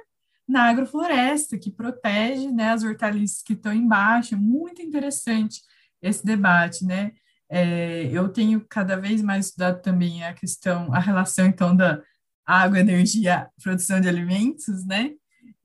na 0.49 0.71
agrofloresta, 0.71 1.59
que 1.59 1.71
protege 1.71 2.51
né, 2.51 2.71
as 2.71 2.83
hortaliças 2.83 3.43
que 3.43 3.53
estão 3.53 3.73
embaixo. 3.73 4.35
É 4.35 4.39
muito 4.39 4.81
interessante 4.81 5.61
esse 6.01 6.25
debate, 6.25 6.85
né? 6.85 7.13
É, 7.49 8.07
eu 8.07 8.29
tenho 8.31 8.65
cada 8.69 8.97
vez 8.97 9.23
mais 9.23 9.47
estudado 9.47 9.83
também 9.83 10.25
a 10.25 10.33
questão, 10.33 10.93
a 10.95 10.99
relação, 10.99 11.47
então, 11.47 11.77
da 11.77 12.03
água, 12.47 12.79
energia, 12.79 13.49
produção 13.63 14.01
de 14.01 14.09
alimentos, 14.09 14.85
né? 14.85 15.13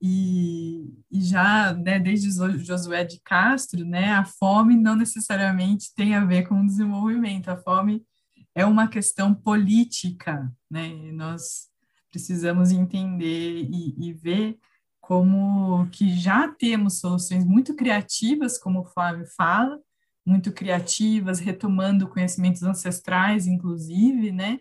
E, 0.01 0.93
e 1.11 1.21
já, 1.21 1.73
né, 1.73 1.99
desde 1.99 2.31
Josué 2.63 3.03
de 3.03 3.19
Castro, 3.19 3.83
né, 3.83 4.13
a 4.13 4.23
fome 4.23 4.77
não 4.77 4.95
necessariamente 4.95 5.93
tem 5.93 6.15
a 6.15 6.23
ver 6.23 6.47
com 6.47 6.61
o 6.61 6.65
desenvolvimento, 6.65 7.49
a 7.49 7.57
fome 7.57 8.01
é 8.55 8.65
uma 8.65 8.87
questão 8.87 9.33
política, 9.33 10.51
né? 10.69 10.87
E 10.87 11.11
nós 11.11 11.67
precisamos 12.09 12.71
entender 12.71 13.67
e, 13.69 14.09
e 14.09 14.13
ver 14.13 14.57
como 15.01 15.87
que 15.89 16.13
já 16.15 16.47
temos 16.47 16.99
soluções 16.99 17.43
muito 17.43 17.75
criativas, 17.75 18.57
como 18.57 18.81
o 18.81 18.85
Flávio 18.85 19.25
fala, 19.35 19.79
muito 20.25 20.51
criativas, 20.51 21.39
retomando 21.39 22.07
conhecimentos 22.07 22.63
ancestrais, 22.63 23.47
inclusive, 23.47 24.31
né, 24.31 24.59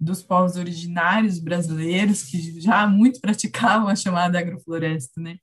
dos 0.00 0.22
povos 0.22 0.56
originários 0.56 1.38
brasileiros, 1.38 2.22
que 2.22 2.60
já 2.60 2.86
muito 2.86 3.20
praticavam 3.22 3.88
a 3.88 3.96
chamada 3.96 4.38
agrofloresta, 4.38 5.20
né. 5.20 5.36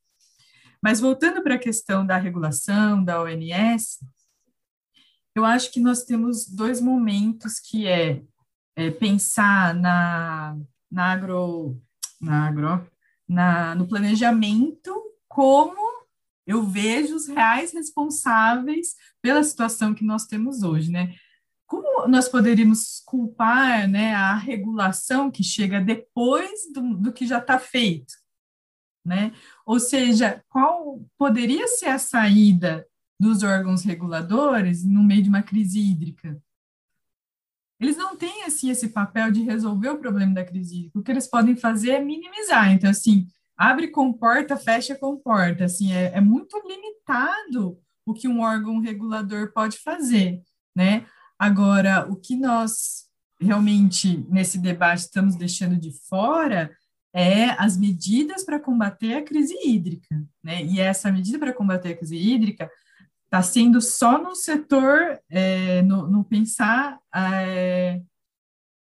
Mas 0.82 0.99
voltando 0.99 1.43
para 1.43 1.55
a 1.55 1.60
questão 1.60 2.05
da 2.05 2.18
regulação, 2.18 3.03
da 3.03 3.22
ONS, 3.22 3.99
eu 5.36 5.45
acho 5.45 5.72
que 5.72 5.80
nós 5.80 6.03
temos 6.03 6.47
dois 6.47 6.82
momentos 6.82 7.60
que 7.60 7.86
é, 7.88 8.24
é 8.76 8.89
pensar 8.89 9.74
na, 9.76 10.58
na 10.89 11.12
agro, 11.12 11.80
na 12.20 12.47
agro, 12.47 12.88
na, 13.28 13.76
no 13.76 13.88
planejamento 13.88 14.93
como 15.28 15.97
eu 16.45 16.64
vejo 16.64 17.16
os 17.16 17.28
reais 17.28 17.74
responsáveis 17.74 18.95
pela 19.22 19.43
situação 19.43 19.93
que 19.93 20.03
nós 20.03 20.26
temos 20.26 20.64
hoje, 20.64 20.89
né? 20.89 21.14
Como 21.68 22.07
nós 22.07 22.28
poderíamos 22.28 23.03
culpar 23.05 23.88
né, 23.88 24.15
a 24.15 24.36
regulação 24.36 25.30
que 25.30 25.43
chega 25.43 25.80
depois 25.80 26.72
do, 26.74 26.95
do 26.97 27.13
que 27.13 27.28
já 27.28 27.38
está 27.38 27.59
feito? 27.59 28.13
Né? 29.05 29.34
Ou 29.65 29.80
seja, 29.80 30.43
qual 30.49 31.05
poderia 31.18 31.68
ser 31.68 31.89
a 31.89 31.99
saída 31.99 32.88
dos 33.20 33.43
órgãos 33.43 33.84
reguladores 33.84 34.84
no 34.84 35.03
meio 35.03 35.24
de 35.24 35.30
uma 35.30 35.43
crise 35.43 35.80
hídrica? 35.80 36.41
eles 37.80 37.95
não 37.95 38.15
têm 38.15 38.43
assim 38.43 38.70
esse 38.70 38.89
papel 38.89 39.32
de 39.32 39.43
resolver 39.43 39.89
o 39.89 39.99
problema 39.99 40.34
da 40.34 40.43
crise 40.43 40.76
hídrica. 40.76 40.99
O 40.99 41.03
que 41.03 41.11
eles 41.11 41.28
podem 41.28 41.55
fazer 41.55 41.91
é 41.91 41.99
minimizar. 41.99 42.72
Então, 42.72 42.89
assim, 42.89 43.28
abre 43.55 43.89
comporta, 43.89 44.57
fecha 44.57 44.95
comporta. 44.95 45.65
Assim, 45.65 45.93
é, 45.93 46.11
é 46.15 46.22
muito 46.22 46.59
limitado 46.68 47.80
o 48.05 48.13
que 48.13 48.28
um 48.28 48.41
órgão 48.41 48.80
regulador 48.80 49.51
pode 49.53 49.78
fazer, 49.78 50.41
né? 50.76 51.05
Agora, 51.40 52.08
o 52.10 52.16
que 52.16 52.36
nós 52.36 53.06
realmente 53.40 54.26
nesse 54.30 54.58
debate 54.58 55.02
estamos 55.02 55.36
deixando 55.36 55.78
de 55.78 55.92
fora 56.10 56.72
é 57.14 57.50
as 57.62 57.78
medidas 57.78 58.44
para 58.44 58.60
combater 58.60 59.16
a 59.16 59.24
crise 59.24 59.56
hídrica, 59.64 60.24
né? 60.44 60.64
E 60.64 60.80
essa 60.80 61.12
medida 61.12 61.40
para 61.40 61.54
combater 61.54 61.90
a 61.90 61.98
crise 61.98 62.16
hídrica 62.16 62.70
está 63.26 63.42
sendo 63.42 63.82
só 63.82 64.22
no 64.22 64.36
setor, 64.36 65.20
é, 65.30 65.82
no, 65.82 66.08
no, 66.08 66.24
pensar 66.24 67.00
é, 67.14 68.02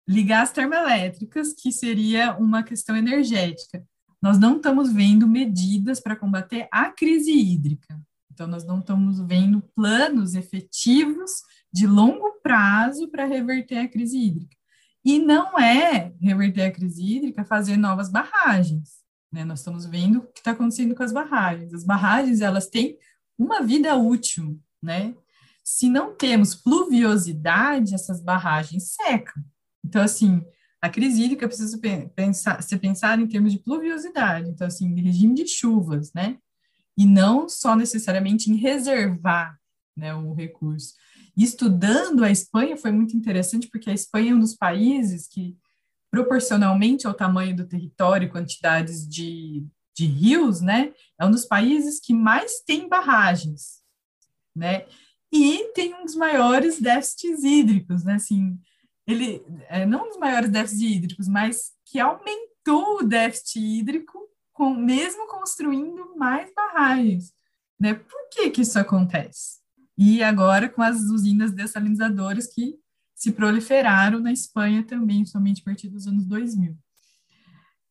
ligar 0.07 0.43
as 0.43 0.51
termoelétricas, 0.51 1.53
que 1.53 1.71
seria 1.71 2.35
uma 2.37 2.63
questão 2.63 2.95
energética. 2.95 3.83
Nós 4.21 4.39
não 4.39 4.57
estamos 4.57 4.91
vendo 4.91 5.27
medidas 5.27 5.99
para 5.99 6.15
combater 6.15 6.67
a 6.71 6.89
crise 6.89 7.31
hídrica. 7.31 7.99
Então, 8.37 8.45
nós 8.45 8.63
não 8.63 8.77
estamos 8.77 9.19
vendo 9.19 9.63
planos 9.75 10.35
efetivos 10.35 11.41
de 11.73 11.87
longo 11.87 12.39
prazo 12.43 13.07
para 13.07 13.25
reverter 13.25 13.79
a 13.79 13.87
crise 13.87 14.15
hídrica. 14.15 14.55
E 15.03 15.17
não 15.17 15.57
é 15.57 16.13
reverter 16.21 16.61
a 16.65 16.71
crise 16.71 17.03
hídrica 17.03 17.43
fazer 17.43 17.77
novas 17.77 18.11
barragens. 18.11 18.97
Né? 19.33 19.43
Nós 19.43 19.57
estamos 19.57 19.87
vendo 19.87 20.19
o 20.19 20.27
que 20.27 20.37
está 20.37 20.51
acontecendo 20.51 20.93
com 20.93 21.01
as 21.01 21.11
barragens. 21.11 21.73
As 21.73 21.83
barragens, 21.83 22.39
elas 22.39 22.67
têm 22.67 22.99
uma 23.39 23.63
vida 23.63 23.95
útil, 23.95 24.61
né? 24.83 25.15
Se 25.63 25.89
não 25.89 26.13
temos 26.13 26.53
pluviosidade, 26.53 27.95
essas 27.95 28.21
barragens 28.21 28.91
secam. 28.91 29.43
Então, 29.83 30.03
assim, 30.03 30.45
a 30.79 30.89
crise 30.89 31.23
hídrica 31.23 31.47
precisa 31.47 31.75
pensar, 32.15 32.61
ser 32.61 32.77
pensada 32.77 33.19
em 33.19 33.27
termos 33.27 33.51
de 33.51 33.57
pluviosidade, 33.57 34.47
então, 34.47 34.67
assim, 34.67 34.93
regime 35.01 35.33
de 35.33 35.47
chuvas, 35.47 36.13
né? 36.13 36.37
E 36.97 37.05
não 37.05 37.47
só 37.47 37.75
necessariamente 37.75 38.51
em 38.51 38.55
reservar 38.55 39.57
né, 39.95 40.13
o 40.13 40.33
recurso. 40.33 40.93
estudando 41.35 42.23
a 42.23 42.31
Espanha 42.31 42.77
foi 42.77 42.91
muito 42.91 43.15
interessante, 43.15 43.67
porque 43.67 43.89
a 43.89 43.93
Espanha 43.93 44.31
é 44.31 44.35
um 44.35 44.39
dos 44.39 44.55
países 44.55 45.27
que, 45.27 45.57
proporcionalmente 46.11 47.05
ao 47.05 47.13
tamanho 47.13 47.55
do 47.55 47.67
território 47.67 48.27
e 48.27 48.31
quantidades 48.31 49.07
de, 49.07 49.65
de 49.95 50.05
rios, 50.05 50.61
né, 50.61 50.93
é 51.19 51.25
um 51.25 51.31
dos 51.31 51.45
países 51.45 51.99
que 51.99 52.13
mais 52.13 52.61
tem 52.65 52.87
barragens, 52.87 53.81
né? 54.55 54.85
E 55.31 55.71
tem 55.73 55.93
um 55.93 56.05
dos 56.05 56.15
maiores 56.15 56.79
déficits 56.79 57.43
hídricos, 57.43 58.03
né? 58.03 58.13
Assim, 58.13 58.57
ele 59.05 59.43
é, 59.69 59.85
não 59.85 60.05
um 60.05 60.09
dos 60.09 60.17
maiores 60.17 60.49
déficits 60.49 60.81
hídricos, 60.81 61.27
mas 61.27 61.71
que 61.85 61.99
aumentou 61.99 62.99
o 62.99 63.03
déficit 63.03 63.59
hídrico 63.59 64.19
com, 64.57 64.73
mesmo 64.73 65.27
construindo 65.27 66.17
mais 66.17 66.51
barragens. 66.51 67.31
Né? 67.79 67.93
Por 67.93 68.27
que, 68.31 68.49
que 68.49 68.61
isso 68.63 68.79
acontece? 68.79 69.59
E 69.95 70.23
agora 70.23 70.67
com 70.67 70.81
as 70.81 70.99
usinas 71.03 71.51
dessalinizadoras 71.51 72.47
que 72.47 72.75
se 73.13 73.31
proliferaram 73.31 74.19
na 74.19 74.31
Espanha 74.31 74.83
também, 74.83 75.25
somente 75.25 75.61
a 75.61 75.65
partir 75.65 75.89
dos 75.89 76.07
anos 76.07 76.25
2000. 76.25 76.75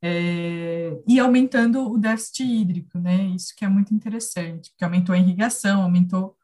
É, 0.03 1.01
e 1.07 1.19
aumentando 1.21 1.89
o 1.89 1.97
déficit 1.97 2.43
hídrico, 2.45 2.99
né? 2.99 3.27
Isso 3.29 3.55
que 3.57 3.65
é 3.65 3.69
muito 3.69 3.95
interessante, 3.95 4.71
porque 4.71 4.85
aumentou 4.85 5.15
a 5.15 5.19
irrigação, 5.19 5.83
aumentou 5.83 6.37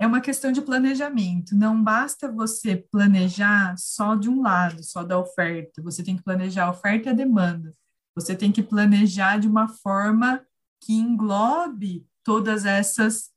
é 0.00 0.06
uma 0.06 0.20
questão 0.20 0.52
de 0.52 0.62
planejamento. 0.62 1.56
Não 1.56 1.82
basta 1.82 2.30
você 2.30 2.76
planejar 2.76 3.76
só 3.76 4.14
de 4.14 4.28
um 4.28 4.42
lado, 4.42 4.82
só 4.84 5.02
da 5.02 5.18
oferta. 5.18 5.82
Você 5.82 6.04
tem 6.04 6.16
que 6.16 6.22
planejar 6.22 6.66
a 6.66 6.70
oferta 6.70 7.08
e 7.08 7.12
a 7.12 7.14
demanda. 7.14 7.72
Você 8.18 8.34
tem 8.34 8.50
que 8.50 8.64
planejar 8.64 9.38
de 9.38 9.46
uma 9.46 9.68
forma 9.68 10.44
que 10.80 10.92
englobe 10.92 12.04
todas 12.24 12.64
essas 12.64 13.30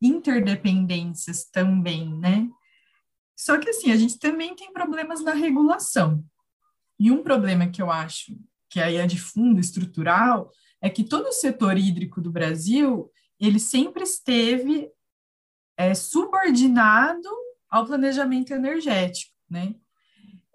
interdependências 0.00 1.44
também, 1.44 2.16
né? 2.16 2.48
Só 3.36 3.58
que 3.58 3.70
assim, 3.70 3.90
a 3.90 3.96
gente 3.96 4.18
também 4.20 4.54
tem 4.54 4.72
problemas 4.72 5.20
na 5.22 5.32
regulação. 5.32 6.24
E 7.00 7.10
um 7.10 7.22
problema 7.22 7.68
que 7.68 7.82
eu 7.82 7.90
acho 7.90 8.38
que 8.70 8.80
aí 8.80 8.96
é 8.96 9.06
de 9.08 9.20
fundo 9.20 9.58
estrutural 9.58 10.52
é 10.80 10.88
que 10.88 11.02
todo 11.02 11.26
o 11.26 11.32
setor 11.32 11.76
hídrico 11.76 12.20
do 12.20 12.30
Brasil, 12.30 13.10
ele 13.40 13.58
sempre 13.58 14.04
esteve 14.04 14.88
é, 15.76 15.94
subordinado 15.94 17.28
ao 17.68 17.84
planejamento 17.84 18.52
energético, 18.52 19.34
né? 19.50 19.74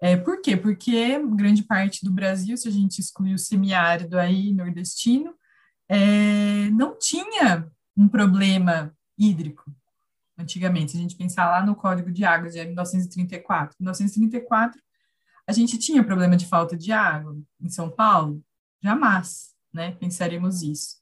É, 0.00 0.16
por 0.16 0.40
quê? 0.40 0.56
Porque 0.56 1.18
grande 1.34 1.62
parte 1.62 2.04
do 2.04 2.12
Brasil, 2.12 2.56
se 2.56 2.68
a 2.68 2.70
gente 2.70 3.00
excluir 3.00 3.34
o 3.34 3.38
semiárido 3.38 4.18
aí, 4.18 4.52
nordestino, 4.52 5.34
é, 5.88 6.70
não 6.70 6.96
tinha 6.98 7.68
um 7.96 8.08
problema 8.08 8.94
hídrico 9.18 9.64
antigamente. 10.38 10.92
Se 10.92 10.98
a 10.98 11.00
gente 11.00 11.16
pensar 11.16 11.50
lá 11.50 11.64
no 11.64 11.74
Código 11.74 12.12
de 12.12 12.24
Águas 12.24 12.52
de 12.52 12.64
1934, 12.64 13.76
1934 13.80 14.80
a 15.48 15.52
gente 15.52 15.78
tinha 15.78 16.04
problema 16.04 16.36
de 16.36 16.46
falta 16.46 16.76
de 16.76 16.92
água 16.92 17.34
em 17.58 17.70
São 17.70 17.88
Paulo? 17.88 18.44
Jamais, 18.82 19.54
né? 19.72 19.92
Pensaremos 19.92 20.62
isso. 20.62 20.97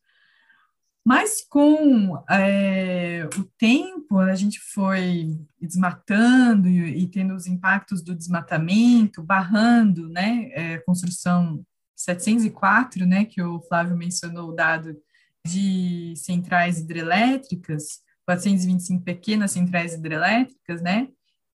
Mas 1.07 1.41
com 1.41 2.21
é, 2.29 3.29
o 3.39 3.45
tempo, 3.57 4.19
a 4.19 4.35
gente 4.35 4.59
foi 4.59 5.39
desmatando 5.57 6.69
e, 6.69 7.05
e, 7.05 7.07
tendo 7.07 7.33
os 7.33 7.47
impactos 7.47 8.03
do 8.03 8.13
desmatamento, 8.13 9.23
barrando, 9.23 10.09
né, 10.09 10.51
é, 10.51 10.79
construção 10.79 11.65
704, 11.95 13.07
né, 13.07 13.25
que 13.25 13.41
o 13.41 13.61
Flávio 13.61 13.97
mencionou, 13.97 14.49
o 14.49 14.53
dado 14.53 15.01
de 15.47 16.13
centrais 16.17 16.81
hidrelétricas, 16.81 18.01
425 18.25 19.05
pequenas 19.05 19.53
centrais 19.53 19.95
hidrelétricas, 19.95 20.83
né, 20.83 21.07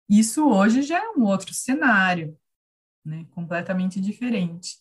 isso 0.08 0.48
hoje 0.48 0.82
já 0.82 0.98
é 0.98 1.10
um 1.10 1.24
outro 1.24 1.54
cenário, 1.54 2.38
né, 3.04 3.26
completamente 3.32 4.00
diferente. 4.00 4.78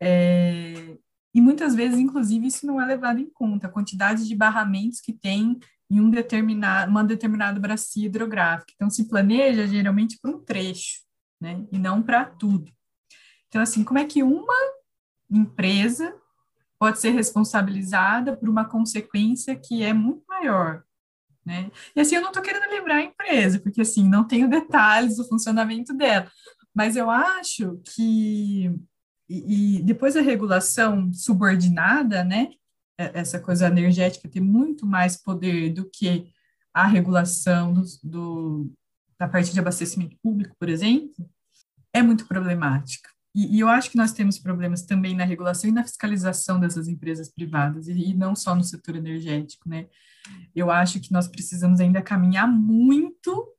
É, 0.00 0.96
e 1.38 1.40
muitas 1.40 1.72
vezes, 1.72 2.00
inclusive, 2.00 2.48
isso 2.48 2.66
não 2.66 2.82
é 2.82 2.84
levado 2.84 3.20
em 3.20 3.30
conta, 3.30 3.68
a 3.68 3.70
quantidade 3.70 4.26
de 4.26 4.34
barramentos 4.34 5.00
que 5.00 5.12
tem 5.12 5.56
em 5.88 6.00
um 6.00 6.10
determinado, 6.10 6.90
uma 6.90 7.04
determinada 7.04 7.60
bacia 7.60 8.06
hidrográfica. 8.06 8.72
Então, 8.74 8.90
se 8.90 9.06
planeja 9.06 9.64
geralmente 9.64 10.18
para 10.20 10.32
um 10.32 10.40
trecho, 10.40 10.98
né, 11.40 11.64
e 11.70 11.78
não 11.78 12.02
para 12.02 12.24
tudo. 12.24 12.72
Então, 13.46 13.62
assim, 13.62 13.84
como 13.84 14.00
é 14.00 14.04
que 14.04 14.20
uma 14.20 14.52
empresa 15.30 16.12
pode 16.76 16.98
ser 16.98 17.10
responsabilizada 17.10 18.36
por 18.36 18.48
uma 18.48 18.64
consequência 18.64 19.54
que 19.54 19.84
é 19.84 19.92
muito 19.92 20.24
maior, 20.26 20.82
né? 21.46 21.70
E 21.94 22.00
assim, 22.00 22.16
eu 22.16 22.20
não 22.20 22.30
estou 22.30 22.42
querendo 22.42 22.68
lembrar 22.68 22.96
a 22.96 23.02
empresa, 23.04 23.60
porque 23.60 23.82
assim, 23.82 24.08
não 24.08 24.24
tenho 24.24 24.50
detalhes 24.50 25.16
do 25.16 25.28
funcionamento 25.28 25.94
dela, 25.94 26.28
mas 26.74 26.96
eu 26.96 27.08
acho 27.08 27.80
que 27.94 28.74
e, 29.28 29.82
depois 29.82 30.16
a 30.16 30.22
regulação 30.22 31.12
subordinada, 31.12 32.24
né, 32.24 32.50
é, 32.98 33.20
essa 33.20 33.38
coisa 33.38 33.66
energética 33.66 34.28
ter 34.28 34.40
muito 34.40 34.86
mais 34.86 35.16
poder 35.16 35.72
do 35.72 35.88
que 35.88 36.32
a 36.72 36.86
regulação 36.86 37.72
do, 37.74 37.82
do, 38.02 38.72
da 39.18 39.28
parte 39.28 39.52
de 39.52 39.60
abastecimento 39.60 40.16
público, 40.22 40.56
por 40.58 40.68
exemplo, 40.68 41.28
é 41.92 42.02
muito 42.02 42.26
problemática. 42.26 43.10
E, 43.34 43.56
e, 43.56 43.60
eu 43.60 43.68
acho 43.68 43.90
que 43.90 43.96
nós 43.96 44.12
temos 44.12 44.38
problemas 44.38 44.82
também 44.82 45.14
na 45.14 45.24
regulação 45.24 45.68
e 45.68 45.72
na 45.72 45.84
fiscalização 45.84 46.58
dessas 46.58 46.88
empresas 46.88 47.28
privadas, 47.28 47.86
e, 47.86 47.92
e 47.92 48.14
não 48.14 48.34
só 48.34 48.54
no 48.54 48.64
setor 48.64 48.96
energético, 48.96 49.68
né? 49.68 49.86
Eu 50.54 50.70
acho 50.70 51.00
que 51.00 51.12
nós 51.12 51.28
precisamos 51.28 51.80
ainda 51.80 52.02
caminhar 52.02 52.48
muito 52.48 53.54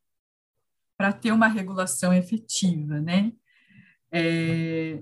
para 0.98 1.14
ter 1.14 1.32
uma 1.32 1.48
regulação 1.48 2.14
efetiva, 2.14 3.00
né? 3.00 3.32
É, 4.12 5.02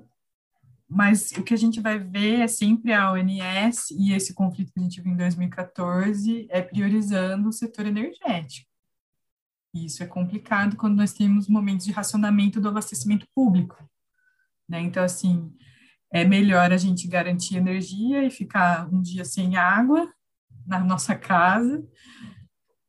mas 0.90 1.32
o 1.32 1.44
que 1.44 1.54
a 1.54 1.58
gente 1.58 1.82
vai 1.82 2.00
ver 2.00 2.40
é 2.40 2.48
sempre 2.48 2.94
a 2.94 3.12
ONS 3.12 3.92
e 3.92 4.14
esse 4.14 4.34
conflito 4.34 4.72
que 4.72 4.80
a 4.80 4.84
gente 4.84 5.02
viu 5.02 5.12
em 5.12 5.18
2014 5.18 6.48
é 6.50 6.62
priorizando 6.62 7.50
o 7.50 7.54
setor 7.54 7.86
energético. 7.86 8.70
E 9.74 9.86
isso 9.86 10.02
é 10.02 10.08
complicado 10.08 10.78
quando 10.78 10.96
nós 10.96 11.12
temos 11.12 11.48
momentos 11.48 11.86
de 11.86 11.92
racionamento 11.92 12.62
do 12.62 12.70
abastecimento 12.70 13.28
público. 13.36 13.78
Né? 14.68 14.82
Então, 14.82 15.04
assim, 15.04 15.54
é 16.12 16.24
melhor 16.24 16.72
a 16.72 16.78
gente 16.78 17.08
garantir 17.08 17.58
energia 17.58 18.24
e 18.24 18.32
ficar 18.32 18.88
um 18.92 19.02
dia 19.02 19.26
sem 19.26 19.58
água 19.58 20.12
na 20.66 20.80
nossa 20.80 21.16
casa. 21.16 21.86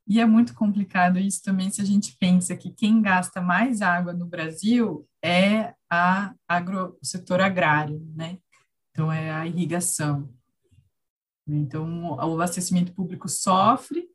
E 0.08 0.18
é 0.20 0.24
muito 0.24 0.54
complicado 0.54 1.18
isso 1.18 1.42
também 1.42 1.70
se 1.70 1.82
a 1.82 1.84
gente 1.84 2.16
pensa 2.18 2.56
que 2.56 2.70
quem 2.70 3.02
gasta 3.02 3.42
mais 3.42 3.82
água 3.82 4.14
no 4.14 4.24
Brasil 4.24 5.06
é 5.22 5.74
a 5.90 6.34
agro, 6.48 6.96
o 7.02 7.04
setor 7.04 7.42
agrário, 7.42 8.00
né? 8.16 8.38
Então, 8.90 9.12
é 9.12 9.30
a 9.30 9.46
irrigação. 9.46 10.32
Então, 11.46 12.12
o 12.12 12.20
abastecimento 12.20 12.92
público 12.94 13.28
sofre, 13.28 14.08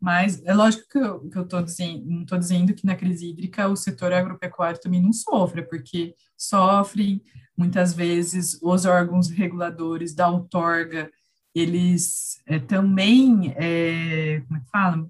mas 0.00 0.44
é 0.44 0.52
lógico 0.52 0.88
que 0.88 0.98
eu, 0.98 1.28
que 1.28 1.38
eu 1.38 1.62
dizendo, 1.62 2.04
não 2.04 2.22
estou 2.22 2.38
dizendo 2.38 2.74
que 2.74 2.84
na 2.86 2.96
crise 2.96 3.28
hídrica 3.28 3.68
o 3.68 3.76
setor 3.76 4.12
agropecuário 4.12 4.80
também 4.80 5.00
não 5.00 5.12
sofre, 5.12 5.62
porque 5.62 6.16
sofrem, 6.36 7.22
muitas 7.56 7.94
vezes, 7.94 8.58
os 8.60 8.84
órgãos 8.84 9.28
reguladores 9.28 10.14
da 10.14 10.28
outorga, 10.28 11.08
eles 11.54 12.40
é, 12.46 12.58
também, 12.58 13.52
é, 13.56 14.40
como 14.46 14.58
é 14.58 14.60
que 14.60 14.70
fala? 14.70 15.08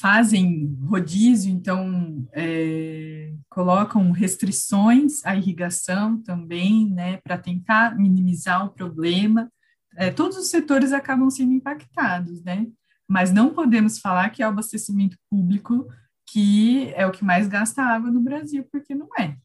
Fazem 0.00 0.78
rodízio, 0.86 1.52
então 1.52 2.26
é, 2.32 3.34
colocam 3.50 4.10
restrições 4.12 5.24
à 5.26 5.36
irrigação 5.36 6.20
também, 6.22 6.90
né, 6.90 7.18
para 7.18 7.36
tentar 7.36 7.96
minimizar 7.98 8.64
o 8.64 8.70
problema. 8.70 9.52
É, 9.96 10.10
todos 10.10 10.38
os 10.38 10.48
setores 10.48 10.92
acabam 10.92 11.28
sendo 11.28 11.52
impactados, 11.52 12.42
né? 12.42 12.66
Mas 13.06 13.30
não 13.30 13.52
podemos 13.52 13.98
falar 13.98 14.30
que 14.30 14.42
é 14.42 14.46
o 14.46 14.50
abastecimento 14.50 15.18
público 15.28 15.86
que 16.32 16.92
é 16.94 17.04
o 17.06 17.10
que 17.10 17.24
mais 17.24 17.48
gasta 17.48 17.82
água 17.82 18.10
no 18.10 18.20
Brasil, 18.20 18.64
porque 18.70 18.94
não 18.94 19.08
é. 19.18 19.36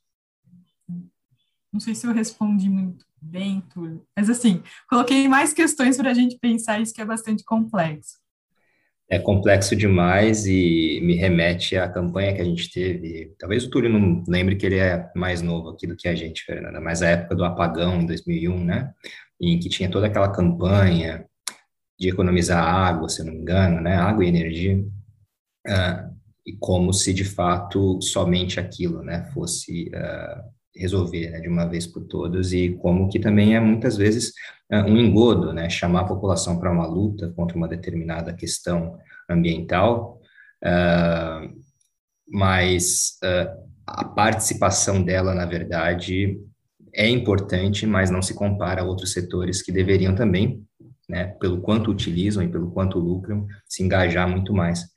Não 1.74 1.80
sei 1.80 1.96
se 1.96 2.06
eu 2.06 2.14
respondi 2.14 2.70
muito 2.70 3.04
bem, 3.20 3.60
Túlio, 3.74 4.06
mas 4.16 4.30
assim, 4.30 4.62
coloquei 4.88 5.28
mais 5.28 5.52
questões 5.52 5.98
para 5.98 6.12
a 6.12 6.14
gente 6.14 6.38
pensar 6.40 6.80
isso 6.80 6.94
que 6.94 7.02
é 7.02 7.06
bastante 7.06 7.44
complexo 7.44 8.24
é 9.10 9.20
complexo 9.20 9.76
demais 9.76 10.46
e 10.48 11.00
me 11.04 11.16
remete 11.16 11.78
à 11.78 11.88
campanha 11.88 12.34
que 12.34 12.42
a 12.42 12.46
gente 12.46 12.72
teve. 12.72 13.36
Talvez 13.38 13.64
o 13.64 13.70
Túlio 13.70 13.90
não 13.90 14.24
lembre 14.28 14.56
que 14.56 14.66
ele 14.66 14.80
é 14.80 15.12
mais 15.16 15.42
novo 15.42 15.70
aqui 15.70 15.86
do 15.86 15.96
que 15.96 16.08
a 16.08 16.16
gente, 16.16 16.44
Fernanda, 16.44 16.82
mas 16.82 17.02
a 17.02 17.10
época 17.10 17.36
do 17.36 17.46
apagão 17.46 18.02
em 18.02 18.06
2001, 18.06 18.64
né? 18.64 18.94
Em 19.40 19.60
que 19.60 19.70
tinha 19.70 19.90
toda 19.90 20.08
aquela 20.08 20.32
campanha 20.32 21.26
de 22.00 22.10
economizar 22.10 22.64
água, 22.64 23.08
se 23.08 23.24
não 23.24 23.34
me 23.34 23.40
engano, 23.40 23.80
né? 23.80 23.96
Água 23.96 24.26
e 24.26 24.28
energia. 24.28 24.78
Uh, 25.68 26.16
e 26.46 26.54
como 26.54 26.94
se 26.94 27.14
de 27.14 27.24
fato 27.24 28.00
somente 28.02 28.60
aquilo, 28.60 29.02
né, 29.02 29.26
fosse 29.34 29.90
uh, 29.90 30.55
resolver 30.76 31.30
né, 31.30 31.40
de 31.40 31.48
uma 31.48 31.66
vez 31.66 31.88
por 31.88 32.04
todas 32.06 32.52
e 32.52 32.72
como 32.82 33.10
que 33.10 33.20
também 33.20 33.56
é 33.56 33.60
muitas 33.60 33.98
vezes 33.98 34.34
uh, 34.72 34.90
um 34.90 34.98
engodo, 34.98 35.54
né, 35.54 35.70
chamar 35.70 36.02
a 36.02 36.08
população 36.08 36.60
para 36.60 36.72
uma 36.72 36.86
luta 36.86 37.32
contra 37.36 37.58
uma 37.58 37.68
determinada 37.68 38.34
questão 38.34 38.98
ambiental, 39.30 40.20
uh, 40.64 41.56
mas 42.28 43.18
uh, 43.24 43.66
a 43.86 44.04
participação 44.04 45.04
dela, 45.04 45.34
na 45.34 45.46
verdade, 45.46 46.40
é 46.94 47.08
importante, 47.08 47.86
mas 47.86 48.10
não 48.10 48.22
se 48.22 48.34
compara 48.34 48.82
a 48.82 48.86
outros 48.86 49.12
setores 49.12 49.62
que 49.62 49.72
deveriam 49.72 50.16
também, 50.16 50.64
né, 51.08 51.28
pelo 51.40 51.62
quanto 51.62 51.92
utilizam 51.92 52.44
e 52.44 52.48
pelo 52.48 52.72
quanto 52.72 53.00
lucram, 53.00 53.46
se 53.68 53.84
engajar 53.84 54.28
muito 54.28 54.54
mais. 54.54 54.95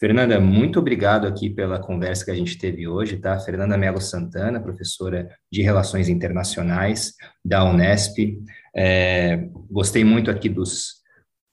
Fernanda, 0.00 0.40
muito 0.40 0.78
obrigado 0.78 1.26
aqui 1.26 1.50
pela 1.50 1.78
conversa 1.78 2.24
que 2.24 2.30
a 2.30 2.34
gente 2.34 2.56
teve 2.56 2.88
hoje, 2.88 3.18
tá? 3.18 3.38
Fernanda 3.38 3.76
Melo 3.76 4.00
Santana, 4.00 4.58
professora 4.58 5.28
de 5.52 5.60
Relações 5.60 6.08
Internacionais 6.08 7.12
da 7.44 7.62
Unesp. 7.62 8.38
É, 8.74 9.46
gostei 9.70 10.02
muito 10.02 10.30
aqui 10.30 10.48
dos 10.48 11.02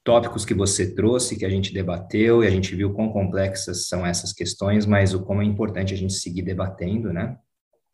tópicos 0.01 0.45
que 0.45 0.53
você 0.53 0.95
trouxe, 0.95 1.37
que 1.37 1.43
a 1.43 1.49
gente 1.49 1.73
debateu, 1.73 2.41
e 2.41 2.47
a 2.47 2.49
gente 2.49 2.73
viu 2.73 2.93
quão 2.93 3.09
complexas 3.09 3.85
são 3.89 4.05
essas 4.05 4.31
questões, 4.31 4.85
mas 4.85 5.13
o 5.13 5.25
como 5.25 5.41
é 5.41 5.45
importante 5.45 5.93
a 5.93 5.97
gente 5.97 6.13
seguir 6.13 6.43
debatendo, 6.43 7.11
né? 7.11 7.35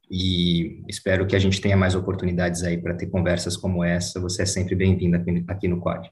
E 0.07 0.83
espero 0.87 1.25
que 1.25 1.35
a 1.35 1.39
gente 1.39 1.59
tenha 1.59 1.75
mais 1.75 1.95
oportunidades 1.95 2.61
aí 2.61 2.79
para 2.79 2.93
ter 2.93 3.07
conversas 3.07 3.57
como 3.57 3.83
essa. 3.83 4.19
Você 4.19 4.43
é 4.43 4.45
sempre 4.45 4.75
bem-vinda 4.75 5.19
aqui 5.47 5.67
no 5.67 5.81
Quad. 5.81 6.07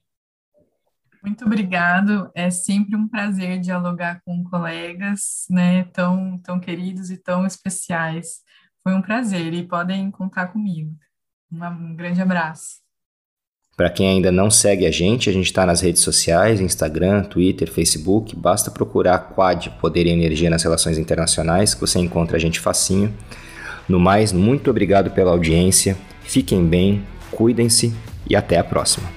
Muito 1.23 1.45
obrigado. 1.45 2.31
É 2.33 2.49
sempre 2.49 2.95
um 2.95 3.07
prazer 3.07 3.59
dialogar 3.59 4.21
com 4.25 4.43
colegas, 4.43 5.45
né, 5.49 5.83
tão, 5.93 6.39
tão 6.39 6.59
queridos 6.59 7.11
e 7.11 7.17
tão 7.17 7.45
especiais. 7.45 8.39
Foi 8.83 8.93
um 8.93 9.01
prazer 9.01 9.53
e 9.53 9.67
podem 9.67 10.09
contar 10.09 10.47
comigo. 10.47 10.91
Um 11.51 11.95
grande 11.95 12.21
abraço. 12.21 12.81
Para 13.77 13.89
quem 13.89 14.07
ainda 14.07 14.31
não 14.31 14.51
segue 14.51 14.85
a 14.85 14.91
gente, 14.91 15.29
a 15.29 15.33
gente 15.33 15.45
está 15.45 15.65
nas 15.65 15.81
redes 15.81 16.01
sociais, 16.01 16.59
Instagram, 16.59 17.23
Twitter, 17.23 17.71
Facebook. 17.71 18.35
Basta 18.35 18.69
procurar 18.69 19.33
Quad 19.33 19.69
Poder 19.79 20.05
e 20.05 20.11
Energia 20.11 20.49
nas 20.49 20.63
Relações 20.63 20.97
Internacionais, 20.97 21.73
que 21.73 21.81
você 21.81 21.99
encontra 21.99 22.37
a 22.37 22.39
gente 22.39 22.59
facinho. 22.59 23.13
No 23.87 23.99
mais, 23.99 24.31
muito 24.31 24.69
obrigado 24.69 25.11
pela 25.11 25.31
audiência. 25.31 25.97
Fiquem 26.21 26.65
bem, 26.65 27.03
cuidem-se 27.31 27.93
e 28.29 28.35
até 28.35 28.57
a 28.57 28.63
próxima. 28.63 29.09